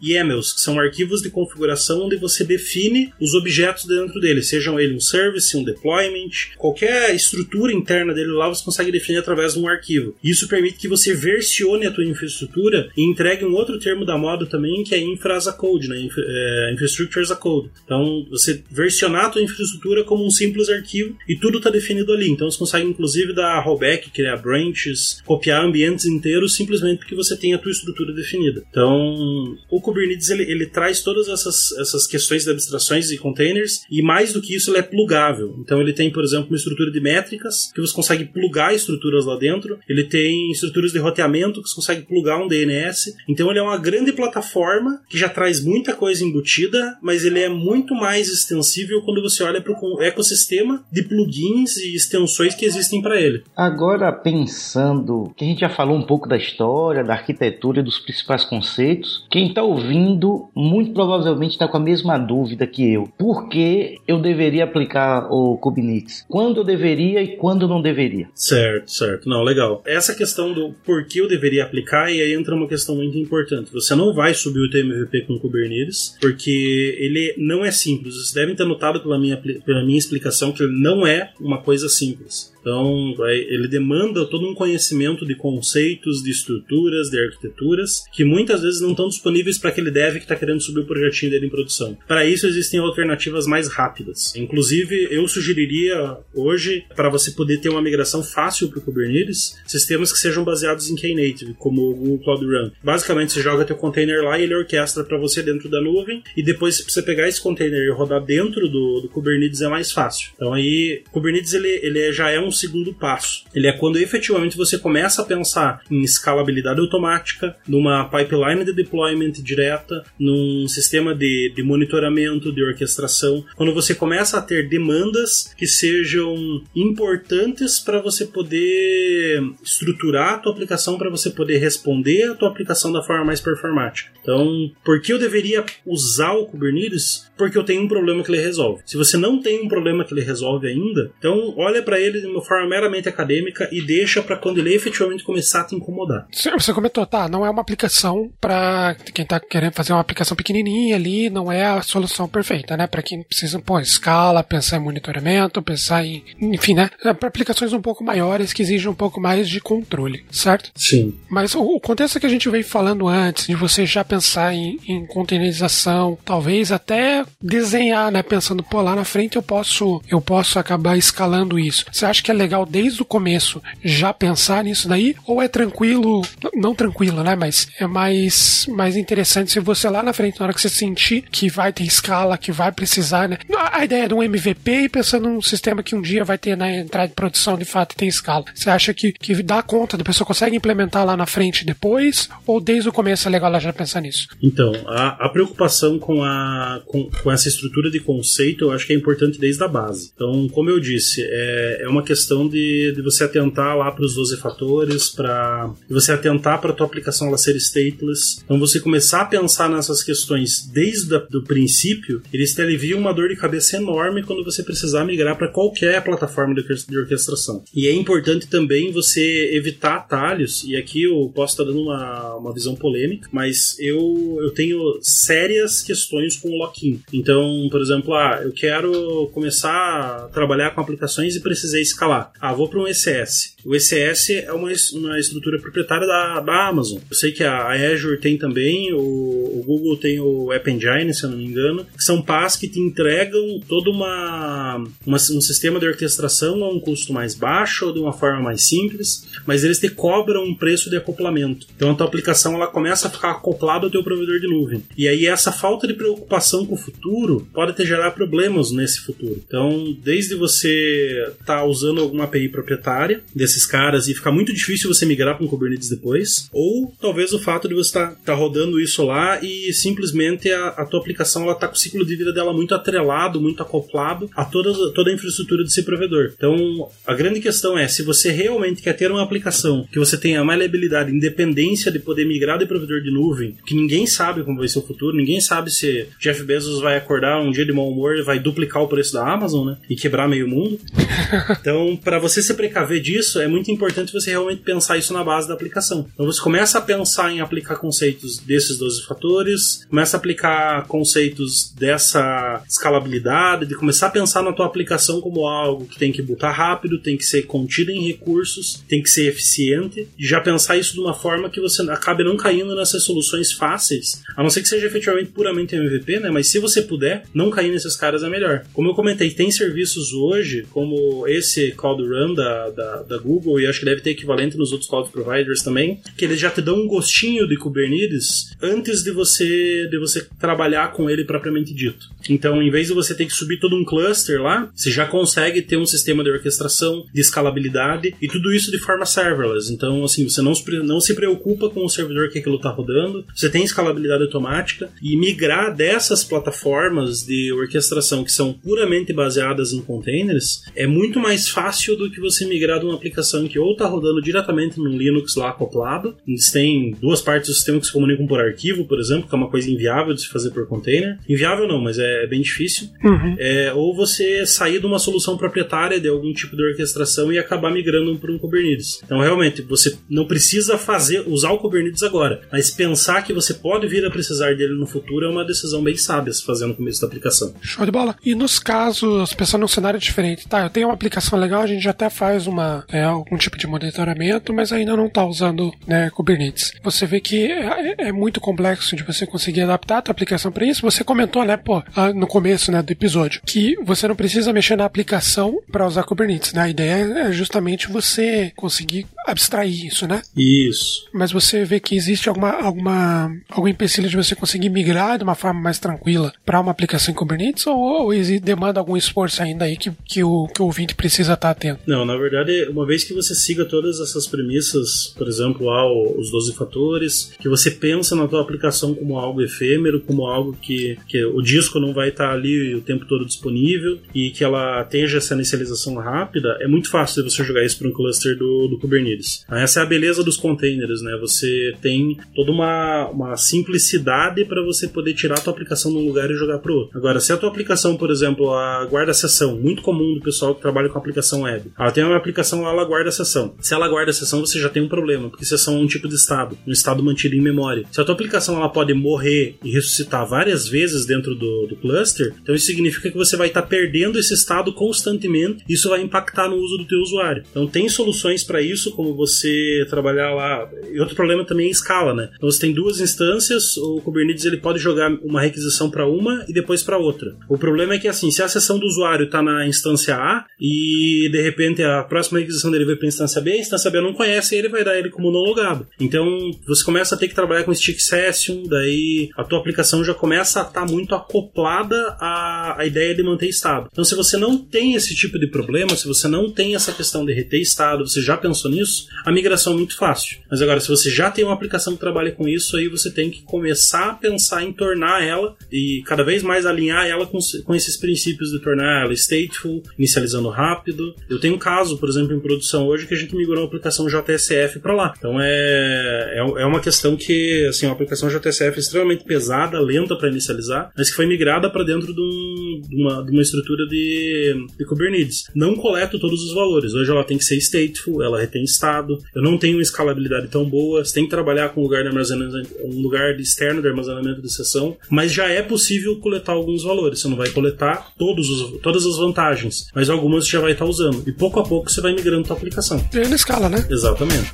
YAMLs, 0.01 0.53
que 0.53 0.61
são 0.61 0.79
arquivos 0.79 1.21
de 1.21 1.29
configuração 1.29 2.05
onde 2.05 2.15
você 2.17 2.43
define 2.43 3.13
os 3.19 3.33
objetos 3.33 3.85
dentro 3.85 4.19
dele, 4.19 4.41
sejam 4.41 4.79
ele 4.79 4.95
um 4.95 4.99
service, 4.99 5.55
um 5.55 5.63
deployment, 5.63 6.29
qualquer 6.57 7.15
estrutura 7.25 7.73
interna 7.73 8.13
dele 8.13 8.31
lá 8.31 8.47
você 8.47 8.63
consegue 8.63 8.91
definir 8.91 9.17
através 9.17 9.53
de 9.53 9.59
um 9.59 9.67
arquivo. 9.67 10.15
Isso 10.23 10.47
permite 10.47 10.77
que 10.77 10.87
você 10.87 11.13
versione 11.13 11.85
a 11.85 11.91
tua 11.91 12.05
infraestrutura 12.05 12.89
e 12.95 13.03
entregue 13.03 13.45
um 13.45 13.53
outro 13.53 13.79
termo 13.79 14.05
da 14.05 14.17
moda 14.17 14.45
também 14.45 14.83
que 14.83 14.93
é 14.93 14.99
infra 14.99 15.35
as 15.35 15.47
a 15.47 15.53
code, 15.53 15.87
né? 15.87 15.95
é, 16.17 16.71
infrastructure 16.73 17.21
as 17.21 17.31
a 17.31 17.35
code. 17.35 17.69
Então 17.83 18.25
você 18.29 18.63
versionar 18.69 19.25
a 19.25 19.29
tua 19.29 19.41
infraestrutura 19.41 20.03
como 20.03 20.25
um 20.25 20.29
simples 20.29 20.69
arquivo 20.69 21.15
e 21.27 21.35
tudo 21.37 21.57
está 21.57 21.69
definido 21.69 22.13
ali. 22.13 22.29
Então 22.29 22.49
você 22.49 22.57
consegue 22.57 22.87
inclusive 22.87 23.33
dar 23.33 23.59
rollback, 23.61 24.09
criar 24.11 24.37
branches, 24.37 25.21
copiar 25.25 25.63
ambientes 25.63 26.05
inteiros 26.05 26.55
simplesmente 26.55 26.99
porque 26.99 27.15
você 27.15 27.35
tem 27.35 27.53
a 27.53 27.57
tua 27.57 27.71
estrutura 27.71 28.13
definida. 28.13 28.63
Então 28.69 29.57
o 29.69 29.81
Kubernetes 29.81 30.29
ele, 30.29 30.43
ele 30.43 30.65
traz 30.67 31.01
todas 31.01 31.27
essas, 31.27 31.71
essas 31.79 32.07
questões 32.07 32.43
de 32.43 32.51
abstrações 32.51 33.09
e 33.11 33.17
containers 33.17 33.81
e 33.89 34.01
mais 34.01 34.33
do 34.33 34.41
que 34.41 34.55
isso 34.55 34.71
ele 34.71 34.79
é 34.79 34.83
plugável. 34.83 35.55
Então 35.59 35.81
ele 35.81 35.93
tem, 35.93 36.11
por 36.11 36.23
exemplo, 36.23 36.47
uma 36.49 36.57
estrutura 36.57 36.91
de 36.91 36.99
que 37.23 37.81
você 37.81 37.93
consegue 37.93 38.25
plugar 38.25 38.73
estruturas 38.73 39.25
lá 39.25 39.37
dentro. 39.37 39.79
Ele 39.87 40.03
tem 40.03 40.51
estruturas 40.51 40.91
de 40.91 40.99
roteamento 40.99 41.61
que 41.61 41.69
você 41.69 41.75
consegue 41.75 42.01
plugar 42.03 42.41
um 42.41 42.47
DNS. 42.47 43.15
Então 43.27 43.49
ele 43.49 43.59
é 43.59 43.63
uma 43.63 43.77
grande 43.77 44.11
plataforma 44.11 45.01
que 45.09 45.17
já 45.17 45.29
traz 45.29 45.63
muita 45.63 45.93
coisa 45.93 46.23
embutida, 46.23 46.97
mas 47.01 47.25
ele 47.25 47.39
é 47.39 47.49
muito 47.49 47.93
mais 47.93 48.27
extensível 48.27 49.01
quando 49.01 49.21
você 49.21 49.43
olha 49.43 49.61
para 49.61 49.73
o 49.73 50.01
ecossistema 50.01 50.83
de 50.91 51.03
plugins 51.03 51.77
e 51.77 51.95
extensões 51.95 52.55
que 52.55 52.65
existem 52.65 53.01
para 53.01 53.19
ele. 53.19 53.43
Agora 53.55 54.11
pensando 54.11 55.31
que 55.35 55.45
a 55.45 55.47
gente 55.47 55.61
já 55.61 55.69
falou 55.69 55.97
um 55.97 56.03
pouco 56.03 56.27
da 56.27 56.37
história, 56.37 57.03
da 57.03 57.13
arquitetura 57.13 57.83
dos 57.83 57.99
principais 57.99 58.43
conceitos, 58.43 59.25
quem 59.29 59.47
está 59.47 59.61
ouvindo 59.61 60.49
muito 60.55 60.93
provavelmente 60.93 61.51
está 61.51 61.67
com 61.67 61.77
a 61.77 61.79
mesma 61.79 62.17
dúvida 62.17 62.65
que 62.65 62.91
eu. 62.91 63.07
Por 63.17 63.47
que 63.49 63.97
eu 64.07 64.19
deveria 64.19 64.63
aplicar 64.63 65.27
o 65.31 65.57
Kubernetes? 65.57 66.25
Quando 66.27 66.57
eu 66.57 66.63
deveria 66.63 67.04
e 67.13 67.37
quando 67.37 67.67
não 67.67 67.81
deveria? 67.81 68.27
Certo, 68.33 68.91
certo. 68.91 69.29
Não, 69.29 69.43
legal. 69.43 69.83
Essa 69.85 70.15
questão 70.15 70.53
do 70.53 70.73
por 70.85 71.05
que 71.05 71.19
eu 71.19 71.27
deveria 71.27 71.63
aplicar, 71.63 72.11
e 72.11 72.21
aí 72.21 72.33
entra 72.33 72.55
uma 72.55 72.67
questão 72.67 72.95
muito 72.95 73.17
importante. 73.17 73.71
Você 73.71 73.95
não 73.95 74.13
vai 74.13 74.33
subir 74.33 74.59
o 74.59 74.69
teu 74.69 74.81
MVP 74.81 75.21
com 75.21 75.39
Kubernetes, 75.39 76.17
porque 76.19 76.95
ele 76.99 77.35
não 77.37 77.63
é 77.63 77.71
simples. 77.71 78.15
Vocês 78.15 78.33
devem 78.33 78.55
ter 78.55 78.65
notado 78.65 79.01
pela 79.01 79.19
minha, 79.19 79.37
pela 79.37 79.85
minha 79.85 79.97
explicação 79.97 80.51
que 80.51 80.63
ele 80.63 80.81
não 80.81 81.05
é 81.05 81.31
uma 81.39 81.61
coisa 81.61 81.87
simples. 81.89 82.54
Então, 82.65 83.13
ele 83.27 83.67
demanda 83.67 84.25
todo 84.25 84.49
um 84.49 84.55
conhecimento 84.55 85.23
de 85.23 85.35
conceitos, 85.35 86.23
de 86.23 86.31
estruturas, 86.31 87.11
de 87.11 87.19
arquiteturas, 87.19 88.03
que 88.11 88.25
muitas 88.25 88.63
vezes 88.63 88.81
não 88.81 88.89
estão 88.89 89.07
disponíveis 89.07 89.59
para 89.59 89.69
aquele 89.69 89.91
dev 89.91 90.15
que 90.15 90.23
está 90.23 90.35
querendo 90.35 90.59
subir 90.59 90.79
o 90.79 90.85
projetinho 90.87 91.31
dele 91.31 91.45
em 91.45 91.49
produção. 91.49 91.95
Para 92.07 92.25
isso, 92.25 92.47
existem 92.47 92.79
alternativas 92.79 93.45
mais 93.45 93.67
rápidas. 93.67 94.35
Inclusive, 94.35 95.09
eu 95.11 95.27
sugeriria 95.27 96.17
hoje, 96.33 96.83
para 96.95 97.07
você 97.07 97.29
poder 97.29 97.59
ter 97.59 97.69
uma 97.69 97.83
migração 97.83 98.23
fácil 98.23 98.67
para 98.69 98.79
o 98.79 98.81
Kubernetes, 98.81 99.55
sistemas 99.67 100.11
que 100.11 100.17
sejam 100.17 100.43
baseados 100.43 100.89
em 100.89 100.95
Knative, 100.95 101.53
como 101.59 101.91
o 101.91 101.95
Google 101.95 102.19
Cloud 102.23 102.45
Run. 102.45 102.71
Basicamente, 102.83 103.33
você 103.33 103.41
joga 103.41 103.63
teu 103.63 103.75
container 103.75 104.23
lá 104.23 104.39
e 104.39 104.43
ele 104.43 104.55
orquestra 104.55 105.03
para 105.03 105.19
você 105.19 105.43
dentro 105.43 105.69
da 105.69 105.79
nuvem, 105.79 106.23
e 106.35 106.41
depois, 106.41 106.77
se 106.77 106.89
você 106.89 107.03
pegar 107.03 107.27
esse 107.27 107.39
container 107.39 107.83
e 107.83 107.91
rodar 107.91 108.25
dentro 108.25 108.67
do, 108.67 109.01
do 109.01 109.09
Kubernetes, 109.09 109.61
é 109.61 109.67
mais 109.67 109.91
fácil. 109.91 110.31
Então, 110.33 110.51
aí, 110.51 111.03
Kubernetes 111.11 111.53
ele, 111.53 111.79
ele 111.83 112.11
já 112.11 112.31
é 112.31 112.39
um 112.39 112.54
segundo 112.55 112.93
passo. 112.93 113.43
Ele 113.53 113.67
é 113.67 113.73
quando 113.73 113.97
efetivamente 113.97 114.57
você 114.57 114.77
começa 114.77 115.21
a 115.21 115.25
pensar 115.25 115.81
em 115.91 116.01
escalabilidade 116.01 116.79
automática, 116.79 117.55
numa 117.67 118.05
pipeline 118.05 118.63
de 118.63 118.73
deployment 118.73 119.33
direta, 119.33 120.03
num 120.19 120.67
sistema 120.67 121.13
de, 121.13 121.51
de 121.55 121.63
monitoramento, 121.63 122.51
de 122.51 122.63
orquestração. 122.63 123.45
Quando 123.55 123.73
você 123.73 123.93
começa 123.93 124.37
a 124.37 124.41
ter 124.41 124.67
demandas 124.67 125.53
que 125.57 125.67
sejam 125.67 126.61
importantes 126.75 127.79
para 127.79 127.99
você 127.99 128.25
poder 128.25 129.41
estruturar 129.63 130.35
a 130.35 130.37
tua 130.37 130.51
aplicação, 130.51 130.97
para 130.97 131.09
você 131.09 131.29
poder 131.29 131.57
responder 131.57 132.23
a 132.23 132.35
tua 132.35 132.49
aplicação 132.49 132.91
da 132.91 133.03
forma 133.03 133.25
mais 133.25 133.41
performática. 133.41 134.11
Então, 134.21 134.71
por 134.83 135.01
que 135.01 135.13
eu 135.13 135.19
deveria 135.19 135.63
usar 135.85 136.33
o 136.33 136.45
Kubernetes? 136.45 137.29
Porque 137.37 137.57
eu 137.57 137.63
tenho 137.63 137.83
um 137.83 137.87
problema 137.87 138.23
que 138.23 138.31
ele 138.31 138.41
resolve. 138.41 138.81
Se 138.85 138.97
você 138.97 139.17
não 139.17 139.41
tem 139.41 139.63
um 139.63 139.67
problema 139.67 140.03
que 140.03 140.13
ele 140.13 140.21
resolve 140.21 140.67
ainda, 140.67 141.11
então 141.19 141.53
olha 141.57 141.81
para 141.83 141.99
ele 141.99 142.21
de 142.21 142.27
uma 142.27 142.41
forma 142.45 142.69
meramente 142.69 143.09
acadêmica 143.09 143.67
e 143.71 143.81
deixa 143.81 144.21
para 144.21 144.37
quando 144.37 144.59
ele 144.59 144.73
efetivamente 144.73 145.23
começar 145.23 145.61
a 145.61 145.63
te 145.65 145.75
incomodar. 145.75 146.27
Você 146.31 146.73
comentou, 146.73 147.05
tá, 147.05 147.27
não 147.27 147.45
é 147.45 147.49
uma 147.49 147.61
aplicação 147.61 148.31
para 148.39 148.95
quem 149.13 149.25
tá 149.25 149.39
querendo 149.39 149.73
fazer 149.73 149.93
uma 149.93 150.01
aplicação 150.01 150.35
pequenininha 150.35 150.95
ali, 150.95 151.29
não 151.29 151.51
é 151.51 151.65
a 151.65 151.81
solução 151.81 152.27
perfeita, 152.27 152.77
né? 152.77 152.87
Para 152.87 153.01
quem 153.01 153.23
precisa, 153.23 153.59
pô, 153.59 153.79
escala, 153.79 154.43
pensar 154.43 154.77
em 154.77 154.81
monitoramento, 154.81 155.61
pensar 155.61 156.05
em, 156.05 156.23
enfim, 156.39 156.73
né? 156.73 156.89
Para 157.19 157.27
aplicações 157.27 157.73
um 157.73 157.81
pouco 157.81 158.03
maiores 158.03 158.53
que 158.53 158.61
exigem 158.61 158.89
um 158.89 158.95
pouco 158.95 159.19
mais 159.19 159.49
de 159.49 159.59
controle, 159.59 160.25
certo? 160.31 160.71
Sim. 160.75 161.17
Mas 161.29 161.55
o, 161.55 161.61
o 161.61 161.79
contexto 161.79 162.19
que 162.19 162.25
a 162.25 162.29
gente 162.29 162.49
veio 162.49 162.63
falando 162.63 163.07
antes, 163.07 163.47
de 163.47 163.55
você 163.55 163.85
já 163.85 164.03
pensar 164.03 164.53
em, 164.53 164.79
em 164.87 165.05
containerização, 165.05 166.17
talvez 166.23 166.71
até 166.71 167.23
desenhar, 167.41 168.11
né? 168.11 168.21
Pensando, 168.21 168.63
pô, 168.63 168.81
lá 168.81 168.95
na 168.95 169.05
frente 169.05 169.35
eu 169.35 169.43
posso, 169.43 170.01
eu 170.09 170.21
posso 170.21 170.59
acabar 170.59 170.97
escalando 170.97 171.59
isso. 171.59 171.85
Você 171.91 172.05
acha 172.05 172.21
que 172.21 172.31
é 172.31 172.33
legal 172.35 172.65
desde 172.65 173.01
o 173.01 173.05
começo 173.05 173.61
já 173.83 174.13
pensar 174.13 174.63
nisso 174.63 174.87
daí? 174.87 175.15
Ou 175.25 175.41
é 175.41 175.47
tranquilo, 175.47 176.21
não 176.53 176.75
tranquilo, 176.75 177.23
né? 177.23 177.35
Mas 177.35 177.67
é 177.79 177.87
mais, 177.87 178.65
mais 178.69 178.95
interessante 178.95 179.51
se 179.51 179.59
você 179.59 179.89
lá 179.89 180.03
na 180.03 180.13
frente, 180.13 180.39
na 180.39 180.45
hora 180.45 180.53
que 180.53 180.61
você 180.61 180.69
sentir 180.69 181.23
que 181.31 181.49
vai 181.49 181.71
ter 181.71 181.83
escala, 181.83 182.37
que 182.37 182.51
vai 182.51 182.71
precisar, 182.71 183.27
né? 183.27 183.37
A 183.71 183.83
ideia 183.83 184.07
de 184.07 184.13
um 184.13 184.23
MVP 184.23 184.71
e 184.71 184.89
pensando 184.89 185.29
num 185.29 185.41
sistema 185.41 185.83
que 185.83 185.95
um 185.95 186.01
dia 186.01 186.23
vai 186.23 186.37
ter 186.37 186.55
na 186.55 186.71
entrada 186.71 187.07
de 187.07 187.13
produção 187.13 187.57
de 187.57 187.65
fato 187.65 187.93
e 187.93 187.95
tem 187.95 188.07
escala. 188.07 188.45
Você 188.53 188.69
acha 188.69 188.93
que, 188.93 189.11
que 189.11 189.41
dá 189.41 189.61
conta, 189.61 189.95
a 189.95 190.03
pessoa 190.03 190.27
consegue 190.27 190.55
implementar 190.55 191.05
lá 191.05 191.15
na 191.15 191.25
frente 191.25 191.65
depois? 191.65 192.29
Ou 192.45 192.59
desde 192.59 192.89
o 192.89 192.93
começo 192.93 193.27
é 193.27 193.31
legal 193.31 193.49
ela 193.49 193.59
já 193.59 193.71
pensar 193.73 194.01
nisso? 194.01 194.27
Então, 194.41 194.73
a, 194.87 195.25
a 195.25 195.29
preocupação 195.29 195.99
com, 195.99 196.23
a, 196.23 196.81
com, 196.85 197.09
com, 197.09 197.31
essa 197.31 197.47
estrutura 197.47 197.89
de 197.89 197.99
conceito 197.99 198.65
eu 198.65 198.71
acho 198.71 198.85
que 198.85 198.93
é 198.93 198.95
importante 198.95 199.39
desde 199.39 199.63
a 199.63 199.67
base. 199.67 200.11
Então, 200.13 200.47
como 200.49 200.69
eu 200.69 200.79
disse, 200.79 201.21
é, 201.23 201.83
é 201.83 201.87
uma 201.87 202.03
questão 202.03 202.24
de, 202.49 202.93
de 202.93 203.01
você 203.01 203.23
atentar 203.23 203.77
lá 203.77 203.91
para 203.91 204.05
os 204.05 204.15
12 204.15 204.37
fatores, 204.37 205.09
para 205.09 205.73
você 205.89 206.11
atentar 206.11 206.59
para 206.59 206.71
a 206.71 206.73
tua 206.73 206.85
aplicação 206.85 207.27
ela 207.27 207.37
ser 207.37 207.55
stateless. 207.55 208.41
Então, 208.43 208.59
você 208.59 208.79
começar 208.79 209.21
a 209.21 209.25
pensar 209.25 209.69
nessas 209.69 210.01
questões 210.01 210.67
desde 210.71 211.15
o 211.15 211.43
princípio, 211.43 212.21
eles 212.33 212.53
te 212.53 212.61
aliviam 212.61 212.99
uma 212.99 213.13
dor 213.13 213.29
de 213.29 213.35
cabeça 213.35 213.77
enorme 213.77 214.23
quando 214.23 214.43
você 214.43 214.63
precisar 214.63 215.05
migrar 215.05 215.37
para 215.37 215.47
qualquer 215.47 216.03
plataforma 216.03 216.53
de 216.55 216.97
orquestração. 216.97 217.63
E 217.73 217.87
é 217.87 217.93
importante 217.93 218.47
também 218.47 218.91
você 218.91 219.51
evitar 219.53 219.95
atalhos, 219.95 220.63
e 220.63 220.75
aqui 220.75 221.03
eu 221.03 221.31
posso 221.33 221.53
estar 221.53 221.63
dando 221.63 221.81
uma, 221.81 222.35
uma 222.35 222.53
visão 222.53 222.75
polêmica, 222.75 223.27
mas 223.31 223.77
eu, 223.79 224.37
eu 224.41 224.51
tenho 224.51 224.99
sérias 225.01 225.81
questões 225.81 226.37
com 226.37 226.49
o 226.49 226.57
lock-in. 226.57 227.01
Então, 227.11 227.67
por 227.71 227.81
exemplo, 227.81 228.13
ah, 228.13 228.41
eu 228.43 228.51
quero 228.51 229.29
começar 229.33 229.71
a 229.71 230.27
trabalhar 230.29 230.71
com 230.71 230.81
aplicações 230.81 231.35
e 231.35 231.39
precisei 231.39 231.81
escalar. 231.81 232.04
Ah, 232.39 232.53
vou 232.53 232.69
para 232.69 232.79
um 232.79 232.87
ECS. 232.87 233.55
O 233.65 233.75
ECS 233.75 234.29
é 234.29 234.53
uma, 234.53 234.69
uma 234.93 235.19
estrutura 235.19 235.59
proprietária 235.59 236.05
da, 236.05 236.39
da 236.39 236.67
Amazon. 236.67 236.99
Eu 237.09 237.15
sei 237.15 237.31
que 237.31 237.43
a 237.43 237.69
Azure 237.71 238.19
tem 238.19 238.37
também, 238.37 238.93
o, 238.93 238.99
o 238.99 239.63
Google 239.65 239.97
tem 239.97 240.19
o 240.19 240.53
App 240.53 240.69
Engine, 240.69 241.13
se 241.13 241.23
eu 241.23 241.31
não 241.31 241.37
me 241.37 241.45
engano, 241.45 241.85
que 241.85 242.03
são 242.03 242.21
PaaS 242.21 242.55
que 242.55 242.67
te 242.67 242.79
entregam 242.79 243.59
todo 243.67 243.89
uma, 243.89 244.75
uma, 245.05 245.17
um 245.17 245.41
sistema 245.41 245.79
de 245.79 245.87
orquestração 245.87 246.63
a 246.63 246.69
um 246.69 246.79
custo 246.79 247.11
mais 247.11 247.33
baixo 247.33 247.87
ou 247.87 247.93
de 247.93 247.99
uma 247.99 248.13
forma 248.13 248.39
mais 248.39 248.67
simples, 248.67 249.25
mas 249.45 249.63
eles 249.63 249.79
te 249.79 249.89
cobram 249.89 250.43
um 250.43 250.53
preço 250.53 250.89
de 250.89 250.97
acoplamento. 250.97 251.65
Então 251.75 251.91
a 251.91 251.95
tua 251.95 252.05
aplicação 252.05 252.53
ela 252.53 252.67
começa 252.67 253.07
a 253.07 253.11
ficar 253.11 253.31
acoplada 253.31 253.85
ao 253.85 253.91
teu 253.91 254.03
provedor 254.03 254.39
de 254.39 254.47
nuvem. 254.47 254.83
E 254.95 255.07
aí 255.07 255.25
essa 255.25 255.51
falta 255.51 255.87
de 255.87 255.95
preocupação 255.95 256.65
com 256.65 256.75
o 256.75 256.77
futuro 256.77 257.47
pode 257.51 257.73
te 257.73 257.85
gerar 257.85 258.11
problemas 258.11 258.71
nesse 258.71 259.01
futuro. 259.01 259.41
Então, 259.47 259.95
desde 260.03 260.35
você 260.35 261.33
estar 261.39 261.57
tá 261.57 261.65
usando 261.65 261.94
rodando 261.95 262.01
alguma 262.01 262.25
API 262.25 262.49
proprietária 262.49 263.21
desses 263.33 263.65
caras 263.65 264.07
e 264.07 264.13
ficar 264.13 264.31
muito 264.31 264.53
difícil 264.53 264.93
você 264.93 265.05
migrar 265.05 265.35
para 265.35 265.45
um 265.45 265.47
Kubernetes 265.47 265.89
depois, 265.89 266.49
ou 266.51 266.93
talvez 266.99 267.33
o 267.33 267.39
fato 267.39 267.67
de 267.67 267.73
você 267.73 267.89
estar 267.89 268.07
tá, 268.09 268.17
tá 268.25 268.33
rodando 268.33 268.79
isso 268.79 269.03
lá 269.03 269.39
e 269.41 269.71
simplesmente 269.73 270.51
a, 270.51 270.67
a 270.69 270.85
tua 270.85 270.99
aplicação 270.99 271.43
ela 271.43 271.55
tá 271.55 271.67
com 271.67 271.75
o 271.75 271.77
ciclo 271.77 272.05
de 272.05 272.15
vida 272.15 272.33
dela 272.33 272.53
muito 272.53 272.75
atrelado, 272.75 273.39
muito 273.39 273.61
acoplado 273.61 274.29
a 274.35 274.43
toda, 274.43 274.91
toda 274.91 275.09
a 275.09 275.13
infraestrutura 275.13 275.63
desse 275.63 275.83
provedor. 275.83 276.33
Então, 276.35 276.89
a 277.05 277.13
grande 277.13 277.39
questão 277.39 277.77
é, 277.77 277.87
se 277.87 278.03
você 278.03 278.31
realmente 278.31 278.81
quer 278.81 278.93
ter 278.93 279.11
uma 279.11 279.23
aplicação 279.23 279.87
que 279.91 279.99
você 279.99 280.17
tenha 280.17 280.43
maleabilidade, 280.43 281.11
independência 281.11 281.91
de 281.91 281.99
poder 281.99 282.25
migrar 282.25 282.57
de 282.57 282.65
provedor 282.65 283.01
de 283.01 283.11
nuvem, 283.11 283.55
que 283.65 283.75
ninguém 283.75 284.05
sabe 284.05 284.43
como 284.43 284.59
vai 284.59 284.67
ser 284.67 284.79
o 284.79 284.85
futuro, 284.85 285.15
ninguém 285.15 285.39
sabe 285.39 285.71
se 285.71 286.07
Jeff 286.19 286.43
Bezos 286.43 286.81
vai 286.81 286.97
acordar 286.97 287.41
um 287.41 287.51
dia 287.51 287.65
de 287.65 287.71
mau 287.71 287.89
humor 287.89 288.17
e 288.17 288.23
vai 288.23 288.39
duplicar 288.39 288.81
o 288.81 288.87
preço 288.87 289.13
da 289.13 289.31
Amazon, 289.31 289.67
né? 289.67 289.77
E 289.89 289.95
quebrar 289.95 290.27
meio 290.27 290.47
mundo. 290.47 290.79
então, 291.59 291.84
para 291.95 292.19
você 292.19 292.41
se 292.41 292.53
precaver 292.53 293.01
disso, 293.01 293.41
é 293.41 293.47
muito 293.47 293.69
importante 293.69 294.13
você 294.13 294.29
realmente 294.29 294.61
pensar 294.61 294.97
isso 294.97 295.11
na 295.11 295.23
base 295.23 295.47
da 295.47 295.53
aplicação. 295.53 296.07
Então, 296.13 296.25
você 296.25 296.41
começa 296.41 296.77
a 296.77 296.81
pensar 296.81 297.31
em 297.31 297.41
aplicar 297.41 297.75
conceitos 297.75 298.37
desses 298.37 298.77
12 298.77 299.05
fatores, 299.05 299.85
começa 299.89 300.15
a 300.15 300.19
aplicar 300.19 300.87
conceitos 300.87 301.73
dessa 301.77 302.63
escalabilidade, 302.69 303.65
de 303.65 303.75
começar 303.75 304.07
a 304.07 304.11
pensar 304.11 304.41
na 304.41 304.53
tua 304.53 304.65
aplicação 304.65 305.19
como 305.19 305.45
algo 305.45 305.85
que 305.85 305.99
tem 305.99 306.11
que 306.11 306.21
botar 306.21 306.51
rápido, 306.51 307.01
tem 307.01 307.17
que 307.17 307.25
ser 307.25 307.43
contido 307.43 307.91
em 307.91 308.07
recursos, 308.07 308.83
tem 308.87 309.01
que 309.01 309.09
ser 309.09 309.27
eficiente, 309.27 310.07
e 310.17 310.25
já 310.25 310.39
pensar 310.39 310.77
isso 310.77 310.93
de 310.93 310.99
uma 310.99 311.13
forma 311.13 311.49
que 311.49 311.59
você 311.59 311.81
acabe 311.89 312.23
não 312.23 312.37
caindo 312.37 312.75
nessas 312.75 313.03
soluções 313.03 313.51
fáceis, 313.51 314.21
a 314.35 314.43
não 314.43 314.49
ser 314.49 314.61
que 314.61 314.69
seja 314.69 314.87
efetivamente 314.87 315.31
puramente 315.31 315.75
MVP, 315.75 316.19
né? 316.19 316.29
Mas 316.29 316.47
se 316.47 316.59
você 316.59 316.81
puder, 316.81 317.25
não 317.33 317.49
cair 317.49 317.71
nesses 317.71 317.95
caras 317.95 318.23
é 318.23 318.29
melhor. 318.29 318.65
Como 318.73 318.89
eu 318.89 318.95
comentei, 318.95 319.29
tem 319.31 319.51
serviços 319.51 320.13
hoje, 320.13 320.65
como 320.71 321.27
esse 321.27 321.71
Cloud 321.75 322.01
Run 322.01 322.33
da, 322.33 322.69
da, 322.69 323.03
da 323.03 323.17
Google, 323.17 323.59
e 323.59 323.67
acho 323.67 323.79
que 323.79 323.85
deve 323.85 324.01
ter 324.01 324.11
equivalente 324.11 324.57
nos 324.57 324.71
outros 324.71 324.89
cloud 324.89 325.09
providers 325.09 325.61
também, 325.61 325.99
que 326.17 326.25
eles 326.25 326.39
já 326.39 326.49
te 326.49 326.61
dão 326.61 326.75
um 326.75 326.87
gostinho 326.87 327.47
de 327.47 327.57
Kubernetes 327.57 328.55
antes 328.61 329.03
de 329.03 329.11
você, 329.11 329.87
de 329.89 329.99
você 329.99 330.25
trabalhar 330.39 330.91
com 330.91 331.09
ele 331.09 331.23
propriamente 331.23 331.73
dito. 331.73 332.09
Então, 332.29 332.61
em 332.61 332.71
vez 332.71 332.87
de 332.87 332.93
você 332.93 333.13
ter 333.13 333.25
que 333.25 333.33
subir 333.33 333.59
todo 333.59 333.75
um 333.75 333.85
cluster 333.85 334.41
lá, 334.41 334.69
você 334.73 334.91
já 334.91 335.05
consegue 335.05 335.61
ter 335.61 335.77
um 335.77 335.85
sistema 335.85 336.23
de 336.23 336.29
orquestração, 336.29 337.05
de 337.13 337.21
escalabilidade 337.21 338.15
e 338.21 338.27
tudo 338.27 338.53
isso 338.53 338.71
de 338.71 338.79
forma 338.79 339.05
serverless. 339.05 339.71
Então, 339.71 340.03
assim, 340.03 340.27
você 340.27 340.41
não, 340.41 340.53
não 340.83 340.99
se 340.99 341.13
preocupa 341.13 341.69
com 341.69 341.85
o 341.85 341.89
servidor 341.89 342.29
que 342.29 342.39
aquilo 342.39 342.55
está 342.55 342.69
rodando, 342.69 343.25
você 343.35 343.49
tem 343.49 343.63
escalabilidade 343.63 344.23
automática 344.23 344.89
e 345.01 345.15
migrar 345.17 345.75
dessas 345.75 346.23
plataformas 346.23 347.23
de 347.23 347.51
orquestração 347.53 348.23
que 348.23 348.31
são 348.31 348.53
puramente 348.53 349.13
baseadas 349.13 349.73
em 349.73 349.81
containers 349.81 350.63
é 350.75 350.87
muito 350.87 351.19
mais 351.19 351.49
fácil 351.49 351.64
do 351.97 352.09
que 352.09 352.19
você 352.19 352.45
migrar 352.45 352.79
de 352.79 352.85
uma 352.85 352.95
aplicação 352.95 353.47
que 353.47 353.59
ou 353.59 353.71
está 353.73 353.87
rodando 353.87 354.21
diretamente 354.21 354.77
no 354.77 354.89
Linux 354.89 355.35
lá 355.35 355.49
acoplado, 355.49 356.15
eles 356.27 356.51
têm 356.51 356.95
duas 357.01 357.21
partes 357.21 357.49
do 357.49 357.55
sistema 357.55 357.79
que 357.79 357.87
se 357.87 357.93
comunicam 357.93 358.27
por 358.27 358.39
arquivo, 358.39 358.85
por 358.85 358.99
exemplo, 358.99 359.27
que 359.27 359.35
é 359.35 359.37
uma 359.37 359.49
coisa 359.49 359.69
inviável 359.69 360.13
de 360.13 360.21
se 360.21 360.29
fazer 360.29 360.51
por 360.51 360.67
container. 360.67 361.17
Inviável 361.27 361.67
não, 361.67 361.81
mas 361.81 361.97
é 361.99 362.27
bem 362.27 362.41
difícil. 362.41 362.89
Uhum. 363.03 363.35
É, 363.37 363.73
ou 363.73 363.95
você 363.95 364.45
sair 364.45 364.79
de 364.79 364.85
uma 364.85 364.99
solução 364.99 365.37
proprietária 365.37 365.99
de 365.99 366.07
algum 366.07 366.33
tipo 366.33 366.55
de 366.55 366.63
orquestração 366.63 367.31
e 367.31 367.37
acabar 367.37 367.71
migrando 367.71 368.17
para 368.17 368.31
um 368.31 368.37
Kubernetes. 368.37 369.01
Então, 369.03 369.19
realmente, 369.19 369.61
você 369.61 369.97
não 370.09 370.25
precisa 370.25 370.77
fazer 370.77 371.23
usar 371.27 371.51
o 371.51 371.57
Kubernetes 371.57 372.03
agora, 372.03 372.41
mas 372.51 372.71
pensar 372.71 373.21
que 373.23 373.33
você 373.33 373.53
pode 373.53 373.87
vir 373.87 374.05
a 374.05 374.11
precisar 374.11 374.55
dele 374.55 374.73
no 374.73 374.85
futuro 374.85 375.25
é 375.25 375.29
uma 375.29 375.45
decisão 375.45 375.83
bem 375.83 375.95
sábia 375.95 376.33
se 376.33 376.43
fazer 376.43 376.65
no 376.65 376.75
começo 376.75 377.01
da 377.01 377.07
aplicação. 377.07 377.53
Show 377.61 377.85
de 377.85 377.91
bola. 377.91 378.15
E 378.23 378.35
nos 378.35 378.59
casos, 378.59 379.33
pensando 379.33 379.61
num 379.61 379.67
cenário 379.67 379.99
diferente, 379.99 380.47
tá? 380.47 380.63
Eu 380.63 380.69
tenho 380.69 380.87
uma 380.87 380.93
aplicação 380.93 381.39
legal, 381.39 381.54
a 381.61 381.67
gente 381.67 381.87
até 381.87 382.09
faz 382.09 382.47
uma, 382.47 382.85
é, 382.91 383.03
algum 383.03 383.37
tipo 383.37 383.57
de 383.57 383.67
monitoramento, 383.67 384.53
mas 384.53 384.71
ainda 384.71 384.95
não 384.95 385.07
está 385.07 385.25
usando 385.25 385.73
né, 385.87 386.09
Kubernetes. 386.09 386.73
Você 386.83 387.05
vê 387.05 387.19
que 387.19 387.51
é, 387.51 387.95
é, 387.97 388.11
muito 388.11 388.39
complexo 388.39 388.95
de 388.95 389.03
você 389.03 389.25
conseguir 389.25 389.61
adaptar 389.61 389.97
a 389.97 390.01
tua 390.01 390.11
aplicação 390.11 390.51
para 390.51 390.65
isso. 390.65 390.81
Você 390.81 391.03
comentou, 391.03 391.43
né, 391.43 391.57
pô, 391.57 391.83
no 392.15 392.27
começo 392.27 392.71
né, 392.71 392.81
do 392.81 392.91
episódio, 392.91 393.41
que 393.45 393.75
você 393.83 394.07
não 394.07 394.15
precisa 394.15 394.53
mexer 394.53 394.75
na 394.75 394.85
aplicação 394.85 395.59
para 395.71 395.87
usar 395.87 396.03
Kubernetes. 396.03 396.53
Né? 396.53 396.61
A 396.61 396.69
ideia 396.69 397.27
é 397.27 397.31
justamente 397.31 397.87
você 397.87 398.51
conseguir 398.55 399.07
abstrair 399.25 399.85
isso, 399.85 400.07
né? 400.07 400.21
Isso. 400.35 401.09
Mas 401.13 401.31
você 401.31 401.65
vê 401.65 401.79
que 401.79 401.95
existe 401.95 402.29
alguma, 402.29 402.51
alguma 402.51 403.35
algum 403.49 403.67
empecilho 403.67 404.07
de 404.07 404.15
você 404.15 404.35
conseguir 404.35 404.69
migrar 404.69 405.17
de 405.17 405.23
uma 405.23 405.35
forma 405.35 405.59
mais 405.59 405.79
tranquila 405.79 406.31
para 406.45 406.59
uma 406.59 406.71
aplicação 406.71 407.11
em 407.11 407.15
Kubernetes 407.15 407.65
ou, 407.65 407.75
ou 407.75 408.13
demanda 408.41 408.79
algum 408.79 408.95
esforço 408.95 409.41
ainda 409.41 409.65
aí 409.65 409.77
que, 409.77 409.91
que, 410.05 410.23
o, 410.23 410.47
que 410.47 410.61
o 410.61 410.65
ouvinte 410.65 410.95
precisa 410.95 411.33
estar 411.33 411.44
atento? 411.51 411.81
Não, 411.87 412.05
na 412.05 412.15
verdade, 412.17 412.67
uma 412.69 412.85
vez 412.85 413.03
que 413.03 413.13
você 413.13 413.33
siga 413.33 413.65
todas 413.65 413.99
essas 413.99 414.27
premissas, 414.27 415.13
por 415.17 415.27
exemplo, 415.27 415.65
lá 415.65 415.85
os 416.17 416.29
12 416.31 416.53
fatores, 416.53 417.33
que 417.39 417.49
você 417.49 417.71
pensa 417.71 418.15
na 418.15 418.27
tua 418.27 418.41
aplicação 418.41 418.93
como 418.93 419.17
algo 419.17 419.41
efêmero, 419.41 420.01
como 420.01 420.25
algo 420.25 420.57
que, 420.61 420.97
que 421.07 421.23
o 421.23 421.41
disco 421.41 421.79
não 421.79 421.93
vai 421.93 422.09
estar 422.09 422.31
ali 422.31 422.75
o 422.75 422.81
tempo 422.81 423.05
todo 423.05 423.25
disponível 423.25 423.99
e 424.13 424.31
que 424.31 424.43
ela 424.43 424.83
tenha 424.83 425.05
essa 425.05 425.35
inicialização 425.35 425.95
rápida, 425.95 426.57
é 426.59 426.67
muito 426.67 426.89
fácil 426.89 427.23
de 427.23 427.31
você 427.31 427.43
jogar 427.43 427.63
isso 427.63 427.77
para 427.77 427.87
um 427.87 427.91
cluster 427.91 428.37
do, 428.37 428.67
do 428.67 428.79
Kubernetes. 428.79 429.45
Essa 429.49 429.81
é 429.81 429.83
a 429.83 429.85
beleza 429.85 430.23
dos 430.23 430.37
containers, 430.37 431.01
né? 431.01 431.17
Você 431.21 431.73
tem 431.81 432.17
toda 432.35 432.51
uma, 432.51 433.07
uma 433.09 433.37
simplicidade 433.37 434.43
para 434.45 434.63
você 434.63 434.87
poder 434.87 435.13
tirar 435.13 435.35
a 435.35 435.41
tua 435.41 435.53
aplicação 435.53 435.91
de 435.91 435.97
um 435.97 436.07
lugar 436.07 436.29
e 436.29 436.35
jogar 436.35 436.59
para 436.59 436.73
outro. 436.73 436.97
Agora, 436.97 437.19
se 437.19 437.31
a 437.31 437.37
tua 437.37 437.49
aplicação, 437.49 437.95
por 437.95 438.09
exemplo, 438.09 438.53
a 438.53 438.85
guarda 438.85 439.11
a 439.11 439.13
sessão, 439.13 439.57
muito 439.57 439.81
comum 439.81 440.15
do 440.15 440.21
pessoal 440.21 440.55
que 440.55 440.61
trabalha 440.61 440.89
com 440.89 440.97
aplicação 440.97 441.34
web, 441.41 441.71
ela 441.77 441.91
tem 441.91 442.03
uma 442.03 442.17
aplicação 442.17 442.61
lá, 442.61 442.71
ela 442.71 442.85
guarda 442.85 443.09
a 443.09 443.11
sessão. 443.11 443.55
Se 443.59 443.73
ela 443.73 443.87
guarda 443.87 444.11
a 444.11 444.13
sessão, 444.13 444.39
você 444.39 444.59
já 444.59 444.69
tem 444.69 444.83
um 444.83 444.89
problema, 444.89 445.29
porque 445.29 445.45
sessão 445.45 445.75
é 445.75 445.79
um 445.79 445.87
tipo 445.87 446.07
de 446.07 446.15
estado, 446.15 446.57
um 446.67 446.71
estado 446.71 447.03
mantido 447.03 447.35
em 447.35 447.41
memória. 447.41 447.85
Se 447.91 448.01
a 448.01 448.03
tua 448.03 448.15
aplicação 448.15 448.55
ela 448.55 448.69
pode 448.69 448.93
morrer 448.93 449.57
e 449.63 449.71
ressuscitar 449.71 450.27
várias 450.27 450.67
vezes 450.67 451.05
dentro 451.05 451.35
do, 451.35 451.67
do 451.67 451.75
cluster, 451.75 452.33
então 452.41 452.55
isso 452.55 452.65
significa 452.65 453.09
que 453.11 453.17
você 453.17 453.35
vai 453.35 453.47
estar 453.47 453.61
tá 453.61 453.67
perdendo 453.67 454.19
esse 454.19 454.33
estado 454.33 454.73
constantemente, 454.73 455.63
e 455.67 455.73
isso 455.73 455.89
vai 455.89 456.01
impactar 456.01 456.49
no 456.49 456.57
uso 456.57 456.77
do 456.77 456.87
teu 456.87 456.99
usuário. 456.99 457.43
Então 457.49 457.67
tem 457.67 457.87
soluções 457.89 458.43
para 458.43 458.61
isso, 458.61 458.91
como 458.91 459.15
você 459.15 459.85
trabalhar 459.89 460.33
lá. 460.33 460.69
E 460.91 460.99
outro 460.99 461.15
problema 461.15 461.45
também 461.45 461.67
é 461.67 461.71
escala, 461.71 462.13
né? 462.13 462.29
Então 462.35 462.49
você 462.49 462.59
tem 462.59 462.73
duas 462.73 462.99
instâncias, 462.99 463.77
o 463.77 464.01
Kubernetes 464.01 464.45
ele 464.45 464.57
pode 464.57 464.79
jogar 464.79 465.11
uma 465.23 465.41
requisição 465.41 465.89
para 465.89 466.07
uma 466.07 466.45
e 466.47 466.53
depois 466.53 466.83
para 466.83 466.97
outra. 466.97 467.35
O 467.49 467.57
problema 467.57 467.93
é 467.93 467.99
que 467.99 468.07
assim, 468.07 468.31
se 468.31 468.41
a 468.41 468.47
sessão 468.47 468.79
do 468.79 468.85
usuário 468.85 469.25
está 469.25 469.41
na 469.41 469.67
instância 469.67 470.15
A 470.15 470.45
e 470.59 471.14
de 471.29 471.41
repente 471.41 471.83
a 471.83 472.03
próxima 472.03 472.39
requisição 472.39 472.71
dele 472.71 472.85
vai 472.85 472.95
para 472.95 473.05
a 473.05 473.09
instância 473.09 473.41
B, 473.41 473.51
a 473.51 473.57
instância 473.57 473.91
B 473.91 474.01
não 474.01 474.13
conhece 474.13 474.55
e 474.55 474.59
ele 474.59 474.69
vai 474.69 474.83
dar 474.83 474.97
ele 474.97 475.09
como 475.09 475.31
não 475.31 475.39
logado. 475.39 475.87
Então 475.99 476.25
você 476.67 476.83
começa 476.83 477.15
a 477.15 477.17
ter 477.17 477.27
que 477.27 477.35
trabalhar 477.35 477.63
com 477.63 477.73
stick 477.73 477.99
session, 477.99 478.63
daí 478.67 479.29
a 479.37 479.43
tua 479.43 479.59
aplicação 479.59 480.03
já 480.03 480.13
começa 480.13 480.61
a 480.61 480.67
estar 480.67 480.85
tá 480.85 480.91
muito 480.91 481.15
acoplada 481.15 482.15
à, 482.19 482.81
à 482.81 482.85
ideia 482.85 483.13
de 483.13 483.23
manter 483.23 483.47
estado. 483.47 483.89
Então 483.91 484.03
se 484.03 484.15
você 484.15 484.37
não 484.37 484.57
tem 484.57 484.95
esse 484.95 485.15
tipo 485.15 485.39
de 485.39 485.47
problema, 485.47 485.95
se 485.95 486.07
você 486.07 486.27
não 486.27 486.51
tem 486.51 486.75
essa 486.75 486.91
questão 486.91 487.25
de 487.25 487.33
reter 487.33 487.61
estado, 487.61 488.07
você 488.07 488.21
já 488.21 488.37
pensou 488.37 488.71
nisso, 488.71 489.07
a 489.25 489.31
migração 489.31 489.73
é 489.73 489.75
muito 489.75 489.95
fácil. 489.95 490.37
Mas 490.49 490.61
agora, 490.61 490.79
se 490.79 490.87
você 490.87 491.09
já 491.09 491.29
tem 491.29 491.43
uma 491.43 491.53
aplicação 491.53 491.93
que 491.93 491.99
trabalha 491.99 492.31
com 492.31 492.47
isso, 492.47 492.77
aí 492.77 492.87
você 492.87 493.11
tem 493.11 493.29
que 493.29 493.41
começar 493.43 494.09
a 494.09 494.13
pensar 494.13 494.63
em 494.63 494.71
tornar 494.71 495.23
ela 495.23 495.55
e 495.71 496.01
cada 496.05 496.23
vez 496.23 496.43
mais 496.43 496.65
alinhar 496.65 497.05
ela 497.05 497.25
com, 497.25 497.39
com 497.63 497.75
esses 497.75 497.97
princípios 497.97 498.51
de 498.51 498.59
tornar 498.59 499.03
ela 499.03 499.13
stateful, 499.13 499.83
inicializando 499.97 500.49
rápido. 500.49 501.04
Eu 501.29 501.39
tenho 501.39 501.55
um 501.55 501.59
caso, 501.59 501.97
por 501.97 502.09
exemplo, 502.09 502.35
em 502.35 502.39
produção 502.39 502.87
hoje 502.87 503.07
que 503.07 503.13
a 503.13 503.17
gente 503.17 503.35
migrou 503.35 503.59
uma 503.59 503.65
aplicação 503.65 504.07
JSF 504.07 504.79
para 504.79 504.93
lá. 504.93 505.13
Então 505.17 505.39
é, 505.39 506.33
é, 506.35 506.61
é, 506.61 506.65
uma 506.65 506.79
questão 506.79 507.15
que, 507.15 507.65
assim, 507.67 507.85
uma 507.85 507.93
aplicação 507.93 508.29
JSF 508.29 508.79
extremamente 508.79 509.23
pesada, 509.23 509.79
lenta 509.79 510.15
para 510.15 510.29
inicializar, 510.29 510.91
mas 510.97 511.09
que 511.09 511.15
foi 511.15 511.25
migrada 511.25 511.69
para 511.69 511.83
dentro 511.83 512.13
de, 512.13 512.21
um, 512.21 512.81
de, 512.87 512.95
uma, 513.01 513.23
de, 513.23 513.31
uma, 513.31 513.41
estrutura 513.41 513.85
de, 513.87 514.67
de 514.77 514.85
Kubernetes. 514.85 515.43
Não 515.53 515.75
coleto 515.75 516.19
todos 516.19 516.41
os 516.43 516.53
valores. 516.53 516.93
Hoje 516.93 517.11
ela 517.11 517.23
tem 517.23 517.37
que 517.37 517.43
ser 517.43 517.57
stateful, 517.57 518.23
ela 518.23 518.39
retém 518.39 518.63
estado. 518.63 519.17
Eu 519.33 519.41
não 519.41 519.57
tenho 519.57 519.77
uma 519.77 519.83
escalabilidade 519.83 520.47
tão 520.47 520.65
boa. 520.65 521.03
Você 521.03 521.13
tem 521.13 521.25
que 521.25 521.29
trabalhar 521.29 521.69
com 521.69 521.81
um 521.81 521.83
lugar 521.83 522.01
de 522.01 522.09
armazenamento, 522.09 522.69
um 522.83 523.01
lugar 523.01 523.39
externo 523.39 523.81
de 523.81 523.87
armazenamento 523.87 524.41
de 524.41 524.51
sessão, 524.51 524.97
mas 525.09 525.31
já 525.31 525.47
é 525.47 525.61
possível 525.61 526.19
coletar 526.19 526.53
alguns 526.53 526.83
valores. 526.83 527.19
Você 527.19 527.27
não 527.27 527.37
vai 527.37 527.49
coletar 527.49 528.11
todos 528.17 528.49
os, 528.49 528.81
todas 528.81 529.05
as 529.05 529.17
vantagens, 529.17 529.87
mas 529.93 530.09
algumas 530.09 530.45
você 530.45 530.51
já 530.51 530.59
vai 530.59 530.71
estar 530.71 530.85
usando. 530.85 530.94
E 531.25 531.31
pouco 531.31 531.59
a 531.59 531.63
pouco 531.63 531.89
você 531.89 532.01
vai 532.01 532.13
migrando 532.13 532.51
a 532.51 532.55
aplicação. 532.55 533.01
E 533.13 533.27
na 533.27 533.35
escala, 533.35 533.69
né? 533.69 533.85
Exatamente. 533.89 534.51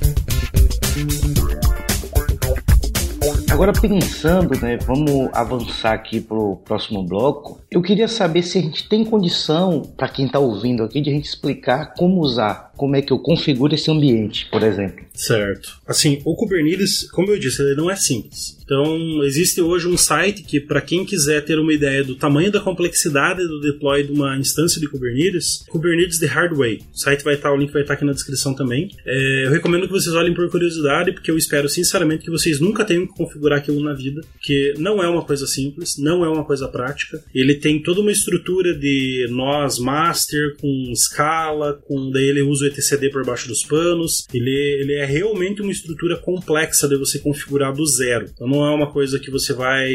Agora 3.52 3.72
pensando, 3.74 4.58
né, 4.60 4.78
vamos 4.78 5.28
avançar 5.32 5.92
aqui 5.92 6.20
para 6.20 6.36
o 6.38 6.56
próximo 6.56 7.04
bloco. 7.04 7.60
Eu 7.70 7.82
queria 7.82 8.08
saber 8.08 8.42
se 8.42 8.58
a 8.58 8.62
gente 8.62 8.88
tem 8.88 9.04
condição, 9.04 9.82
para 9.96 10.08
quem 10.08 10.24
está 10.24 10.38
ouvindo 10.38 10.82
aqui, 10.82 11.02
de 11.02 11.10
a 11.10 11.12
gente 11.12 11.26
explicar 11.26 11.92
como 11.94 12.20
usar 12.20 12.71
como 12.82 12.96
é 12.96 13.00
que 13.00 13.12
eu 13.12 13.18
configuro 13.20 13.76
esse 13.76 13.88
ambiente, 13.92 14.48
por 14.50 14.60
exemplo. 14.60 15.06
Certo. 15.14 15.80
Assim, 15.86 16.20
o 16.24 16.34
Kubernetes, 16.34 17.08
como 17.12 17.30
eu 17.30 17.38
disse, 17.38 17.62
ele 17.62 17.76
não 17.76 17.88
é 17.88 17.94
simples. 17.94 18.58
Então, 18.64 19.22
existe 19.22 19.60
hoje 19.60 19.86
um 19.86 19.96
site 19.96 20.42
que, 20.42 20.58
para 20.58 20.80
quem 20.80 21.04
quiser 21.04 21.44
ter 21.44 21.58
uma 21.58 21.72
ideia 21.72 22.02
do 22.02 22.16
tamanho 22.16 22.50
da 22.50 22.58
complexidade 22.58 23.46
do 23.46 23.60
deploy 23.60 24.02
de 24.02 24.12
uma 24.12 24.36
instância 24.36 24.80
de 24.80 24.88
Kubernetes, 24.88 25.64
Kubernetes 25.68 26.18
The 26.18 26.26
Hard 26.26 26.56
Way. 26.56 26.80
O 26.92 26.98
site 26.98 27.22
vai 27.22 27.34
estar, 27.34 27.52
o 27.52 27.56
link 27.56 27.72
vai 27.72 27.82
estar 27.82 27.94
aqui 27.94 28.04
na 28.04 28.12
descrição 28.12 28.54
também. 28.54 28.90
É, 29.06 29.44
eu 29.46 29.50
recomendo 29.50 29.86
que 29.86 29.92
vocês 29.92 30.14
olhem 30.16 30.34
por 30.34 30.50
curiosidade, 30.50 31.12
porque 31.12 31.30
eu 31.30 31.36
espero 31.36 31.68
sinceramente 31.68 32.24
que 32.24 32.30
vocês 32.30 32.58
nunca 32.60 32.84
tenham 32.84 33.06
que 33.06 33.14
configurar 33.14 33.58
aquilo 33.58 33.80
na 33.80 33.92
vida, 33.92 34.22
que 34.40 34.74
não 34.78 35.02
é 35.02 35.08
uma 35.08 35.22
coisa 35.22 35.46
simples, 35.46 35.98
não 35.98 36.24
é 36.24 36.28
uma 36.28 36.44
coisa 36.44 36.66
prática. 36.66 37.22
Ele 37.34 37.54
tem 37.54 37.80
toda 37.80 38.00
uma 38.00 38.10
estrutura 38.10 38.74
de 38.74 39.28
nós 39.30 39.78
master 39.78 40.56
com 40.58 40.90
escala, 40.90 41.74
com 41.86 42.10
daí 42.10 42.24
ele 42.24 42.42
usa 42.42 42.64
o 42.64 42.68
etcd 42.72 43.10
por 43.10 43.24
baixo 43.24 43.48
dos 43.48 43.64
panos. 43.64 44.26
Ele, 44.32 44.50
ele 44.80 44.94
é 44.94 45.04
realmente 45.04 45.62
uma 45.62 45.72
estrutura 45.72 46.16
complexa 46.16 46.88
de 46.88 46.96
você 46.96 47.18
configurar 47.18 47.72
do 47.72 47.86
zero. 47.86 48.26
Então 48.32 48.46
não 48.46 48.64
é 48.64 48.70
uma 48.74 48.90
coisa 48.90 49.18
que 49.18 49.30
você 49.30 49.52
vai 49.52 49.90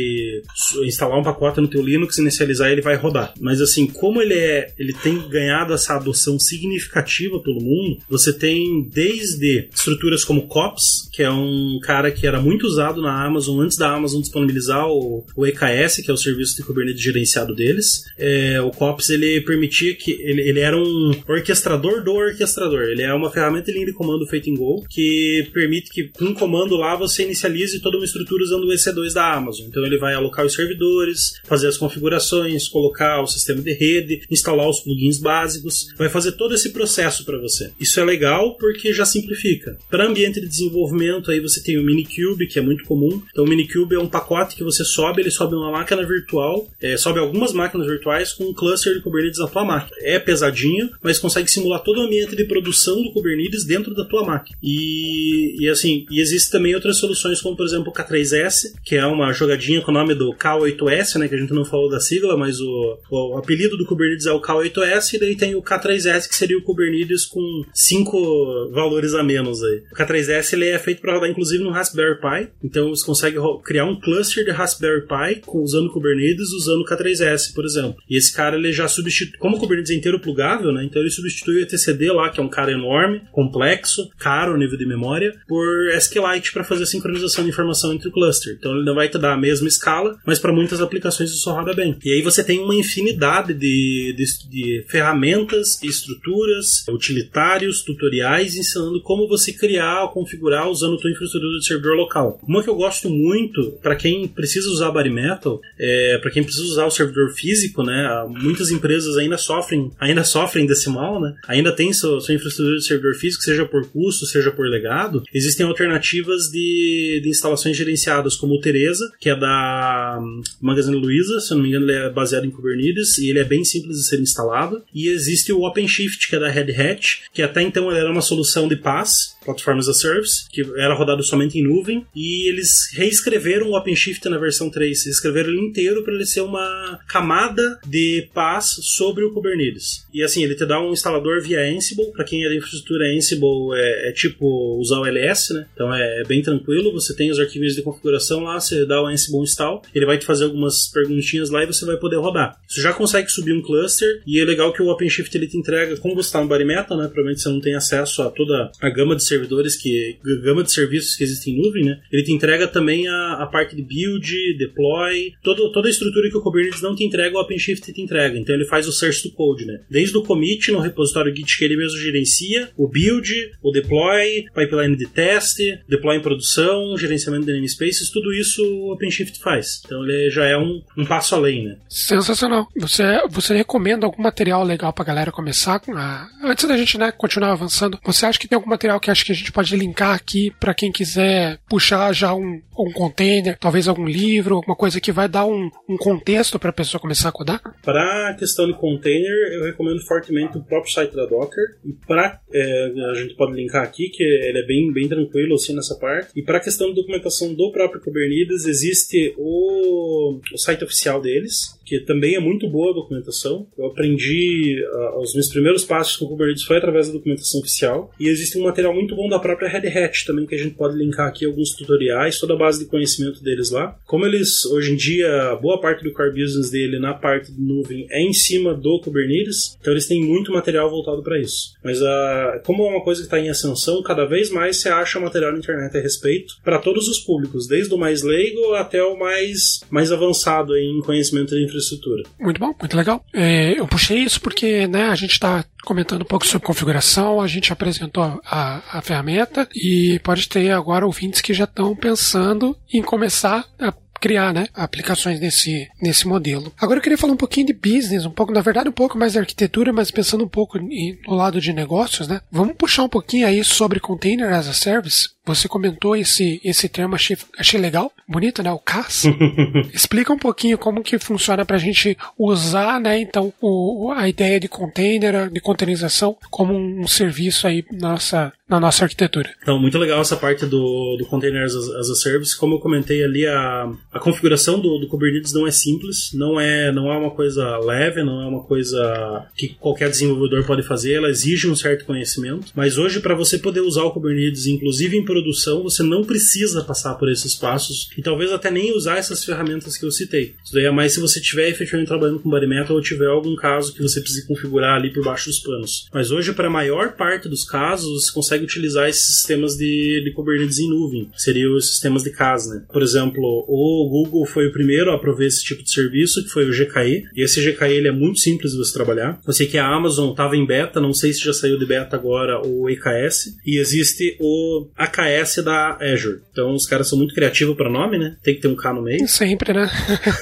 instalar 0.84 1.20
um 1.20 1.24
pacote 1.24 1.62
no 1.62 1.68
teu 1.68 1.84
Linux, 1.84 2.18
inicializar 2.18 2.70
e 2.70 2.74
ele 2.74 2.82
vai 2.82 2.96
rodar. 2.96 3.34
Mas 3.40 3.62
assim, 3.62 3.88
como 3.88 4.22
ele 4.22 4.34
é, 4.34 4.74
ele 4.78 4.94
tem 4.94 5.28
ganhado 5.30 5.74
essa 5.74 5.96
adoção 5.96 6.40
significativa 6.40 7.40
pelo 7.40 7.62
mundo, 7.62 7.98
você 8.10 8.32
tem 8.32 8.88
desde 8.92 9.68
estruturas 9.74 10.24
como 10.24 10.48
COPS, 10.48 11.10
que 11.12 11.24
é 11.24 11.32
um 11.32 11.80
cara 11.82 12.12
que 12.12 12.28
era 12.28 12.42
muito 12.42 12.66
usado 12.66 13.02
na 13.02 13.26
Amazon 13.26 13.60
antes 13.60 13.78
da 13.78 13.94
Amazon 13.94 14.22
disponibilizar 14.22 14.88
o, 14.88 15.26
o 15.36 15.46
EKS, 15.46 15.98
que 15.98 16.12
é 16.12 16.14
o 16.14 16.18
serviço 16.18 16.56
de 16.56 16.64
Kubernetes 16.64 17.02
gerenciado 17.02 17.56
deles. 17.56 18.04
É, 18.18 18.62
o 18.62 18.72
COPS 18.72 19.10
ele 19.10 19.42
permitia 19.42 19.96
que 19.96 20.12
ele, 20.12 20.42
ele 20.42 20.60
era 20.60 20.78
um 20.78 21.12
orquestrador 21.28 22.04
do 22.04 22.14
orquestrador. 22.14 22.57
Ele 22.66 23.02
é 23.02 23.14
uma 23.14 23.32
ferramenta 23.32 23.66
de 23.66 23.74
linha 23.74 23.86
de 23.86 23.94
comando 23.94 24.26
feita 24.28 24.50
em 24.50 24.56
Go 24.56 24.84
que 24.90 25.48
permite 25.54 25.90
que 25.90 26.06
com 26.10 26.26
um 26.26 26.34
comando 26.34 26.76
lá 26.76 26.96
você 26.96 27.24
inicialize 27.24 27.80
toda 27.80 27.98
uma 27.98 28.06
estrutura 28.06 28.44
usando 28.44 28.64
o 28.64 28.74
EC2 28.74 29.14
da 29.14 29.34
Amazon. 29.34 29.68
Então 29.68 29.86
ele 29.86 29.98
vai 29.98 30.14
alocar 30.14 30.46
os 30.46 30.54
servidores, 30.54 31.40
fazer 31.46 31.68
as 31.68 31.78
configurações, 31.78 32.68
colocar 32.68 33.22
o 33.22 33.28
sistema 33.28 33.62
de 33.62 33.74
rede, 33.74 34.22
instalar 34.30 34.68
os 34.68 34.80
plugins 34.80 35.20
básicos, 35.20 35.94
vai 35.98 36.10
fazer 36.10 36.34
todo 36.34 36.54
esse 36.54 36.70
processo 36.70 37.26
para 37.26 37.38
você. 37.38 37.72
Isso 37.80 38.00
é 38.00 38.04
legal 38.04 38.56
porque 38.58 38.94
já 38.94 39.06
simplifica. 39.06 39.78
Para 39.90 40.08
ambiente 40.08 40.42
de 40.42 40.48
desenvolvimento 40.48 41.32
aí 41.32 41.40
você 41.40 41.62
tem 41.62 41.78
o 41.78 41.84
Minikube, 41.84 42.48
que 42.48 42.60
é 42.60 42.62
muito 42.62 42.84
comum. 42.86 43.22
Então 43.32 43.46
o 43.46 43.48
Minikube 43.48 43.96
é 43.96 44.00
um 44.00 44.08
pacote 44.08 44.56
que 44.56 44.64
você 44.64 44.84
sobe, 44.84 45.22
ele 45.22 45.32
sobe 45.32 45.56
uma 45.56 45.72
máquina 45.72 46.06
virtual, 46.06 46.68
é, 46.82 46.98
sobe 46.98 47.20
algumas 47.20 47.54
máquinas 47.54 47.88
virtuais 47.88 48.34
com 48.34 48.46
um 48.46 48.54
cluster 48.54 48.94
de 48.94 49.02
Kubernetes 49.02 49.40
na 49.40 49.48
tua 49.48 49.66
máquina. 49.66 49.98
É 50.02 50.20
pesadinho, 50.20 50.90
mas 51.02 51.20
consegue 51.20 51.50
simular 51.50 51.84
todo 51.84 52.00
o 52.00 52.02
ambiente 52.02 52.36
de 52.36 52.47
produção 52.48 53.02
do 53.02 53.12
Kubernetes 53.12 53.66
dentro 53.66 53.94
da 53.94 54.06
tua 54.06 54.26
máquina. 54.26 54.58
E, 54.62 55.64
e 55.64 55.70
assim, 55.70 56.06
e 56.10 56.20
existe 56.20 56.52
também 56.52 56.76
outras 56.76 56.98
soluções 56.98 57.42
como 57.42 57.56
por 57.56 57.66
exemplo 57.66 57.90
o 57.90 57.94
K3S 57.94 58.68
que 58.84 58.96
é 58.96 59.06
uma 59.06 59.32
jogadinha 59.34 59.82
com 59.82 59.92
o 59.92 59.94
nome 59.94 60.14
do 60.16 60.34
K8S, 60.34 61.20
né, 61.20 61.28
que 61.28 61.36
a 61.36 61.38
gente 61.38 61.54
não 61.54 61.66
falou 61.66 61.90
da 61.90 62.00
sigla, 62.00 62.38
mas 62.38 62.60
o, 62.60 63.00
o 63.12 63.38
apelido 63.38 63.78
do 63.78 63.86
Kubernetes 63.86 64.26
é 64.26 64.32
o 64.32 64.42
K8S, 64.42 65.14
e 65.14 65.20
daí 65.20 65.36
tem 65.36 65.56
o 65.56 65.62
K3S, 65.62 66.28
que 66.28 66.36
seria 66.36 66.58
o 66.58 66.62
Kubernetes 66.62 67.26
com 67.26 67.42
cinco 67.74 68.70
valores 68.72 69.14
a 69.14 69.24
menos 69.24 69.64
aí. 69.64 69.84
O 69.92 69.96
K3S 69.96 70.54
ele 70.54 70.68
é 70.68 70.80
feito 70.80 71.02
para 71.02 71.14
rodar 71.14 71.30
inclusive 71.30 71.64
no 71.64 71.72
Raspberry 71.72 72.20
Pi, 72.20 72.50
então 72.64 72.90
você 72.90 73.06
consegue 73.06 73.38
criar 73.64 73.86
um 73.86 74.00
cluster 74.00 74.46
de 74.46 74.52
Raspberry 74.52 75.02
Pi 75.02 75.42
usando 75.54 75.92
Kubernetes, 75.92 76.52
usando 76.52 76.82
o 76.82 76.86
K3S, 76.86 77.54
por 77.54 77.66
exemplo. 77.66 77.96
E 78.10 78.18
esse 78.18 78.34
cara 78.34 78.56
ele 78.56 78.72
já 78.72 78.88
substitui, 78.88 79.38
como 79.38 79.58
o 79.58 79.60
Kubernetes 79.60 79.92
é 79.92 79.96
inteiro 79.96 80.20
plugável, 80.20 80.72
né, 80.72 80.84
então 80.84 81.02
ele 81.02 81.12
substitui 81.12 81.58
o 81.58 81.62
etcd 81.62 82.12
lá, 82.12 82.30
que 82.38 82.42
é 82.42 82.44
um 82.44 82.50
cara 82.50 82.72
enorme, 82.72 83.24
complexo, 83.32 84.08
caro 84.20 84.54
no 84.54 84.60
nível 84.60 84.78
de 84.78 84.86
memória, 84.86 85.34
por 85.48 85.66
SQLite 85.98 86.54
para 86.54 86.64
fazer 86.64 86.84
a 86.84 86.88
sincronização 86.88 87.44
de 87.44 87.50
informação 87.50 87.94
entre 87.94 88.12
clusters 88.12 88.28
cluster. 88.28 88.56
Então 88.58 88.76
ele 88.76 88.86
não 88.86 88.96
vai 88.96 89.10
te 89.10 89.18
dar 89.18 89.34
a 89.34 89.38
mesma 89.38 89.68
escala, 89.68 90.18
mas 90.26 90.40
para 90.40 90.54
muitas 90.54 90.82
aplicações 90.82 91.32
isso 91.32 91.52
roda 91.52 91.74
bem. 91.74 91.98
E 92.04 92.14
aí 92.14 92.22
você 92.22 92.44
tem 92.44 92.60
uma 92.60 92.76
infinidade 92.76 93.54
de, 93.54 94.14
de, 94.16 94.50
de 94.50 94.86
ferramentas, 94.88 95.82
estruturas, 95.82 96.86
utilitários, 96.88 97.82
tutoriais 97.82 98.56
ensinando 98.56 99.02
como 99.02 99.28
você 99.28 99.52
criar 99.54 100.08
configurar 100.10 100.70
usando 100.70 100.96
a 100.96 101.00
tua 101.00 101.12
infraestrutura 101.12 101.58
de 101.60 101.66
servidor 101.66 101.96
local. 101.96 102.40
Uma 102.48 102.64
que 102.64 102.70
eu 102.70 102.76
gosto 102.76 103.10
muito 103.10 103.78
para 103.82 103.96
quem 103.96 104.28
precisa 104.28 104.70
usar 104.70 104.92
Bare 104.92 105.10
Metal, 105.10 105.60
é, 105.80 106.18
para 106.20 106.32
quem 106.32 106.44
precisa 106.44 106.66
usar 106.66 106.86
o 106.86 106.92
servidor 106.92 107.32
físico, 107.32 107.84
né? 107.84 108.26
Muitas 108.30 108.72
empresas 108.72 109.18
ainda 109.18 109.38
sofrem, 109.38 109.92
ainda 110.00 110.24
sofrem 110.24 110.66
desse 110.66 110.90
mal, 110.90 111.20
né? 111.20 111.36
Ainda 111.48 111.72
tem 111.72 111.92
sua, 111.94 112.20
sua 112.28 112.36
infraestrutura 112.36 112.78
de 112.78 112.86
servidor 112.86 113.16
físico, 113.16 113.44
seja 113.44 113.66
por 113.66 113.88
custo, 113.90 114.26
seja 114.26 114.52
por 114.52 114.68
legado. 114.68 115.24
Existem 115.34 115.66
alternativas 115.66 116.44
de, 116.52 117.22
de 117.24 117.30
instalações 117.30 117.76
gerenciadas 117.76 118.36
como 118.36 118.56
o 118.56 118.60
Teresa, 118.60 119.10
que 119.20 119.30
é 119.30 119.36
da 119.36 120.20
hum, 120.22 120.42
Magazine 120.62 120.96
Luiza, 120.96 121.40
se 121.40 121.52
eu 121.52 121.58
não 121.58 121.64
me 121.64 121.70
engano, 121.70 121.86
ele 121.86 121.98
é 121.98 122.10
baseado 122.10 122.46
em 122.46 122.52
Kubernetes 122.52 123.18
e 123.18 123.30
ele 123.30 123.40
é 123.40 123.44
bem 123.44 123.64
simples 123.64 123.98
de 123.98 124.06
ser 124.06 124.20
instalado. 124.20 124.84
E 124.94 125.08
existe 125.08 125.52
o 125.52 125.62
OpenShift, 125.62 126.28
que 126.28 126.36
é 126.36 126.40
da 126.40 126.50
Red 126.50 126.72
Hat, 126.72 127.24
que 127.34 127.42
até 127.42 127.62
então 127.62 127.92
era 127.92 128.12
uma 128.12 128.22
solução 128.22 128.68
de 128.68 128.76
PaaS, 128.76 129.37
Platform 129.48 129.80
as 129.80 129.88
a 129.88 129.94
Service, 129.94 130.48
que 130.52 130.62
era 130.78 130.94
rodado 130.94 131.24
somente 131.24 131.58
em 131.58 131.64
nuvem, 131.64 132.06
e 132.16 132.50
eles 132.50 132.92
reescreveram 132.94 133.70
o 133.70 133.78
OpenShift 133.78 134.28
na 134.30 134.38
versão 134.38 134.70
3, 134.70 135.06
escreveram 135.06 135.50
ele 135.50 135.62
inteiro 135.62 136.04
para 136.04 136.14
ele 136.14 136.26
ser 136.26 136.42
uma 136.42 137.00
camada 137.08 137.80
de 137.88 138.28
PaaS 138.34 138.76
sobre 138.82 139.24
o 139.24 139.34
Kubernetes. 139.34 140.06
E 140.14 140.24
assim, 140.24 140.44
ele 140.44 140.56
te 140.56 140.66
dá 140.66 140.80
um 140.82 140.92
instalador 140.92 141.42
via 141.42 141.62
Ansible, 141.62 142.12
para 142.12 142.26
quem 142.26 142.44
é 142.44 142.50
da 142.50 142.56
infraestrutura 142.56 143.06
Ansible 143.16 143.74
é, 143.76 144.10
é, 144.10 144.12
tipo 144.12 144.78
usar 144.80 145.00
o 145.00 145.06
LS, 145.06 145.54
né? 145.54 145.66
Então 145.74 145.94
é, 145.94 146.22
é 146.22 146.24
bem 146.28 146.42
tranquilo, 146.42 146.92
você 146.92 147.16
tem 147.16 147.32
os 147.32 147.40
arquivos 147.40 147.76
de 147.76 147.82
configuração 147.82 148.42
lá, 148.42 148.60
você 148.60 148.86
dá 148.86 149.02
o 149.02 149.08
Ansible 149.08 149.42
install, 149.42 149.82
ele 149.94 150.06
vai 150.06 150.18
te 150.18 150.26
fazer 150.26 150.46
algumas 150.46 150.88
perguntinhas 150.88 151.50
lá 151.50 151.64
e 151.64 151.68
você 151.68 151.86
vai 151.86 151.98
poder 151.98 152.18
rodar. 152.18 152.58
Você 152.68 152.82
já 152.82 152.94
consegue 152.94 153.30
subir 153.30 153.54
um 153.54 153.62
cluster, 153.62 154.22
e 154.26 154.40
é 154.40 154.46
legal 154.46 154.74
que 154.74 154.82
o 154.82 154.90
OpenShift 154.90 155.36
ele 155.38 155.48
te 155.48 155.58
entrega, 155.58 155.98
como 155.98 156.16
você 156.16 156.28
está 156.28 156.42
no 156.42 156.48
Bare 156.48 156.66
Metal, 156.66 156.98
né? 156.98 157.06
Provavelmente 157.06 157.42
você 157.42 157.50
não 157.50 157.62
tem 157.62 157.76
acesso 157.76 158.22
a 158.22 158.30
toda 158.30 158.72
a 158.82 158.90
gama 158.90 159.16
de 159.16 159.24
serviços 159.24 159.37
servidores 159.38 159.76
que. 159.76 160.18
gama 160.44 160.64
de 160.64 160.72
serviços 160.72 161.16
que 161.16 161.24
existem 161.24 161.54
em 161.54 161.62
nuvem, 161.62 161.86
né? 161.86 162.00
Ele 162.12 162.24
te 162.24 162.32
entrega 162.32 162.68
também 162.68 163.08
a, 163.08 163.44
a 163.44 163.48
parte 163.48 163.76
de 163.76 163.82
build, 163.82 164.58
deploy, 164.58 165.34
todo, 165.44 165.72
toda 165.72 165.88
a 165.88 165.92
estrutura 165.92 166.30
que 166.30 166.38
o 166.38 166.42
Kubernetes 166.42 166.82
não 166.82 166.96
te 166.96 167.04
entrega, 167.04 167.38
o 167.38 167.42
OpenShift 167.42 167.92
te 167.92 168.02
entrega. 168.02 168.38
Então 168.38 168.56
ele 168.56 168.66
faz 168.66 168.88
o 168.88 168.92
search 168.92 169.24
to 169.24 169.32
code, 169.32 169.66
né? 169.66 169.80
Desde 169.90 170.18
o 170.18 170.24
commit 170.24 170.72
no 170.72 170.80
repositório 170.80 171.36
Git 171.36 171.58
que 171.58 171.64
ele 171.64 171.78
mesmo 171.78 171.98
gerencia, 172.00 172.70
o 172.78 172.88
build, 172.88 173.32
o 173.62 173.72
deploy, 173.72 174.46
pipeline 174.54 174.96
de 174.96 175.08
teste, 175.08 175.80
deploy 175.88 176.18
em 176.18 176.22
produção, 176.22 176.98
gerenciamento 176.98 177.46
de 177.46 177.54
namespaces, 177.54 178.10
tudo 178.10 178.34
isso 178.34 178.64
o 178.64 178.94
OpenShift 178.94 179.40
faz. 179.40 179.82
Então 179.86 180.04
ele 180.04 180.30
já 180.30 180.46
é 180.46 180.58
um, 180.58 180.82
um 180.98 181.06
passo 181.06 181.36
além, 181.36 181.66
né? 181.66 181.78
Sensacional. 181.88 182.68
Você, 182.78 183.04
você 183.30 183.56
recomenda 183.56 184.06
algum 184.06 184.22
material 184.22 184.64
legal 184.64 184.92
pra 184.94 185.06
galera 185.06 185.32
começar 185.32 185.80
com 185.80 185.96
a... 185.96 186.28
Antes 186.44 186.68
da 186.68 186.78
gente 186.78 186.98
né, 186.98 187.12
continuar 187.12 187.52
avançando, 187.52 188.00
você 188.04 188.26
acha 188.26 188.40
que 188.40 188.48
tem 188.48 188.56
algum 188.56 188.70
material 188.70 189.00
que 189.00 189.12
acho 189.12 189.26
que 189.28 189.32
a 189.34 189.36
gente 189.36 189.52
pode 189.52 189.76
linkar 189.76 190.16
aqui 190.16 190.52
para 190.60 190.74
quem 190.74 190.92
quiser 190.92 191.60
puxar 191.70 192.14
já 192.14 192.34
um, 192.34 192.62
um 192.78 192.92
container, 192.92 193.58
talvez 193.58 193.88
algum 193.88 194.06
livro, 194.06 194.56
alguma 194.56 194.76
coisa 194.76 195.00
que 195.00 195.12
vai 195.12 195.28
dar 195.28 195.46
um, 195.46 195.70
um 195.88 195.98
contexto 195.98 196.58
para 196.58 196.70
a 196.70 196.74
pessoa 196.74 197.02
começar 197.02 197.30
a 197.30 197.32
codar? 197.32 197.62
Para 197.84 198.30
a 198.30 198.34
questão 198.34 198.68
de 198.68 198.74
container, 198.74 199.54
eu 199.54 199.66
recomendo 199.66 200.00
fortemente 200.02 200.58
o 200.58 200.64
próprio 200.64 200.92
site 200.92 201.16
da 201.16 201.26
Docker. 201.26 201.78
E 201.86 201.94
para 202.08 202.40
é, 202.54 202.94
a 203.12 203.14
gente 203.16 203.36
pode 203.36 203.54
linkar 203.54 203.84
aqui 203.84 204.10
que 204.10 204.24
ele 204.24 204.60
é 204.60 204.66
bem, 204.66 204.92
bem 204.92 205.08
tranquilo 205.08 205.56
assim 205.56 205.76
nessa 205.76 205.96
parte. 205.96 206.32
E 206.36 206.42
para 206.42 206.58
a 206.58 206.62
questão 206.62 206.90
de 206.90 206.96
documentação 206.96 207.54
do 207.54 207.72
próprio 207.72 208.02
Kubernetes, 208.02 208.66
existe 208.66 209.34
o, 209.38 210.40
o 210.54 210.58
site 210.58 210.84
oficial 210.84 211.22
deles, 211.22 211.77
que 211.88 212.02
também 212.02 212.36
é 212.36 212.40
muito 212.40 212.70
boa 212.70 212.92
a 212.92 212.94
documentação. 212.94 213.66
Eu 213.78 213.86
aprendi 213.86 214.84
uh, 214.84 215.22
os 215.22 215.34
meus 215.34 215.48
primeiros 215.48 215.86
passos 215.86 216.18
com 216.18 216.28
Kubernetes 216.28 216.64
foi 216.64 216.78
através 216.78 217.08
da 217.08 217.14
documentação 217.14 217.62
oficial. 217.62 218.12
E 218.20 218.28
existe 218.28 218.58
um 218.58 218.64
material 218.64 218.94
muito 218.94 219.16
bom 219.16 219.30
da 219.30 219.40
própria 219.40 219.70
Red 219.70 219.88
Hat 219.88 220.26
também 220.26 220.46
que 220.46 220.56
a 220.56 220.58
gente 220.58 220.76
pode 220.76 220.98
linkar 220.98 221.28
aqui 221.28 221.46
alguns 221.46 221.72
tutoriais, 221.72 222.40
toda 222.40 222.56
a 222.56 222.58
base 222.58 222.80
de 222.80 222.90
conhecimento 222.90 223.42
deles 223.42 223.72
lá. 223.72 223.98
Como 224.06 224.26
eles 224.26 224.66
hoje 224.66 224.92
em 224.92 224.96
dia 224.98 225.56
boa 225.62 225.80
parte 225.80 226.04
do 226.04 226.12
core 226.12 226.32
business 226.32 226.70
dele 226.70 227.00
na 227.00 227.14
parte 227.14 227.54
de 227.54 227.62
nuvem 227.62 228.06
é 228.10 228.22
em 228.22 228.34
cima 228.34 228.74
do 228.74 229.00
Kubernetes, 229.00 229.78
então 229.80 229.94
eles 229.94 230.08
têm 230.08 230.22
muito 230.22 230.52
material 230.52 230.90
voltado 230.90 231.24
para 231.24 231.40
isso. 231.40 231.74
Mas 231.82 232.02
uh, 232.02 232.62
como 232.66 232.84
é 232.84 232.90
uma 232.90 233.04
coisa 233.04 233.22
que 233.22 233.28
está 233.28 233.40
em 233.40 233.50
ascensão, 233.50 234.04
cada 234.04 234.26
vez 234.26 234.50
mais 234.50 234.82
você 234.82 234.90
acha 234.90 235.20
material 235.20 235.54
na 235.54 235.60
internet 235.60 235.96
a 235.98 236.02
respeito 236.02 236.56
para 236.66 236.80
todos 236.80 237.08
os 237.08 237.20
públicos, 237.20 237.66
desde 237.66 237.94
o 237.94 237.98
mais 237.98 238.24
leigo 238.24 238.74
até 238.74 239.02
o 239.02 239.18
mais 239.18 239.80
mais 239.90 240.12
avançado 240.12 240.76
em 240.76 241.00
conhecimento 241.02 241.56
de 241.56 241.64
infraestrutura 241.64 241.77
infraestrutura. 241.78 242.24
Muito 242.40 242.60
bom, 242.60 242.74
muito 242.80 242.98
legal. 242.98 243.24
É, 243.34 243.80
eu 243.80 243.88
puxei 243.88 244.20
isso 244.20 244.42
porque 244.42 244.88
né, 244.88 245.10
a 245.10 245.16
gente 245.16 245.32
está 245.32 245.64
comentando 245.84 246.24
um 246.24 246.26
pouco 246.26 246.46
sobre 246.46 246.68
configuração, 246.68 247.40
a 247.40 247.48
gente 247.48 247.72
apresentou 247.72 248.24
a, 248.46 248.82
a, 248.92 249.02
ferramenta 249.02 249.68
e 249.74 250.20
pode 250.24 250.50
ter 250.50 250.72
agora 250.72 251.06
ouvintes 251.06 251.40
que 251.40 251.54
já 251.54 251.64
estão 251.64 251.96
pensando 251.96 252.78
em 252.92 253.02
começar 253.02 253.66
a 253.80 253.94
criar, 254.20 254.54
né, 254.54 254.68
aplicações 254.74 255.40
nesse, 255.40 255.88
nesse 256.02 256.28
modelo. 256.28 256.74
Agora 256.78 256.98
eu 256.98 257.04
queria 257.04 257.18
falar 257.18 257.34
um 257.34 257.38
pouquinho 257.38 257.68
de 257.68 257.74
business, 257.74 258.26
um 258.26 258.32
pouco, 258.32 258.52
na 258.52 258.62
verdade, 258.62 258.90
um 258.90 258.94
pouco 258.94 259.18
mais 259.18 259.34
de 259.34 259.40
arquitetura, 259.40 259.94
mas 259.94 260.12
pensando 260.12 260.44
um 260.44 260.50
pouco 260.50 260.80
no 260.80 261.36
lado 261.36 261.62
de 261.62 261.72
negócios, 261.72 262.28
né? 262.28 262.42
Vamos 262.52 262.76
puxar 262.76 263.04
um 263.04 263.10
pouquinho 263.10 263.48
aí 263.48 263.64
sobre 263.64 264.00
Container 264.00 264.54
as 264.54 264.68
a 264.68 264.74
Service. 264.74 265.30
Você 265.48 265.68
comentou 265.68 266.16
esse, 266.16 266.60
esse 266.64 266.90
termo, 266.90 267.16
achei, 267.16 267.38
achei 267.58 267.80
legal, 267.80 268.12
bonito, 268.28 268.62
né? 268.62 268.72
O 268.72 268.80
CAS. 268.80 269.24
Explica 269.94 270.34
um 270.34 270.38
pouquinho 270.38 270.78
como 270.78 271.02
que 271.02 271.18
funciona 271.18 271.66
para 271.66 271.78
a 271.78 271.80
gente 271.80 272.18
usar, 272.38 273.00
né? 273.00 273.20
Então, 273.20 273.54
o, 273.62 274.12
a 274.12 274.28
ideia 274.28 274.60
de 274.60 274.68
container, 274.68 275.50
de 275.50 275.62
containerização, 275.62 276.36
como 276.52 276.74
um 276.74 277.08
serviço 277.08 277.66
aí 277.66 277.86
nossa, 277.92 278.52
na 278.70 278.80
nossa 278.80 279.06
arquitetura. 279.06 279.50
Então, 279.62 279.80
muito 279.80 279.98
legal 279.98 280.20
essa 280.20 280.36
parte 280.36 280.66
do, 280.66 281.16
do 281.18 281.26
Container 281.26 281.64
as, 281.64 281.74
as 281.74 282.10
a 282.10 282.16
Service. 282.16 282.58
Como 282.58 282.76
eu 282.76 282.80
comentei 282.80 283.24
ali, 283.24 283.46
a, 283.46 283.90
a 284.12 284.20
configuração 284.20 284.80
do, 284.80 284.98
do 284.98 285.08
Kubernetes 285.08 285.54
não 285.54 285.66
é 285.66 285.72
simples, 285.72 286.32
não 286.34 286.60
é, 286.60 286.92
não 286.92 287.12
é 287.12 287.18
uma 287.18 287.32
coisa 287.32 287.78
leve, 287.78 288.24
não 288.24 288.42
é 288.42 288.46
uma 288.46 288.64
coisa 288.64 289.48
que 289.56 289.70
qualquer 289.70 290.10
desenvolvedor 290.10 290.66
pode 290.66 290.84
fazer, 290.84 291.14
ela 291.14 291.30
exige 291.30 291.70
um 291.70 291.76
certo 291.76 292.04
conhecimento. 292.06 292.72
Mas 292.76 292.98
hoje, 292.98 293.22
para 293.22 293.36
você 293.36 293.58
poder 293.58 293.82
usar 293.82 294.04
o 294.04 294.12
Kubernetes, 294.12 294.68
inclusive 294.68 295.18
em 295.18 295.24
produção, 295.38 295.84
você 295.84 296.02
não 296.02 296.24
precisa 296.24 296.84
passar 296.84 297.16
por 297.16 297.30
esses 297.32 297.56
passos 297.56 298.10
e 298.18 298.22
talvez 298.22 298.52
até 298.52 298.72
nem 298.72 298.96
usar 298.96 299.18
essas 299.18 299.44
ferramentas 299.44 299.98
que 299.98 300.06
eu 300.06 300.12
citei. 300.12 300.56
Isso 300.64 300.74
daí 300.74 300.86
é 300.86 300.92
mais 300.92 301.14
se 301.14 301.20
você 301.20 301.40
estiver 301.40 301.70
efetivamente 301.70 302.08
trabalhando 302.08 302.40
com 302.40 302.50
Body 302.50 302.68
Metal 302.68 302.96
ou 302.96 303.02
tiver 303.02 303.28
algum 303.28 303.56
caso 303.56 303.94
que 303.94 304.02
você 304.02 304.20
precise 304.20 304.48
configurar 304.48 304.96
ali 304.96 305.14
por 305.14 305.24
baixo 305.24 305.48
dos 305.48 305.60
panos. 305.60 306.08
Mas 306.14 306.32
hoje, 306.32 306.54
para 306.54 306.68
a 306.68 306.72
maior 306.72 307.14
parte 307.14 307.48
dos 307.48 307.64
casos, 307.64 308.26
você 308.26 308.34
consegue 308.34 308.64
utilizar 308.64 309.08
esses 309.08 309.38
sistemas 309.38 309.76
de, 309.76 310.24
de 310.24 310.32
Kubernetes 310.34 310.80
em 310.80 310.90
nuvem. 310.90 311.30
Seriam 311.36 311.76
os 311.76 311.90
sistemas 311.90 312.24
de 312.24 312.32
CAS, 312.32 312.68
né? 312.68 312.84
Por 312.92 313.02
exemplo, 313.02 313.66
o 313.68 314.10
Google 314.10 314.46
foi 314.46 314.68
o 314.68 314.72
primeiro 314.72 315.12
a 315.12 315.20
prover 315.20 315.48
esse 315.48 315.64
tipo 315.64 315.84
de 315.84 315.92
serviço, 315.92 316.44
que 316.44 316.50
foi 316.50 316.70
o 316.70 316.72
GKE. 316.72 317.26
E 317.36 317.44
esse 317.44 317.62
GKE 317.62 317.86
ele 317.86 318.08
é 318.08 318.12
muito 318.12 318.40
simples 318.40 318.72
de 318.72 318.78
você 318.78 318.94
trabalhar. 318.94 319.40
Eu 319.46 319.54
sei 319.54 319.68
que 319.68 319.78
a 319.78 319.88
Amazon 319.88 320.32
estava 320.32 320.56
em 320.56 320.66
beta, 320.66 321.00
não 321.00 321.14
sei 321.14 321.34
se 321.34 321.44
já 321.44 321.54
saiu 321.54 321.78
de 321.78 321.86
beta 321.86 322.16
agora 322.16 322.62
o 322.66 322.90
EKS. 322.90 323.58
E 323.66 323.78
existe 323.78 324.38
o 324.40 324.88
AKS 324.96 325.27
da 325.64 325.98
Azure. 326.02 326.40
Então 326.52 326.74
os 326.74 326.86
caras 326.86 327.10
são 327.10 327.18
muito 327.18 327.34
criativos 327.34 327.76
para 327.76 327.90
nome, 327.90 328.18
né? 328.18 328.36
Tem 328.44 328.56
que 328.56 328.62
ter 328.62 328.68
um 328.68 328.76
K 328.76 328.94
no 328.94 329.02
meio. 329.02 329.28
Sempre, 329.28 329.74
né? 329.74 329.90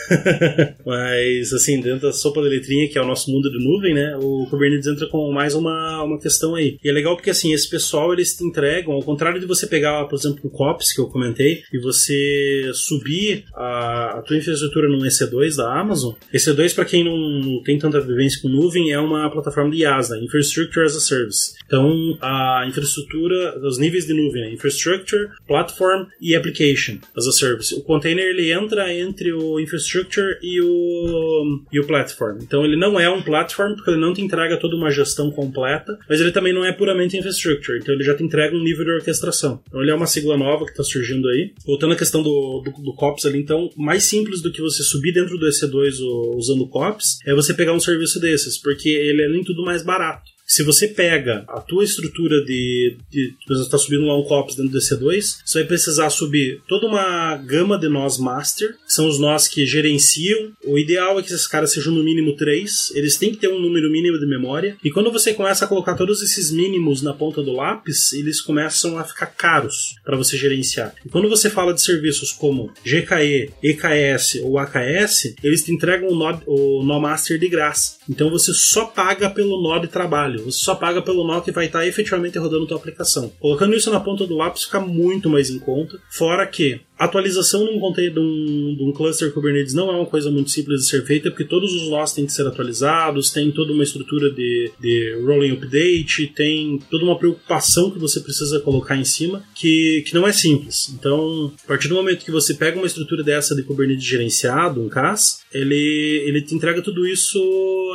Mas, 0.86 1.53
assim, 1.53 1.79
dentro 1.79 2.07
da 2.07 2.13
sopa 2.13 2.41
da 2.41 2.47
letrinha, 2.47 2.88
que 2.89 2.97
é 2.97 3.01
o 3.01 3.07
nosso 3.07 3.31
mundo 3.31 3.49
de 3.49 3.63
nuvem, 3.63 3.93
né? 3.93 4.17
O 4.21 4.45
Kubernetes 4.49 4.88
entra 4.88 5.07
com 5.07 5.31
mais 5.31 5.55
uma, 5.55 6.03
uma 6.03 6.19
questão 6.19 6.55
aí. 6.55 6.77
E 6.83 6.89
é 6.89 6.91
legal 6.91 7.15
porque, 7.15 7.29
assim, 7.29 7.53
esse 7.53 7.69
pessoal, 7.69 8.13
eles 8.13 8.36
te 8.36 8.43
entregam, 8.43 8.93
ao 8.93 9.03
contrário 9.03 9.39
de 9.39 9.45
você 9.45 9.67
pegar, 9.67 10.05
por 10.05 10.17
exemplo, 10.17 10.39
o 10.43 10.49
COPS, 10.49 10.93
que 10.93 11.01
eu 11.01 11.07
comentei, 11.07 11.63
e 11.73 11.79
você 11.79 12.71
subir 12.73 13.45
a, 13.53 14.19
a 14.19 14.21
tua 14.21 14.38
infraestrutura 14.38 14.88
num 14.88 14.99
EC2 14.99 15.55
da 15.55 15.79
Amazon. 15.79 16.13
EC2, 16.33 16.75
para 16.75 16.86
quem 16.86 17.03
não, 17.03 17.17
não, 17.17 17.63
tem 17.63 17.77
tanta 17.77 17.99
vivência 17.99 18.41
com 18.41 18.49
nuvem, 18.49 18.91
é 18.91 18.99
uma 18.99 19.29
plataforma 19.29 19.71
de 19.71 19.81
IaaS, 19.81 20.09
né? 20.09 20.19
Infrastructure 20.23 20.86
as 20.86 20.95
a 20.95 20.99
Service. 20.99 21.53
Então, 21.65 22.17
a 22.21 22.65
infraestrutura, 22.67 23.59
os 23.65 23.77
níveis 23.77 24.05
de 24.05 24.13
nuvem, 24.13 24.41
né? 24.41 24.51
Infrastructure, 24.76 25.30
Platform 25.47 26.07
e 26.21 26.36
Application 26.36 26.99
as 27.15 27.26
a 27.26 27.32
Service. 27.32 27.73
O 27.73 27.82
container, 27.82 28.26
ele 28.26 28.51
entra 28.51 28.93
entre 28.93 29.32
o 29.32 29.59
Infrastructure 29.59 30.38
e 30.41 30.61
o, 30.61 31.63
e 31.71 31.80
o 31.80 31.88
Platform. 31.88 32.39
Então, 32.41 32.65
ele 32.65 32.76
não 32.76 32.99
é 32.99 33.09
um 33.09 33.21
Platform, 33.21 33.76
porque 33.76 33.91
ele 33.91 33.99
não 33.99 34.13
te 34.13 34.21
entrega 34.21 34.57
toda 34.57 34.76
uma 34.76 34.91
gestão 34.91 35.32
completa, 35.32 35.97
mas 36.09 36.19
ele 36.19 36.32
também 36.32 36.53
não 36.53 36.65
é 36.65 36.71
puramente 36.71 37.17
Infrastructure. 37.17 37.80
Então, 37.80 37.95
ele 37.95 38.03
já 38.03 38.13
te 38.13 38.23
entrega 38.23 38.55
um 38.55 38.63
nível 38.63 38.86
de 38.86 38.91
orquestração. 38.91 39.61
Então, 39.67 39.82
ele 39.82 39.91
é 39.91 39.95
uma 39.95 40.07
sigla 40.07 40.38
nova 40.38 40.65
que 40.65 40.71
está 40.71 40.84
surgindo 40.84 41.28
aí. 41.30 41.53
Voltando 41.65 41.93
à 41.93 41.97
questão 41.97 42.21
do, 42.21 42.61
do, 42.63 42.84
do 42.84 42.93
COPS 42.93 43.26
ali, 43.26 43.39
então, 43.39 43.69
mais 43.78 44.03
simples 44.03 44.41
do 44.41 44.51
que 44.51 44.61
você 44.61 44.84
subir 44.84 45.13
dentro 45.13 45.38
do 45.38 45.47
EC2 45.47 45.93
usando 46.36 46.61
o 46.61 46.69
COPS 46.69 47.19
é 47.26 47.34
você 47.34 47.53
pegar 47.53 47.73
um 47.73 47.80
serviço 47.80 48.19
desses, 48.19 48.61
porque 48.61 48.89
ele 48.89 49.23
é 49.23 49.30
nem 49.30 49.43
tudo 49.43 49.63
mais 49.63 49.84
barato. 49.84 50.34
Se 50.47 50.61
você 50.61 50.87
pega 50.87 51.43
a 51.47 51.59
tua 51.59 51.83
estrutura 51.83 52.43
de, 52.45 52.97
de 53.09 53.33
você 53.47 53.63
está 53.63 53.79
subindo 53.79 54.05
lá 54.05 54.15
um 54.17 54.23
COPS 54.23 54.55
dentro 54.55 54.71
do 54.71 54.77
EC2, 54.77 55.37
você 55.43 55.59
vai 55.59 55.67
precisar 55.67 56.09
subir 56.11 56.61
toda 56.67 56.85
uma 56.85 57.35
gama 57.37 57.79
de 57.79 57.89
nós 57.89 58.19
master, 58.19 58.73
que 58.73 58.93
são 58.93 59.07
os 59.07 59.19
nós 59.19 59.47
que 59.47 59.65
gerenciam. 59.65 60.51
O 60.63 60.77
ideal 60.77 61.19
é 61.19 61.23
que 61.23 61.33
esses 61.33 61.47
caras 61.47 61.73
sejam 61.73 61.93
no 61.93 62.03
mínimo 62.03 62.35
três, 62.35 62.91
eles 62.93 63.17
têm 63.17 63.31
que 63.31 63.37
ter 63.37 63.47
um 63.47 63.59
número 63.59 63.91
mínimo 63.91 64.19
de 64.19 64.27
memória. 64.27 64.77
E 64.83 64.91
quando 64.91 65.11
você 65.11 65.33
começa 65.33 65.65
a 65.65 65.67
colocar 65.67 65.95
todos 65.95 66.21
esses 66.21 66.51
mínimos 66.51 67.01
na 67.01 67.13
ponta 67.13 67.41
do 67.41 67.51
lápis, 67.51 68.13
eles 68.13 68.39
começam 68.39 68.99
a 68.99 69.03
ficar 69.03 69.27
caros 69.27 69.95
para 70.05 70.15
você 70.15 70.37
gerenciar. 70.37 70.93
E 71.03 71.09
quando 71.09 71.27
você 71.27 71.49
fala 71.49 71.73
de 71.73 71.81
serviços 71.81 72.31
como 72.31 72.71
GKE, 72.83 73.51
EKS 73.63 74.41
ou 74.43 74.59
AKS, 74.59 75.35
eles 75.43 75.63
te 75.63 75.71
entregam 75.71 76.09
o 76.09 76.15
nó, 76.15 76.39
o 76.45 76.83
nó 76.83 76.99
master 76.99 77.39
de 77.39 77.47
graça. 77.47 77.97
Então 78.07 78.29
você 78.29 78.53
só 78.53 78.85
paga 78.85 79.27
pelo 79.29 79.61
nó 79.61 79.79
de 79.79 79.87
trabalho 79.87 80.34
você 80.41 80.63
só 80.63 80.75
paga 80.75 81.01
pelo 81.01 81.25
nó 81.25 81.41
que 81.41 81.51
vai 81.51 81.65
estar 81.65 81.86
efetivamente 81.86 82.38
rodando 82.38 82.67
tua 82.67 82.77
aplicação. 82.77 83.31
Colocando 83.39 83.75
isso 83.75 83.91
na 83.91 83.99
ponta 83.99 84.25
do 84.25 84.36
lápis 84.36 84.63
fica 84.63 84.79
muito 84.79 85.29
mais 85.29 85.49
em 85.49 85.59
conta. 85.59 85.97
Fora 86.09 86.45
que 86.47 86.81
atualização 86.97 87.65
num 87.65 87.79
de 87.91 88.19
um, 88.19 88.75
de 88.75 88.83
um, 88.83 88.91
cluster 88.91 89.31
Kubernetes 89.31 89.73
não 89.73 89.89
é 89.89 89.95
uma 89.95 90.05
coisa 90.05 90.31
muito 90.31 90.49
simples 90.49 90.81
de 90.81 90.87
ser 90.87 91.05
feita, 91.05 91.29
porque 91.29 91.43
todos 91.43 91.73
os 91.73 91.89
nós 91.89 92.13
têm 92.13 92.25
que 92.25 92.31
ser 92.31 92.47
atualizados, 92.47 93.29
tem 93.29 93.51
toda 93.51 93.73
uma 93.73 93.83
estrutura 93.83 94.29
de, 94.29 94.71
de 94.79 95.19
rolling 95.25 95.51
update, 95.51 96.27
tem 96.27 96.79
toda 96.89 97.05
uma 97.05 97.17
preocupação 97.17 97.91
que 97.91 97.99
você 97.99 98.19
precisa 98.19 98.59
colocar 98.59 98.95
em 98.95 99.05
cima, 99.05 99.43
que, 99.53 100.03
que 100.05 100.13
não 100.13 100.27
é 100.27 100.31
simples. 100.31 100.93
Então, 100.93 101.51
a 101.63 101.67
partir 101.67 101.87
do 101.87 101.95
momento 101.95 102.25
que 102.25 102.31
você 102.31 102.53
pega 102.53 102.77
uma 102.77 102.87
estrutura 102.87 103.23
dessa 103.23 103.55
de 103.55 103.63
Kubernetes 103.63 104.05
gerenciado, 104.05 104.81
um 104.81 104.89
CAS, 104.89 105.41
ele, 105.53 106.23
ele 106.25 106.41
te 106.41 106.55
entrega 106.55 106.81
tudo 106.81 107.07
isso 107.07 107.39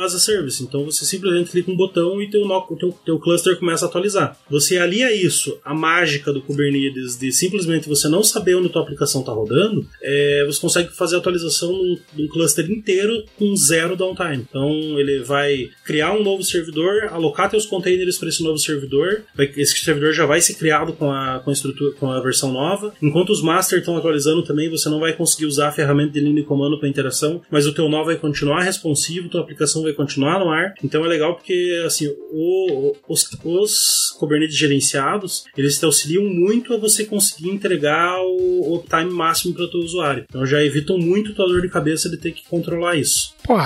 as 0.03 0.15
a 0.15 0.19
service. 0.19 0.63
Então, 0.63 0.85
você 0.85 1.05
simplesmente 1.05 1.51
clica 1.51 1.71
um 1.71 1.75
botão 1.75 2.21
e 2.21 2.29
teu, 2.29 2.47
teu, 2.79 2.91
teu 3.05 3.19
cluster 3.19 3.57
começa 3.57 3.85
a 3.85 3.87
atualizar. 3.87 4.37
Você 4.49 4.77
alia 4.77 5.13
isso, 5.13 5.59
a 5.63 5.73
mágica 5.73 6.33
do 6.33 6.41
Kubernetes, 6.41 7.17
de 7.17 7.31
simplesmente 7.31 7.87
você 7.87 8.07
não 8.07 8.23
saber 8.23 8.55
onde 8.55 8.69
tua 8.69 8.85
aplicação 8.91 9.21
está 9.21 9.31
rodando, 9.31 9.85
é, 10.01 10.43
você 10.45 10.59
consegue 10.59 10.95
fazer 10.95 11.15
a 11.15 11.19
atualização 11.19 11.71
de 12.13 12.23
um 12.23 12.27
cluster 12.27 12.69
inteiro 12.69 13.23
com 13.37 13.55
zero 13.55 13.95
downtime. 13.95 14.45
Então 14.49 14.69
ele 14.99 15.19
vai 15.19 15.69
criar 15.85 16.13
um 16.13 16.23
novo 16.23 16.43
servidor, 16.43 17.05
alocar 17.09 17.49
seus 17.49 17.65
containers 17.65 18.17
para 18.17 18.29
esse 18.29 18.43
novo 18.43 18.57
servidor, 18.57 19.23
vai, 19.35 19.51
esse 19.57 19.77
servidor 19.77 20.13
já 20.13 20.25
vai 20.25 20.41
ser 20.41 20.55
criado 20.55 20.93
com 20.93 21.11
a, 21.11 21.39
com 21.39 21.49
a 21.49 21.53
estrutura, 21.53 21.93
com 21.95 22.11
a 22.11 22.19
versão 22.19 22.51
nova. 22.51 22.93
Enquanto 23.01 23.31
os 23.31 23.41
master 23.41 23.79
estão 23.79 23.97
atualizando 23.97 24.43
também, 24.43 24.69
você 24.69 24.89
não 24.89 24.99
vai 24.99 25.13
conseguir 25.13 25.45
usar 25.45 25.69
a 25.69 25.71
ferramenta 25.71 26.13
de 26.13 26.19
linha 26.19 26.35
de 26.35 26.43
comando 26.43 26.79
para 26.79 26.89
interação, 26.89 27.41
mas 27.49 27.65
o 27.65 27.73
teu 27.73 27.89
nó 27.89 28.03
vai 28.03 28.15
continuar 28.15 28.61
responsivo, 28.61 29.29
tua 29.29 29.41
aplicação 29.41 29.83
vai 29.83 29.93
continuar 29.93 30.39
no 30.39 30.49
ar. 30.49 30.73
Então 30.83 31.05
é 31.05 31.07
legal 31.07 31.35
porque 31.35 31.81
assim, 31.85 32.07
o, 32.31 32.95
os, 33.07 33.27
os 33.43 34.15
Kubernetes 34.19 34.57
gerenciados, 34.57 35.45
eles 35.57 35.77
te 35.77 35.85
auxiliam 35.85 36.23
muito 36.23 36.73
a 36.73 36.77
você 36.77 37.05
conseguir 37.05 37.49
entregar 37.49 38.19
o, 38.21 38.73
o 38.73 38.79
uptime 38.81 39.11
máximo 39.11 39.53
para 39.53 39.63
o 39.63 39.71
teu 39.71 39.79
usuário. 39.79 40.25
Então 40.27 40.45
já 40.45 40.61
evitam 40.63 40.97
muito 40.97 41.31
a 41.41 41.45
dor 41.45 41.61
de 41.61 41.69
cabeça 41.69 42.09
de 42.09 42.17
ter 42.17 42.31
que 42.31 42.43
controlar 42.47 42.95
isso. 42.95 43.33
Pô, 43.43 43.57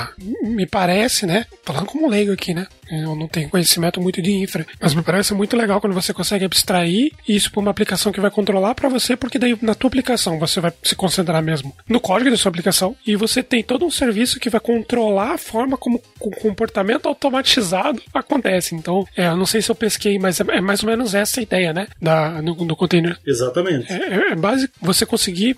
me 0.43 0.65
parece, 0.65 1.25
né? 1.25 1.45
Falando 1.63 1.87
como 1.87 2.09
leigo 2.09 2.31
aqui, 2.31 2.53
né? 2.53 2.67
Eu 2.89 3.15
não 3.15 3.27
tenho 3.27 3.49
conhecimento 3.49 4.01
muito 4.01 4.21
de 4.21 4.31
infra, 4.31 4.65
mas 4.79 4.93
me 4.93 5.01
parece 5.01 5.33
muito 5.33 5.55
legal 5.55 5.81
quando 5.81 5.93
você 5.93 6.13
consegue 6.13 6.45
abstrair 6.45 7.11
isso 7.27 7.51
para 7.51 7.59
uma 7.59 7.71
aplicação 7.71 8.11
que 8.11 8.19
vai 8.19 8.31
controlar 8.31 8.75
para 8.75 8.89
você, 8.89 9.15
porque 9.15 9.39
daí 9.39 9.57
na 9.61 9.75
tua 9.75 9.87
aplicação 9.87 10.39
você 10.39 10.59
vai 10.59 10.73
se 10.83 10.95
concentrar 10.95 11.41
mesmo 11.41 11.75
no 11.87 11.99
código 11.99 12.29
da 12.29 12.37
sua 12.37 12.49
aplicação 12.49 12.95
e 13.05 13.15
você 13.15 13.41
tem 13.41 13.63
todo 13.63 13.85
um 13.85 13.91
serviço 13.91 14.39
que 14.39 14.49
vai 14.49 14.59
controlar 14.59 15.33
a 15.33 15.37
forma 15.37 15.77
como 15.77 16.01
o 16.19 16.31
comportamento 16.31 17.07
automatizado 17.07 18.01
acontece. 18.13 18.75
Então, 18.75 19.05
é, 19.15 19.27
eu 19.27 19.37
não 19.37 19.45
sei 19.45 19.61
se 19.61 19.69
eu 19.69 19.75
pesquei, 19.75 20.19
mas 20.19 20.39
é, 20.39 20.43
é 20.49 20.61
mais 20.61 20.83
ou 20.83 20.89
menos 20.89 21.13
essa 21.13 21.39
a 21.39 21.43
ideia, 21.43 21.73
né? 21.73 21.87
Da, 22.01 22.41
no, 22.41 22.55
no 22.55 22.75
container. 22.75 23.17
Exatamente. 23.25 23.91
É, 23.91 23.95
é, 23.95 24.31
é 24.31 24.35
básico 24.35 24.73
você 24.81 25.05
conseguir 25.05 25.57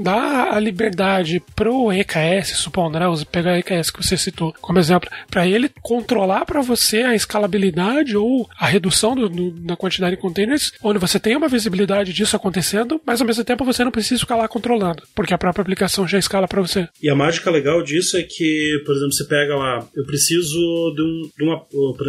dar 0.00 0.54
a 0.54 0.60
liberdade 0.60 1.42
pro 1.54 1.92
EKS, 1.92 2.56
supondo, 2.56 2.98
né? 2.98 3.06
Pegar 3.30 3.52
o 3.52 3.56
EKS 3.56 3.90
que 3.90 4.04
você 4.04 4.16
citou 4.16 4.54
como 4.60 4.78
exemplo, 4.78 5.10
para 5.30 5.46
ele 5.46 5.70
controlar 5.82 6.44
para 6.44 6.60
você 6.64 6.98
a 6.98 7.14
escalabilidade 7.14 8.16
ou 8.16 8.48
a 8.58 8.66
redução 8.66 9.14
do, 9.14 9.28
do, 9.28 9.50
da 9.50 9.76
quantidade 9.76 10.16
de 10.16 10.22
containers, 10.22 10.72
onde 10.82 10.98
você 10.98 11.20
tem 11.20 11.36
uma 11.36 11.48
visibilidade 11.48 12.12
disso 12.12 12.36
acontecendo, 12.36 13.00
mas 13.06 13.20
ao 13.20 13.26
mesmo 13.26 13.44
tempo 13.44 13.64
você 13.64 13.84
não 13.84 13.90
precisa 13.90 14.20
ficar 14.20 14.36
lá 14.36 14.48
controlando, 14.48 15.02
porque 15.14 15.34
a 15.34 15.38
própria 15.38 15.62
aplicação 15.62 16.06
já 16.06 16.18
escala 16.18 16.48
para 16.48 16.62
você. 16.62 16.88
E 17.02 17.08
a 17.08 17.14
mágica 17.14 17.50
legal 17.50 17.82
disso 17.82 18.16
é 18.16 18.22
que, 18.22 18.82
por 18.84 18.94
exemplo, 18.94 19.12
você 19.12 19.24
pega 19.24 19.54
lá, 19.56 19.86
eu 19.94 20.04
preciso 20.04 20.58
de, 20.94 21.02
um, 21.02 21.30
de 21.36 21.44
uma. 21.44 21.62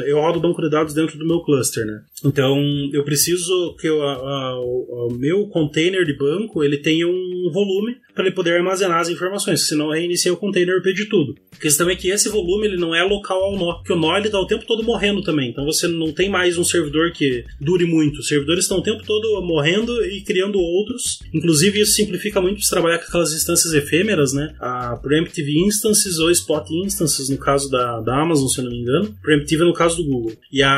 Eu 0.06 0.20
rodo 0.20 0.39
banco 0.39 0.62
de 0.62 0.70
dados 0.70 0.93
dentro 0.93 1.18
do 1.18 1.26
meu 1.26 1.41
cluster, 1.41 1.86
né? 1.86 2.01
Então, 2.24 2.58
eu 2.93 3.03
preciso 3.03 3.76
que 3.80 3.89
o 3.89 5.10
meu 5.18 5.47
container 5.47 6.06
de 6.06 6.18
banco 6.18 6.64
ele 6.64 6.78
tenha 6.78 7.08
um 7.08 7.49
volume 7.51 7.97
para 8.14 8.26
ele 8.26 8.34
poder 8.34 8.56
armazenar 8.56 8.99
as 8.99 9.10
informações, 9.10 9.68
senão 9.68 9.91
reinicia 9.91 10.34
o 10.34 10.38
container 10.38 10.78
e 10.78 10.82
pede 10.82 11.06
tudo. 11.10 11.36
A 11.53 11.62
questão 11.62 11.89
é 11.89 11.95
que 11.95 12.10
esse 12.10 12.30
volume 12.30 12.68
ele 12.68 12.78
não 12.78 12.95
é 12.95 13.03
local 13.03 13.43
ao 13.43 13.58
nó, 13.58 13.74
porque 13.76 13.93
o 13.93 13.97
nó 13.97 14.18
ele 14.18 14.30
tá 14.30 14.39
o 14.46 14.48
tempo 14.48 14.66
todo 14.66 14.84
morrendo 14.84 15.22
também, 15.22 15.50
então 15.50 15.66
você 15.66 15.88
não 15.88 16.12
tem 16.12 16.30
mais 16.30 16.58
um 16.58 16.64
servidor 16.64 17.12
que 17.12 17.43
dure 17.60 17.86
muito. 17.86 18.20
Os 18.20 18.28
servidores 18.28 18.66
estão 18.66 18.78
o 18.78 18.84
tempo 18.84 19.04
todo 19.06 19.41
morrendo 19.41 20.06
e 20.06 20.22
criando 20.22 20.60
outros. 20.60 21.20
Inclusive 21.34 21.82
isso 21.82 21.93
simplifica 21.93 22.39
muito 22.39 22.60
para 22.60 22.70
trabalhar 22.70 23.00
com 23.00 23.06
aquelas 23.06 23.34
instâncias 23.34 23.74
efêmeras, 23.74 24.34
né? 24.34 24.54
A 24.60 24.96
Preemptive 24.98 25.60
Instances 25.66 26.20
ou 26.20 26.32
Spot 26.32 26.70
Instances 26.72 27.30
no 27.30 27.38
caso 27.38 27.70
da, 27.70 28.00
da 28.02 28.22
Amazon, 28.22 28.48
se 28.48 28.60
eu 28.60 28.66
não 28.66 28.72
me 28.72 28.80
engano. 28.80 29.16
Preemptive 29.22 29.64
é 29.64 29.66
no 29.66 29.74
caso 29.74 29.98
do 29.98 30.06
Google. 30.06 30.34
E 30.52 30.62
a, 30.62 30.72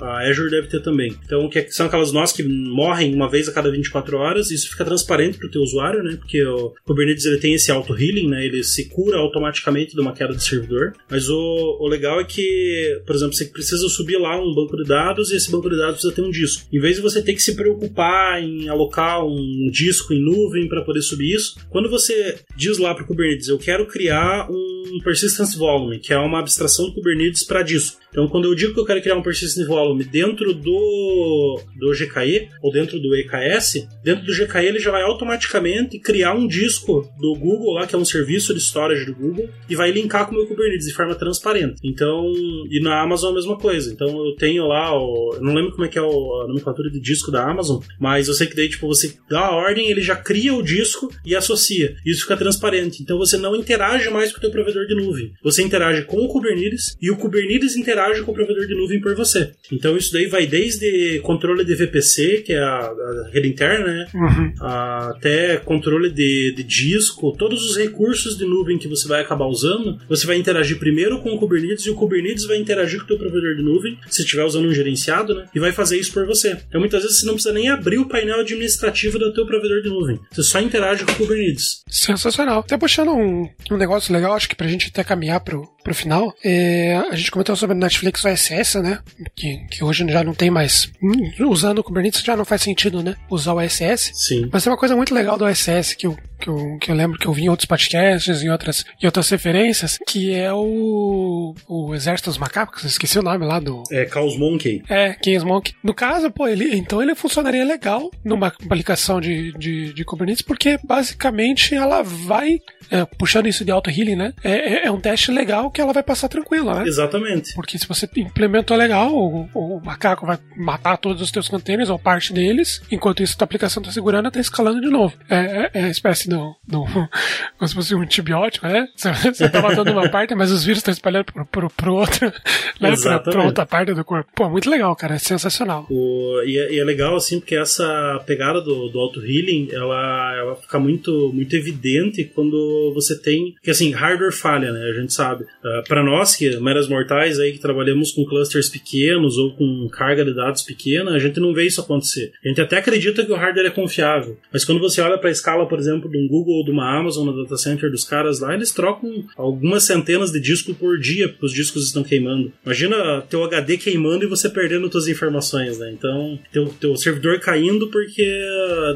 a 0.00 0.28
Azure 0.28 0.50
deve 0.50 0.68
ter 0.68 0.82
também. 0.82 1.14
Então 1.24 1.48
que 1.48 1.58
é, 1.58 1.70
são 1.70 1.86
aquelas 1.86 2.12
nós 2.12 2.32
que 2.32 2.42
morrem 2.42 3.14
uma 3.14 3.28
vez 3.28 3.48
a 3.48 3.52
cada 3.52 3.70
24 3.70 4.16
horas, 4.16 4.50
isso 4.50 4.70
fica 4.70 4.84
transparente 4.84 5.38
para 5.38 5.48
o 5.48 5.50
teu 5.50 5.62
usuário, 5.62 6.02
né? 6.02 6.16
Porque 6.16 6.42
o 6.44 6.72
Kubernetes 6.84 7.24
ele 7.24 7.38
tem 7.38 7.54
esse 7.54 7.70
auto-healing, 7.70 8.28
né? 8.28 8.44
Ele 8.44 8.62
se 8.62 8.88
cura 8.88 9.18
automaticamente 9.18 9.94
de 9.94 10.00
uma 10.00 10.12
queda 10.12 10.34
de 10.34 10.42
servidor. 10.42 10.92
Mas 11.10 11.28
o, 11.28 11.78
o 11.80 11.88
legal 11.88 12.20
é 12.20 12.24
que, 12.24 13.00
por 13.06 13.13
exemplo, 13.16 13.34
você 13.34 13.46
precisa 13.46 13.88
subir 13.88 14.18
lá 14.18 14.40
um 14.40 14.54
banco 14.54 14.76
de 14.76 14.84
dados 14.84 15.30
e 15.30 15.36
esse 15.36 15.50
banco 15.50 15.68
de 15.68 15.76
dados 15.76 15.94
precisa 15.94 16.14
ter 16.14 16.22
um 16.22 16.30
disco. 16.30 16.66
Em 16.72 16.80
vez 16.80 16.96
de 16.96 17.02
você 17.02 17.22
ter 17.22 17.34
que 17.34 17.42
se 17.42 17.54
preocupar 17.54 18.42
em 18.42 18.68
alocar 18.68 19.24
um 19.24 19.70
disco 19.70 20.12
em 20.12 20.22
nuvem 20.22 20.68
para 20.68 20.84
poder 20.84 21.02
subir 21.02 21.34
isso, 21.34 21.56
quando 21.70 21.90
você 21.90 22.36
diz 22.56 22.78
lá 22.78 22.94
para 22.94 23.04
o 23.04 23.06
Kubernetes, 23.06 23.48
eu 23.48 23.58
quero 23.58 23.86
criar 23.86 24.48
um 24.50 24.98
persistence 25.02 25.56
volume, 25.56 25.98
que 25.98 26.12
é 26.12 26.18
uma 26.18 26.40
abstração 26.40 26.86
do 26.86 26.94
Kubernetes 26.94 27.44
para 27.44 27.62
disco. 27.62 28.03
Então, 28.14 28.28
quando 28.28 28.44
eu 28.44 28.54
digo 28.54 28.72
que 28.72 28.78
eu 28.78 28.84
quero 28.84 29.02
criar 29.02 29.16
um 29.16 29.22
persistence 29.22 29.66
volume 29.66 30.04
dentro 30.04 30.54
do, 30.54 31.60
do 31.76 31.90
GKE 31.90 32.48
ou 32.62 32.70
dentro 32.70 33.00
do 33.00 33.12
EKS, 33.16 33.88
dentro 34.04 34.24
do 34.24 34.32
GKE 34.32 34.66
ele 34.66 34.78
já 34.78 34.92
vai 34.92 35.02
automaticamente 35.02 35.98
criar 35.98 36.32
um 36.32 36.46
disco 36.46 37.12
do 37.18 37.34
Google 37.34 37.74
lá, 37.74 37.88
que 37.88 37.94
é 37.96 37.98
um 37.98 38.04
serviço 38.04 38.54
de 38.54 38.60
storage 38.60 39.04
do 39.06 39.16
Google, 39.16 39.48
e 39.68 39.74
vai 39.74 39.90
linkar 39.90 40.26
com 40.26 40.32
o 40.32 40.38
meu 40.38 40.46
Kubernetes 40.46 40.86
de 40.86 40.94
forma 40.94 41.16
transparente. 41.16 41.80
Então, 41.82 42.32
e 42.70 42.80
na 42.80 43.02
Amazon 43.02 43.32
a 43.32 43.34
mesma 43.34 43.58
coisa. 43.58 43.92
Então, 43.92 44.06
eu 44.06 44.36
tenho 44.36 44.64
lá, 44.68 44.96
o, 44.96 45.32
eu 45.34 45.42
não 45.42 45.52
lembro 45.52 45.72
como 45.72 45.84
é 45.84 45.88
que 45.88 45.98
é 45.98 46.02
a 46.02 46.46
nomenclatura 46.46 46.88
de 46.88 47.00
disco 47.00 47.32
da 47.32 47.42
Amazon, 47.42 47.82
mas 47.98 48.28
eu 48.28 48.34
sei 48.34 48.46
que 48.46 48.54
daí, 48.54 48.68
tipo, 48.68 48.86
você 48.86 49.12
dá 49.28 49.46
a 49.46 49.56
ordem, 49.56 49.90
ele 49.90 50.02
já 50.02 50.14
cria 50.14 50.54
o 50.54 50.62
disco 50.62 51.12
e 51.26 51.34
associa. 51.34 51.96
Isso 52.06 52.22
fica 52.22 52.36
transparente. 52.36 53.02
Então, 53.02 53.18
você 53.18 53.36
não 53.36 53.56
interage 53.56 54.08
mais 54.08 54.30
com 54.30 54.38
o 54.38 54.40
teu 54.40 54.52
provedor 54.52 54.86
de 54.86 54.94
nuvem. 54.94 55.32
Você 55.42 55.64
interage 55.64 56.04
com 56.04 56.18
o 56.18 56.28
Kubernetes 56.28 56.96
e 57.02 57.10
o 57.10 57.16
Kubernetes 57.16 57.74
interage 57.74 58.03
interage 58.04 58.22
com 58.22 58.32
o 58.32 58.34
provedor 58.34 58.66
de 58.66 58.74
nuvem 58.74 59.00
por 59.00 59.14
você. 59.14 59.52
Então 59.72 59.96
isso 59.96 60.12
daí 60.12 60.26
vai 60.26 60.46
desde 60.46 61.20
controle 61.20 61.64
de 61.64 61.74
VPC, 61.74 62.42
que 62.44 62.52
é 62.52 62.58
a, 62.58 62.78
a 62.78 63.30
rede 63.32 63.48
interna, 63.48 63.86
né? 63.86 64.06
Uhum. 64.14 64.52
até 64.60 65.56
controle 65.56 66.10
de, 66.10 66.52
de 66.52 66.62
disco, 66.62 67.34
todos 67.36 67.70
os 67.70 67.76
recursos 67.76 68.36
de 68.36 68.44
nuvem 68.44 68.78
que 68.78 68.88
você 68.88 69.08
vai 69.08 69.20
acabar 69.20 69.46
usando, 69.46 69.98
você 70.08 70.26
vai 70.26 70.36
interagir 70.36 70.78
primeiro 70.78 71.20
com 71.20 71.30
o 71.30 71.38
Kubernetes 71.38 71.86
e 71.86 71.90
o 71.90 71.94
Kubernetes 71.94 72.46
vai 72.46 72.58
interagir 72.58 72.98
com 73.00 73.04
o 73.04 73.08
teu 73.08 73.18
provedor 73.18 73.56
de 73.56 73.62
nuvem, 73.62 73.98
se 74.08 74.22
estiver 74.22 74.44
usando 74.44 74.68
um 74.68 74.74
gerenciado, 74.74 75.34
né? 75.34 75.46
E 75.54 75.60
vai 75.60 75.72
fazer 75.72 75.98
isso 75.98 76.12
por 76.12 76.26
você. 76.26 76.58
Então 76.68 76.80
muitas 76.80 77.02
vezes 77.02 77.20
você 77.20 77.26
não 77.26 77.34
precisa 77.34 77.54
nem 77.54 77.68
abrir 77.68 77.98
o 77.98 78.08
painel 78.08 78.40
administrativo 78.40 79.18
do 79.18 79.32
teu 79.32 79.46
provedor 79.46 79.82
de 79.82 79.88
nuvem. 79.88 80.18
Você 80.30 80.42
só 80.42 80.60
interage 80.60 81.04
com 81.04 81.12
o 81.12 81.16
Kubernetes. 81.16 81.82
Sensacional. 81.88 82.60
Até 82.60 82.76
puxando 82.76 83.12
um, 83.12 83.48
um 83.70 83.76
negócio 83.76 84.12
legal, 84.12 84.34
acho 84.34 84.48
que 84.48 84.56
pra 84.56 84.68
gente 84.68 84.88
até 84.88 85.04
caminhar 85.04 85.40
pro, 85.40 85.68
pro 85.84 85.94
final, 85.94 86.34
é, 86.42 86.96
a 87.10 87.14
gente 87.14 87.30
comentou 87.30 87.54
sobre 87.54 87.76
Netflix 87.76 88.24
OSS, 88.24 88.76
né? 88.76 88.98
Que, 89.36 89.58
que 89.70 89.84
hoje 89.84 90.04
já 90.08 90.24
não 90.24 90.34
tem 90.34 90.50
mais. 90.50 90.90
Hum, 91.02 91.50
usando 91.50 91.78
o 91.78 91.84
Kubernetes 91.84 92.22
já 92.22 92.34
não 92.34 92.44
faz 92.44 92.62
sentido, 92.62 93.02
né? 93.02 93.14
Usar 93.30 93.52
o 93.52 93.58
OSS. 93.58 94.12
Sim. 94.14 94.48
Mas 94.50 94.64
tem 94.64 94.72
uma 94.72 94.78
coisa 94.78 94.96
muito 94.96 95.14
legal 95.14 95.36
do 95.36 95.44
OSS 95.44 95.94
que 95.94 96.06
eu, 96.06 96.16
que 96.40 96.48
eu, 96.48 96.78
que 96.80 96.90
eu 96.90 96.94
lembro 96.94 97.18
que 97.18 97.26
eu 97.26 97.32
vi 97.34 97.44
em 97.44 97.48
outros 97.50 97.66
podcasts, 97.66 98.42
em 98.42 98.48
outras, 98.48 98.84
em 99.00 99.06
outras 99.06 99.28
referências, 99.28 99.98
que 100.08 100.34
é 100.34 100.52
o, 100.52 101.54
o 101.68 101.94
Exército 101.94 102.30
dos 102.30 102.38
Macacos, 102.38 102.84
esqueci 102.84 103.18
o 103.18 103.22
nome 103.22 103.44
lá 103.44 103.60
do. 103.60 103.82
É, 103.92 104.08
Chaos 104.08 104.38
Monkey. 104.38 104.82
É, 104.88 105.16
Chaos 105.22 105.44
Monkey. 105.44 105.74
No 105.82 105.92
caso, 105.92 106.30
pô, 106.30 106.48
ele, 106.48 106.74
então 106.74 107.02
ele 107.02 107.14
funcionaria 107.14 107.64
legal 107.64 108.10
numa 108.24 108.46
aplicação 108.46 109.20
de, 109.20 109.52
de, 109.58 109.92
de 109.92 110.04
Kubernetes, 110.04 110.42
porque 110.42 110.78
basicamente 110.82 111.74
ela 111.74 112.02
vai 112.02 112.58
é, 112.90 113.04
puxando 113.04 113.48
isso 113.48 113.64
de 113.64 113.70
auto-healing, 113.70 114.16
né? 114.16 114.32
É, 114.42 114.52
é, 114.52 114.86
é, 114.86 114.90
um 114.90 115.00
teste 115.00 115.30
legal 115.30 115.70
que 115.74 115.80
ela 115.80 115.92
vai 115.92 116.02
passar 116.02 116.28
tranquila, 116.28 116.76
né? 116.76 116.88
Exatamente. 116.88 117.52
Porque 117.54 117.76
se 117.78 117.86
você 117.86 118.08
implementou 118.16 118.76
legal, 118.76 119.12
o, 119.12 119.48
o, 119.52 119.80
macaco 119.84 120.24
vai 120.24 120.38
matar 120.56 120.96
todos 120.96 121.20
os 121.20 121.30
teus 121.30 121.48
containers 121.48 121.90
ou 121.90 121.98
parte 121.98 122.32
deles, 122.32 122.80
enquanto 122.90 123.22
isso 123.22 123.34
a 123.34 123.38
tua 123.38 123.44
aplicação 123.44 123.82
está 123.82 123.92
segurando, 123.92 124.28
está 124.28 124.40
escalando 124.40 124.80
de 124.80 124.88
novo. 124.88 125.14
É, 125.28 125.36
é, 125.36 125.70
é 125.74 125.84
a 125.84 125.90
espécie 125.90 126.28
do, 126.28 126.54
do. 126.66 126.84
como 127.58 127.68
se 127.68 127.74
fosse 127.74 127.94
um 127.94 128.00
antibiótico, 128.00 128.66
né? 128.66 128.88
Você 128.96 129.10
está 129.44 129.60
matando 129.60 129.90
uma 129.90 130.08
parte, 130.08 130.34
mas 130.34 130.52
os 130.52 130.64
vírus 130.64 130.78
estão 130.78 130.92
espalhando 130.92 131.26
pro, 131.26 131.44
pro, 131.44 131.70
pro 131.70 131.94
outro, 131.94 132.32
né? 132.80 132.94
Pra, 133.02 133.18
pra, 133.18 133.44
outra 133.44 133.66
parte 133.66 133.92
do 133.92 134.04
corpo. 134.04 134.30
Pô, 134.34 134.48
muito 134.48 134.70
legal, 134.70 134.94
cara. 134.94 135.16
É 135.16 135.18
sensacional. 135.18 135.86
O, 135.90 136.40
e, 136.46 136.56
é, 136.56 136.74
e 136.74 136.78
é 136.78 136.84
legal, 136.84 137.16
assim, 137.16 137.40
porque 137.40 137.56
essa 137.56 138.22
pegada 138.26 138.60
do, 138.60 138.88
do 138.88 139.00
auto-healing, 139.00 139.68
ela, 139.72 140.36
ela 140.38 140.56
fica 140.56 140.78
muito, 140.78 141.32
muito 141.34 141.54
evidente 141.56 142.24
quando 142.24 142.92
você 142.94 143.18
tem. 143.20 143.56
Que 143.62 143.70
assim, 143.70 143.90
hardware 143.92 144.32
falha, 144.32 144.72
né? 144.72 144.90
A 144.90 145.00
gente 145.00 145.12
sabe. 145.12 145.44
Ah, 145.64 145.82
para 145.86 146.02
nós, 146.02 146.36
que 146.36 146.56
meras 146.58 146.88
mortais 146.88 147.40
aí, 147.40 147.52
que 147.52 147.58
trabalhamos 147.58 148.12
com 148.12 148.24
clusters 148.24 148.68
pequenos 148.68 149.38
ou 149.38 149.52
com 149.54 149.88
carga 149.88 150.24
de 150.24 150.34
dados 150.34 150.62
pequena, 150.62 151.12
a 151.12 151.18
gente 151.18 151.40
não 151.40 151.54
vê 151.54 151.64
isso 151.64 151.80
acontecer. 151.80 152.32
A 152.44 152.48
gente 152.48 152.60
até 152.60 152.78
acredita 152.78 153.24
que 153.24 153.32
o 153.32 153.36
hardware 153.36 153.66
é 153.66 153.70
confiável. 153.70 154.38
Mas 154.52 154.64
quando 154.64 154.80
você 154.80 155.00
olha 155.00 155.16
para 155.18 155.28
a 155.28 155.32
escala, 155.32 155.66
por 155.66 155.78
exemplo, 155.78 156.10
de 156.10 156.18
um 156.18 156.28
Google 156.28 156.58
ou 156.58 156.64
de 156.64 156.70
uma 156.70 156.98
Amazon 156.98 157.26
no 157.26 157.42
data 157.42 157.56
center 157.56 157.90
dos 157.90 158.04
caras 158.04 158.40
lá, 158.40 158.54
eles 158.54 158.72
trocam 158.72 159.24
algumas 159.36 159.84
centenas 159.84 160.30
de 160.30 160.40
discos 160.40 160.76
por 160.76 160.98
dia, 160.98 161.28
porque 161.28 161.46
os 161.46 161.52
discos 161.52 161.86
estão 161.86 162.02
queimando. 162.02 162.52
Imagina 162.64 163.22
teu 163.22 163.42
HD 163.44 163.78
queimando 163.78 164.24
e 164.24 164.28
você 164.28 164.48
perdendo 164.48 164.90
suas 164.90 165.08
informações, 165.08 165.78
né? 165.78 165.90
Então, 165.92 166.38
teu, 166.52 166.66
teu 166.80 166.96
servidor 166.96 167.40
caindo 167.40 167.88
porque 167.88 168.24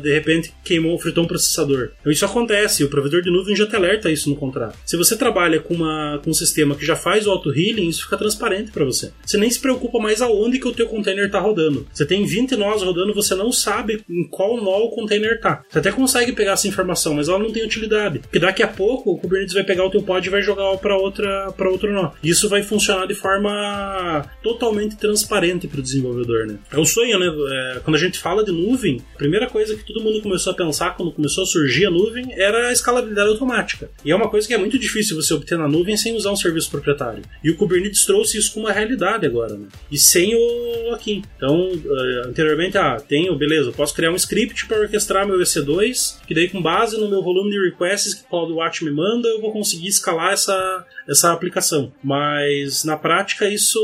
de 0.03 0.13
repente 0.13 0.53
queimou, 0.65 0.99
fritou 0.99 1.25
um 1.25 1.27
processador. 1.27 1.91
Então 2.01 2.13
isso 2.13 2.25
acontece, 2.25 2.85
o 2.85 2.89
provedor 2.89 3.23
de 3.23 3.31
nuvem 3.31 3.57
já 3.57 3.67
te 3.67 3.75
alerta 3.75 4.11
isso 4.11 4.29
no 4.29 4.37
contrato. 4.37 4.77
Se 4.85 4.97
você 4.97 5.17
trabalha 5.17 5.61
com, 5.61 5.75
uma, 5.75 6.21
com 6.23 6.31
um 6.31 6.35
sistema 6.35 6.58
que 6.77 6.87
já 6.87 6.97
faz 6.97 7.27
o 7.27 7.31
auto-healing, 7.31 7.89
isso 7.89 8.05
fica 8.05 8.17
transparente 8.17 8.71
para 8.71 8.85
você. 8.85 9.13
Você 9.25 9.37
nem 9.37 9.51
se 9.51 9.61
preocupa 9.61 9.99
mais 9.99 10.21
aonde 10.23 10.59
que 10.59 10.69
o 10.69 10.73
teu 10.73 10.87
container 10.87 11.27
está 11.27 11.39
rodando. 11.39 11.87
Você 11.93 12.07
tem 12.07 12.25
20 12.25 12.57
nós 12.57 12.83
rodando, 12.83 13.15
você 13.15 13.35
não 13.35 13.53
sabe 13.53 14.03
em 14.09 14.25
qual 14.29 14.57
nó 14.57 14.79
o 14.79 14.91
container 14.91 15.35
está. 15.35 15.63
Você 15.69 15.79
até 15.79 15.93
consegue 15.93 16.33
pegar 16.33 16.53
essa 16.53 16.69
informação, 16.69 17.15
mas 17.15 17.29
ela 17.29 17.39
não 17.39 17.53
tem 17.53 17.65
utilidade. 17.65 18.21
Porque 18.21 18.39
daqui 18.39 18.63
a 18.63 18.69
pouco 18.69 19.13
o 19.13 19.19
Kubernetes 19.19 19.55
vai 19.55 19.65
pegar 19.65 19.85
o 19.85 19.91
teu 19.91 20.03
pod 20.03 20.27
e 20.27 20.31
vai 20.31 20.43
jogar 20.43 20.77
para 20.79 20.97
outra 20.97 21.53
para 21.57 21.71
outro 21.71 21.93
nó. 21.93 22.13
Isso 22.23 22.49
vai 22.49 22.63
funcionar 22.63 23.07
de 23.07 23.15
forma 23.15 24.25
totalmente 24.43 24.97
transparente 24.97 25.67
para 25.67 25.81
o 25.81 25.83
desenvolvedor, 25.83 26.47
né? 26.47 26.59
É 26.73 26.79
o 26.79 26.85
sonho, 26.85 27.19
né? 27.19 27.27
É, 27.27 27.81
quando 27.81 27.97
a 27.97 27.99
gente 27.99 28.19
fala 28.19 28.45
de 28.45 28.53
nuvem, 28.53 29.01
a 29.15 29.19
primeira 29.19 29.47
coisa 29.47 29.77
que 29.77 29.85
todo 29.85 30.03
mundo 30.03 30.23
começou 30.23 30.53
a 30.53 30.57
pensar 30.57 30.97
quando 30.97 31.13
começou 31.13 31.45
a 31.45 31.47
surgir 31.47 31.87
a 31.87 31.91
nuvem 31.91 32.33
era 32.33 32.69
a 32.69 32.73
escalabilidade 32.73 33.29
automática. 33.29 33.91
E 34.05 34.11
é 34.11 34.17
uma 34.17 34.29
coisa 34.29 34.47
que 34.47 34.55
é 34.55 34.59
muito 34.59 34.79
difícil 34.79 35.17
você 35.17 35.35
obter 35.35 35.59
na 35.59 35.69
nuvem 35.69 35.97
sem 35.97 36.15
usar 36.15 36.33
um 36.33 36.37
serviço 36.49 36.71
proprietário. 36.71 37.23
E 37.43 37.51
o 37.51 37.57
Kubernetes 37.57 38.05
trouxe 38.05 38.39
isso 38.39 38.53
como 38.53 38.67
uma 38.67 38.73
realidade 38.73 39.27
agora, 39.27 39.55
né? 39.55 39.69
E 39.91 39.99
sem 39.99 40.35
o 40.35 40.95
aqui. 40.95 41.23
Então, 41.37 41.71
uh, 41.71 42.29
anteriormente, 42.29 42.77
ah, 42.79 42.97
tenho, 43.01 43.37
beleza, 43.37 43.73
posso 43.73 43.95
criar 43.95 44.11
um 44.11 44.17
script 44.17 44.67
para 44.67 44.81
orquestrar 44.81 45.27
meu 45.27 45.39
EC2, 45.39 46.21
que 46.27 46.35
daí 46.35 46.49
com 46.49 46.61
base 46.61 46.99
no 46.99 47.09
meu 47.09 47.23
volume 47.23 47.51
de 47.51 47.71
requests 47.71 48.15
que 48.15 48.25
o 48.25 48.29
CloudWatch 48.29 48.85
me 48.85 48.91
manda, 48.91 49.29
eu 49.29 49.41
vou 49.41 49.53
conseguir 49.53 49.89
escalar 49.89 50.33
essa, 50.33 50.87
essa 51.09 51.33
aplicação. 51.33 51.93
Mas 52.03 52.85
na 52.85 52.97
prática 52.97 53.49
isso 53.49 53.79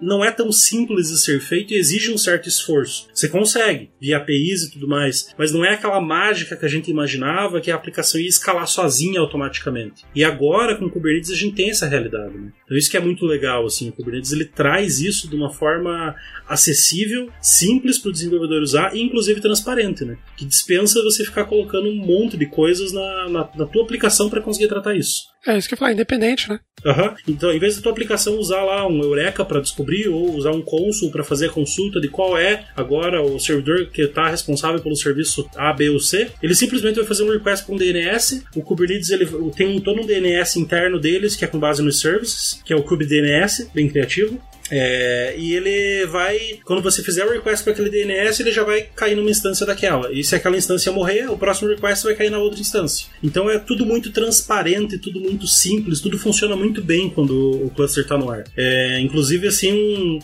não 0.00 0.24
é 0.24 0.30
tão 0.30 0.50
simples 0.52 1.08
de 1.08 1.20
ser 1.20 1.40
feito 1.40 1.72
e 1.72 1.76
exige 1.76 2.12
um 2.12 2.18
certo 2.18 2.48
esforço. 2.48 3.08
Você 3.12 3.28
consegue, 3.28 3.90
via 4.00 4.18
APIs 4.18 4.64
e 4.64 4.72
tudo 4.72 4.88
mais, 4.88 5.32
mas 5.38 5.52
não 5.52 5.64
é 5.64 5.74
aquela 5.74 6.00
mágica 6.00 6.56
que 6.56 6.66
a 6.66 6.68
gente 6.68 6.90
imaginava 6.90 7.60
que 7.60 7.70
a 7.70 7.74
aplicação 7.74 8.20
ia 8.20 8.28
escalar 8.28 8.66
sozinha 8.66 9.20
automaticamente. 9.20 10.04
E 10.14 10.24
agora 10.24 10.76
com 10.76 10.86
o 10.86 10.90
Kubernetes 10.90 11.30
a 11.30 11.36
gente 11.36 11.54
tem 11.54 11.70
essa 11.70 11.86
realidade. 11.92 12.36
Né? 12.36 12.52
Então 12.64 12.76
isso 12.76 12.90
que 12.90 12.96
é 12.96 13.00
muito 13.00 13.24
legal, 13.24 13.64
assim, 13.64 13.88
o 13.88 13.92
Kubernetes 13.92 14.32
ele 14.32 14.44
traz 14.44 15.00
isso 15.00 15.28
de 15.28 15.36
uma 15.36 15.50
forma 15.50 16.14
acessível, 16.48 17.30
simples 17.40 17.98
para 17.98 18.10
o 18.10 18.12
desenvolvedor 18.12 18.62
usar 18.62 18.94
e 18.94 19.00
inclusive 19.00 19.40
transparente, 19.40 20.04
né? 20.04 20.18
Que 20.36 20.44
dispensa 20.44 21.02
você 21.02 21.24
ficar 21.24 21.44
colocando 21.44 21.88
um 21.88 21.96
monte 21.96 22.36
de 22.36 22.46
coisas 22.46 22.92
na, 22.92 23.28
na, 23.28 23.50
na 23.56 23.66
tua 23.66 23.84
aplicação 23.84 24.28
para 24.28 24.40
conseguir 24.40 24.68
tratar 24.68 24.94
isso. 24.94 25.31
É 25.46 25.58
isso 25.58 25.68
que 25.68 25.74
eu 25.74 25.78
falei, 25.78 25.94
independente, 25.94 26.48
né? 26.48 26.60
Uhum. 26.84 27.14
Então, 27.28 27.52
em 27.52 27.58
vez 27.58 27.76
da 27.76 27.82
tua 27.82 27.92
aplicação 27.92 28.38
usar 28.38 28.62
lá 28.62 28.86
um 28.86 29.02
Eureka 29.02 29.44
para 29.44 29.60
descobrir 29.60 30.08
ou 30.08 30.34
usar 30.36 30.50
um 30.50 30.62
Consul 30.62 31.10
para 31.10 31.24
fazer 31.24 31.46
a 31.46 31.52
consulta 31.52 32.00
de 32.00 32.08
qual 32.08 32.36
é 32.36 32.64
agora 32.76 33.22
o 33.22 33.38
servidor 33.38 33.86
que 33.86 34.02
está 34.02 34.28
responsável 34.28 34.80
pelo 34.80 34.96
serviço 34.96 35.48
A, 35.56 35.72
B 35.72 35.90
ou 35.90 36.00
C, 36.00 36.30
ele 36.42 36.54
simplesmente 36.54 36.96
vai 36.96 37.04
fazer 37.04 37.24
um 37.24 37.30
request 37.30 37.64
para 37.64 37.74
um 37.74 37.78
DNS. 37.78 38.44
O 38.54 38.62
Kubernetes 38.62 39.10
ele 39.10 39.26
tem 39.56 39.80
todo 39.80 40.00
um 40.00 40.06
DNS 40.06 40.58
interno 40.58 40.98
deles 40.98 41.36
que 41.36 41.44
é 41.44 41.48
com 41.48 41.58
base 41.58 41.82
nos 41.82 42.00
services, 42.00 42.60
que 42.64 42.72
é 42.72 42.76
o 42.76 42.82
kubedns, 42.82 43.68
bem 43.74 43.88
criativo. 43.88 44.40
É, 44.70 45.34
e 45.36 45.54
ele 45.54 46.06
vai, 46.06 46.60
quando 46.64 46.82
você 46.82 47.02
fizer 47.02 47.24
o 47.24 47.30
request 47.30 47.64
para 47.64 47.72
aquele 47.72 47.90
DNS, 47.90 48.40
ele 48.40 48.52
já 48.52 48.64
vai 48.64 48.82
cair 48.94 49.16
numa 49.16 49.30
instância 49.30 49.66
daquela. 49.66 50.12
E 50.12 50.22
se 50.24 50.34
aquela 50.34 50.56
instância 50.56 50.92
morrer, 50.92 51.30
o 51.30 51.36
próximo 51.36 51.68
request 51.68 52.04
vai 52.04 52.14
cair 52.14 52.30
na 52.30 52.38
outra 52.38 52.60
instância. 52.60 53.06
Então 53.22 53.50
é 53.50 53.58
tudo 53.58 53.84
muito 53.84 54.10
transparente, 54.10 54.98
tudo 54.98 55.20
muito 55.20 55.46
simples, 55.46 56.00
tudo 56.00 56.18
funciona 56.18 56.56
muito 56.56 56.82
bem 56.82 57.10
quando 57.10 57.66
o 57.66 57.70
cluster 57.70 58.02
está 58.02 58.16
no 58.16 58.30
ar. 58.30 58.44
É, 58.56 59.00
inclusive, 59.00 59.48
assim, 59.48 60.20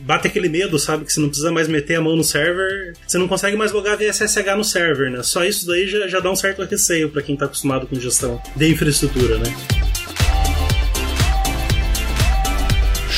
bate 0.00 0.26
aquele 0.26 0.48
medo, 0.48 0.78
sabe? 0.78 1.04
Que 1.04 1.12
você 1.12 1.20
não 1.20 1.28
precisa 1.28 1.50
mais 1.50 1.68
meter 1.68 1.96
a 1.96 2.00
mão 2.00 2.16
no 2.16 2.24
server, 2.24 2.94
você 3.06 3.18
não 3.18 3.28
consegue 3.28 3.56
mais 3.56 3.72
logar 3.72 3.96
via 3.96 4.12
SSH 4.12 4.56
no 4.56 4.64
server, 4.64 5.10
né? 5.10 5.22
Só 5.22 5.44
isso 5.44 5.66
daí 5.66 5.86
já, 5.86 6.06
já 6.06 6.20
dá 6.20 6.30
um 6.30 6.36
certo 6.36 6.62
receio 6.62 7.10
para 7.10 7.22
quem 7.22 7.34
está 7.34 7.46
acostumado 7.46 7.86
com 7.86 7.98
gestão 7.98 8.40
de 8.54 8.68
infraestrutura, 8.68 9.38
né? 9.38 9.85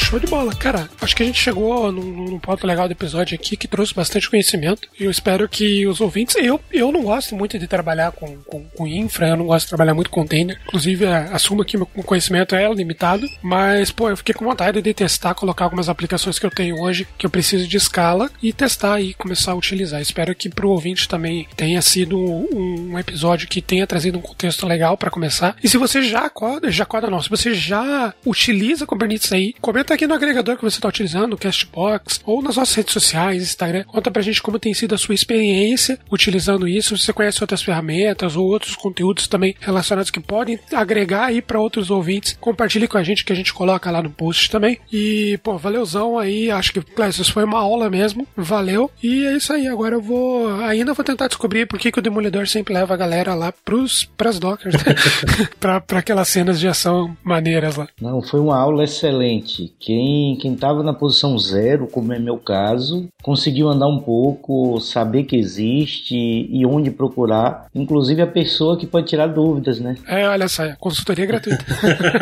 Show 0.08 0.18
de 0.18 0.26
bola. 0.26 0.54
Cara, 0.54 0.88
acho 1.02 1.14
que 1.14 1.22
a 1.22 1.26
gente 1.26 1.38
chegou 1.38 1.92
num, 1.92 2.30
num, 2.30 2.38
ponto 2.38 2.66
legal 2.66 2.88
do 2.88 2.92
episódio 2.92 3.34
aqui 3.34 3.58
que 3.58 3.68
trouxe 3.68 3.92
bastante 3.92 4.30
conhecimento. 4.30 4.88
E 4.98 5.04
eu 5.04 5.10
espero 5.10 5.46
que 5.46 5.86
os 5.86 6.00
ouvintes. 6.00 6.34
Eu, 6.36 6.58
eu 6.72 6.90
não 6.90 7.02
gosto 7.02 7.34
muito 7.34 7.58
de 7.58 7.66
trabalhar 7.66 8.12
com, 8.12 8.38
com, 8.38 8.64
com 8.64 8.86
infra, 8.86 9.28
eu 9.28 9.36
não 9.36 9.44
gosto 9.44 9.66
de 9.66 9.68
trabalhar 9.68 9.92
muito 9.92 10.08
com 10.08 10.22
container. 10.22 10.58
Inclusive, 10.66 11.04
é, 11.04 11.28
assumo 11.30 11.62
que 11.62 11.76
meu 11.76 11.84
conhecimento 11.84 12.54
é 12.54 12.72
limitado. 12.72 13.28
Mas, 13.42 13.90
pô, 13.90 14.08
eu 14.08 14.16
fiquei 14.16 14.34
com 14.34 14.46
vontade 14.46 14.80
de 14.80 14.94
testar, 14.94 15.34
colocar 15.34 15.64
algumas 15.64 15.90
aplicações 15.90 16.38
que 16.38 16.46
eu 16.46 16.50
tenho 16.50 16.80
hoje 16.80 17.06
que 17.18 17.26
eu 17.26 17.30
preciso 17.30 17.68
de 17.68 17.76
escala 17.76 18.30
e 18.42 18.50
testar 18.50 19.02
e 19.02 19.12
começar 19.12 19.52
a 19.52 19.56
utilizar. 19.56 20.00
Espero 20.00 20.34
que 20.34 20.48
pro 20.48 20.70
ouvinte 20.70 21.06
também 21.06 21.46
tenha 21.54 21.82
sido 21.82 22.18
um, 22.18 22.92
um 22.92 22.98
episódio 22.98 23.46
que 23.46 23.60
tenha 23.60 23.86
trazido 23.86 24.16
um 24.16 24.22
contexto 24.22 24.66
legal 24.66 24.96
para 24.96 25.10
começar. 25.10 25.54
E 25.62 25.68
se 25.68 25.76
você 25.76 26.00
já 26.00 26.20
acorda, 26.20 26.70
já 26.70 26.84
acorda 26.84 27.10
não, 27.10 27.20
se 27.20 27.28
você 27.28 27.52
já 27.52 28.14
utiliza 28.24 28.86
Kubernetes 28.86 29.30
aí, 29.30 29.54
comenta 29.60 29.97
aqui 29.98 30.06
no 30.06 30.14
agregador 30.14 30.56
que 30.56 30.62
você 30.62 30.78
está 30.78 30.88
utilizando, 30.88 31.32
o 31.32 31.36
Castbox, 31.36 32.20
ou 32.24 32.40
nas 32.40 32.54
nossas 32.54 32.76
redes 32.76 32.92
sociais, 32.92 33.42
Instagram. 33.42 33.82
Conta 33.82 34.12
pra 34.12 34.22
gente 34.22 34.40
como 34.40 34.56
tem 34.56 34.72
sido 34.72 34.94
a 34.94 34.98
sua 34.98 35.12
experiência 35.12 35.98
utilizando 36.08 36.68
isso. 36.68 36.96
Se 36.96 37.06
você 37.06 37.12
conhece 37.12 37.42
outras 37.42 37.62
ferramentas 37.62 38.36
ou 38.36 38.46
outros 38.46 38.76
conteúdos 38.76 39.26
também 39.26 39.56
relacionados 39.58 40.12
que 40.12 40.20
podem 40.20 40.56
agregar 40.72 41.24
aí 41.24 41.42
para 41.42 41.60
outros 41.60 41.90
ouvintes, 41.90 42.36
compartilhe 42.40 42.86
com 42.86 42.96
a 42.96 43.02
gente 43.02 43.24
que 43.24 43.32
a 43.32 43.36
gente 43.36 43.52
coloca 43.52 43.90
lá 43.90 44.00
no 44.00 44.08
post 44.08 44.48
também. 44.50 44.78
E, 44.92 45.36
pô, 45.42 45.58
valeuzão 45.58 46.16
aí. 46.16 46.48
Acho 46.48 46.74
que, 46.74 46.80
Clécio, 46.80 47.22
isso 47.22 47.32
foi 47.32 47.42
uma 47.42 47.58
aula 47.58 47.90
mesmo. 47.90 48.24
Valeu. 48.36 48.88
E 49.02 49.26
é 49.26 49.36
isso 49.36 49.52
aí. 49.52 49.66
Agora 49.66 49.96
eu 49.96 50.00
vou. 50.00 50.48
Ainda 50.62 50.94
vou 50.94 51.04
tentar 51.04 51.26
descobrir 51.26 51.66
por 51.66 51.76
que, 51.76 51.90
que 51.90 51.98
o 51.98 52.02
Demolidor 52.02 52.46
sempre 52.46 52.72
leva 52.72 52.94
a 52.94 52.96
galera 52.96 53.34
lá 53.34 53.52
pros, 53.64 54.04
pras 54.16 54.38
dockers, 54.38 54.76
né? 54.76 54.94
pra, 55.58 55.80
pra 55.80 55.98
aquelas 55.98 56.28
cenas 56.28 56.60
de 56.60 56.68
ação 56.68 57.16
maneiras 57.24 57.74
lá. 57.74 57.88
Não, 58.00 58.22
foi 58.22 58.38
uma 58.38 58.56
aula 58.56 58.84
excelente. 58.84 59.74
Quem 59.88 60.36
quem 60.38 60.52
estava 60.52 60.82
na 60.82 60.92
posição 60.92 61.38
zero, 61.38 61.86
como 61.86 62.12
é 62.12 62.18
meu 62.18 62.36
caso, 62.36 63.08
conseguiu 63.22 63.68
andar 63.68 63.86
um 63.86 63.98
pouco, 63.98 64.78
saber 64.80 65.24
que 65.24 65.34
existe 65.34 66.14
e 66.14 66.66
onde 66.66 66.90
procurar, 66.90 67.68
inclusive 67.74 68.20
a 68.20 68.26
pessoa 68.26 68.78
que 68.78 68.86
pode 68.86 69.06
tirar 69.06 69.28
dúvidas, 69.28 69.80
né? 69.80 69.96
É, 70.06 70.28
olha 70.28 70.46
só, 70.46 70.76
consultoria 70.76 71.24
gratuita. 71.24 71.64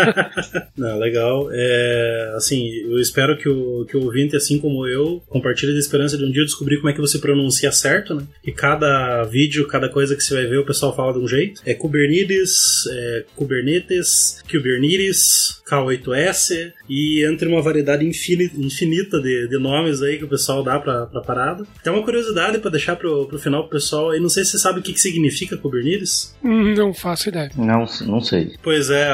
Não, 0.78 0.96
legal. 0.96 1.48
É, 1.50 2.34
assim, 2.36 2.68
eu 2.68 3.00
espero 3.00 3.36
que 3.36 3.48
o, 3.48 3.84
que 3.86 3.96
o 3.96 4.04
ouvinte, 4.04 4.36
assim 4.36 4.60
como 4.60 4.86
eu, 4.86 5.20
compartilhe 5.28 5.74
a 5.74 5.78
esperança 5.78 6.16
de 6.16 6.24
um 6.24 6.30
dia 6.30 6.44
descobrir 6.44 6.76
como 6.76 6.90
é 6.90 6.92
que 6.92 7.00
você 7.00 7.18
pronuncia 7.18 7.72
certo, 7.72 8.14
né? 8.14 8.22
E 8.44 8.52
cada 8.52 9.24
vídeo, 9.24 9.66
cada 9.66 9.88
coisa 9.88 10.14
que 10.14 10.22
você 10.22 10.34
vai 10.34 10.46
ver, 10.46 10.58
o 10.58 10.66
pessoal 10.66 10.94
fala 10.94 11.12
de 11.12 11.18
um 11.18 11.26
jeito. 11.26 11.62
É 11.66 11.74
Kubernetes, 11.74 12.86
é 12.92 13.24
Kubernetes, 13.34 14.40
Kubernetes, 14.48 15.60
K8S, 15.68 16.72
e 16.88 17.26
entre 17.26 17.48
uma 17.48 17.55
variedade 17.62 18.04
infinita, 18.06 19.20
de, 19.20 19.48
de, 19.48 19.58
nomes 19.58 20.02
aí 20.02 20.18
que 20.18 20.24
o 20.24 20.28
pessoal 20.28 20.62
dá 20.62 20.78
pra, 20.78 21.06
pra 21.06 21.20
parada. 21.20 21.64
Tem 21.82 21.92
uma 21.92 22.02
curiosidade 22.02 22.58
para 22.58 22.70
deixar 22.70 22.96
pro, 22.96 23.26
pro 23.26 23.38
final 23.38 23.62
pro 23.62 23.78
pessoal 23.78 24.10
aí, 24.10 24.20
não 24.20 24.28
sei 24.28 24.44
se 24.44 24.52
você 24.52 24.58
sabe 24.58 24.80
o 24.80 24.82
que, 24.82 24.92
que 24.92 25.00
significa 25.00 25.56
Kubernetes. 25.56 26.36
Hum, 26.42 26.74
não 26.74 26.92
faço 26.92 27.28
ideia. 27.28 27.50
Não, 27.56 27.86
não 28.06 28.20
sei. 28.20 28.54
Pois 28.62 28.90
é, 28.90 29.08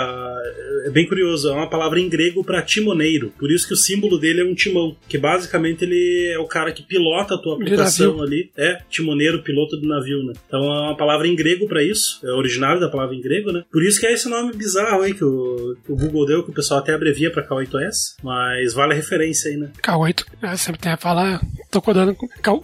é 0.84 0.90
bem 0.90 1.06
curioso, 1.06 1.48
é 1.48 1.52
uma 1.52 1.68
palavra 1.68 2.00
em 2.00 2.08
grego 2.08 2.44
para 2.44 2.62
timoneiro, 2.62 3.32
por 3.38 3.50
isso 3.50 3.66
que 3.66 3.74
o 3.74 3.76
símbolo 3.76 4.18
dele 4.18 4.40
é 4.40 4.44
um 4.44 4.54
timão, 4.54 4.96
que 5.08 5.16
basicamente 5.16 5.84
ele 5.84 6.32
é 6.32 6.38
o 6.38 6.46
cara 6.46 6.72
que 6.72 6.82
pilota 6.82 7.34
a 7.34 7.38
tua 7.38 7.54
aplicação 7.54 8.22
ali, 8.22 8.50
é 8.56 8.78
timoneiro, 8.88 9.42
piloto 9.42 9.76
do 9.76 9.86
navio, 9.86 10.22
né? 10.24 10.32
Então 10.46 10.60
é 10.60 10.80
uma 10.88 10.96
palavra 10.96 11.26
em 11.26 11.36
grego 11.36 11.68
para 11.68 11.82
isso, 11.82 12.20
é 12.24 12.30
originário 12.32 12.80
da 12.80 12.88
palavra 12.88 13.14
em 13.14 13.20
grego, 13.20 13.52
né? 13.52 13.64
Por 13.70 13.82
isso 13.82 14.00
que 14.00 14.06
é 14.06 14.12
esse 14.12 14.28
nome 14.28 14.52
bizarro 14.52 15.02
aí 15.02 15.14
que 15.14 15.24
o, 15.24 15.76
que 15.84 15.92
o 15.92 15.96
Google 15.96 16.26
deu, 16.26 16.42
que 16.42 16.50
o 16.50 16.54
pessoal 16.54 16.80
até 16.80 16.92
abrevia 16.92 17.30
para 17.30 17.46
K8S, 17.46 18.16
mas 18.32 18.72
vale 18.72 18.94
a 18.94 18.96
referência 18.96 19.50
aí, 19.50 19.58
né? 19.58 19.68
K8, 19.82 20.24
é, 20.42 20.56
sempre 20.56 20.80
tem 20.80 20.92
a 20.92 20.96
falar, 20.96 21.40
tô 21.70 21.82
codando, 21.82 22.16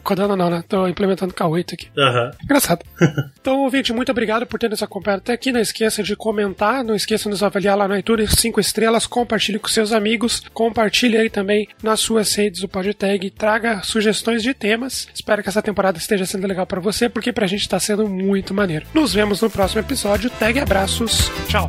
codando 0.03 0.35
não, 0.35 0.49
né? 0.49 0.65
Tô 0.67 0.89
implementando 0.89 1.35
K8 1.35 1.75
aqui. 1.75 1.89
Uhum. 1.95 2.31
Engraçado. 2.43 2.85
então, 3.39 3.61
ouvinte, 3.61 3.93
muito 3.93 4.11
obrigado 4.11 4.47
por 4.47 4.59
ter 4.59 4.71
nos 4.71 4.83
acompanhado 4.83 5.21
até 5.21 5.35
aqui, 5.35 5.53
não 5.53 5.61
esqueça 5.61 6.03
de 6.03 6.17
comentar, 6.17 6.83
não 6.83 6.95
esqueça 6.95 7.25
de 7.25 7.31
nos 7.31 7.43
avaliar 7.43 7.77
lá 7.77 7.87
no 7.87 7.97
iTunes, 7.97 8.31
5 8.31 8.59
estrelas, 8.59 9.07
compartilhe 9.07 9.59
com 9.59 9.69
seus 9.69 9.93
amigos, 9.93 10.43
compartilhe 10.55 11.19
aí 11.19 11.29
também 11.29 11.69
nas 11.83 12.01
suas 12.01 12.35
redes 12.35 12.63
o 12.63 12.69
PodTag, 12.69 13.31
traga 13.31 13.83
sugestões 13.83 14.43
de 14.43 14.55
temas. 14.55 15.07
Espero 15.15 15.43
que 15.43 15.51
essa 15.51 15.61
temporada 15.61 15.99
esteja 15.99 16.25
sendo 16.25 16.47
legal 16.47 16.67
para 16.67 16.81
você, 16.81 17.11
porque 17.11 17.33
pra 17.33 17.47
gente 17.47 17.69
tá 17.69 17.79
sendo 17.79 18.09
muito 18.09 18.55
maneiro. 18.55 18.87
Nos 18.95 19.13
vemos 19.13 19.43
no 19.43 19.51
próximo 19.51 19.83
episódio. 19.83 20.31
Tag 20.31 20.59
abraços. 20.59 21.31
Tchau. 21.49 21.69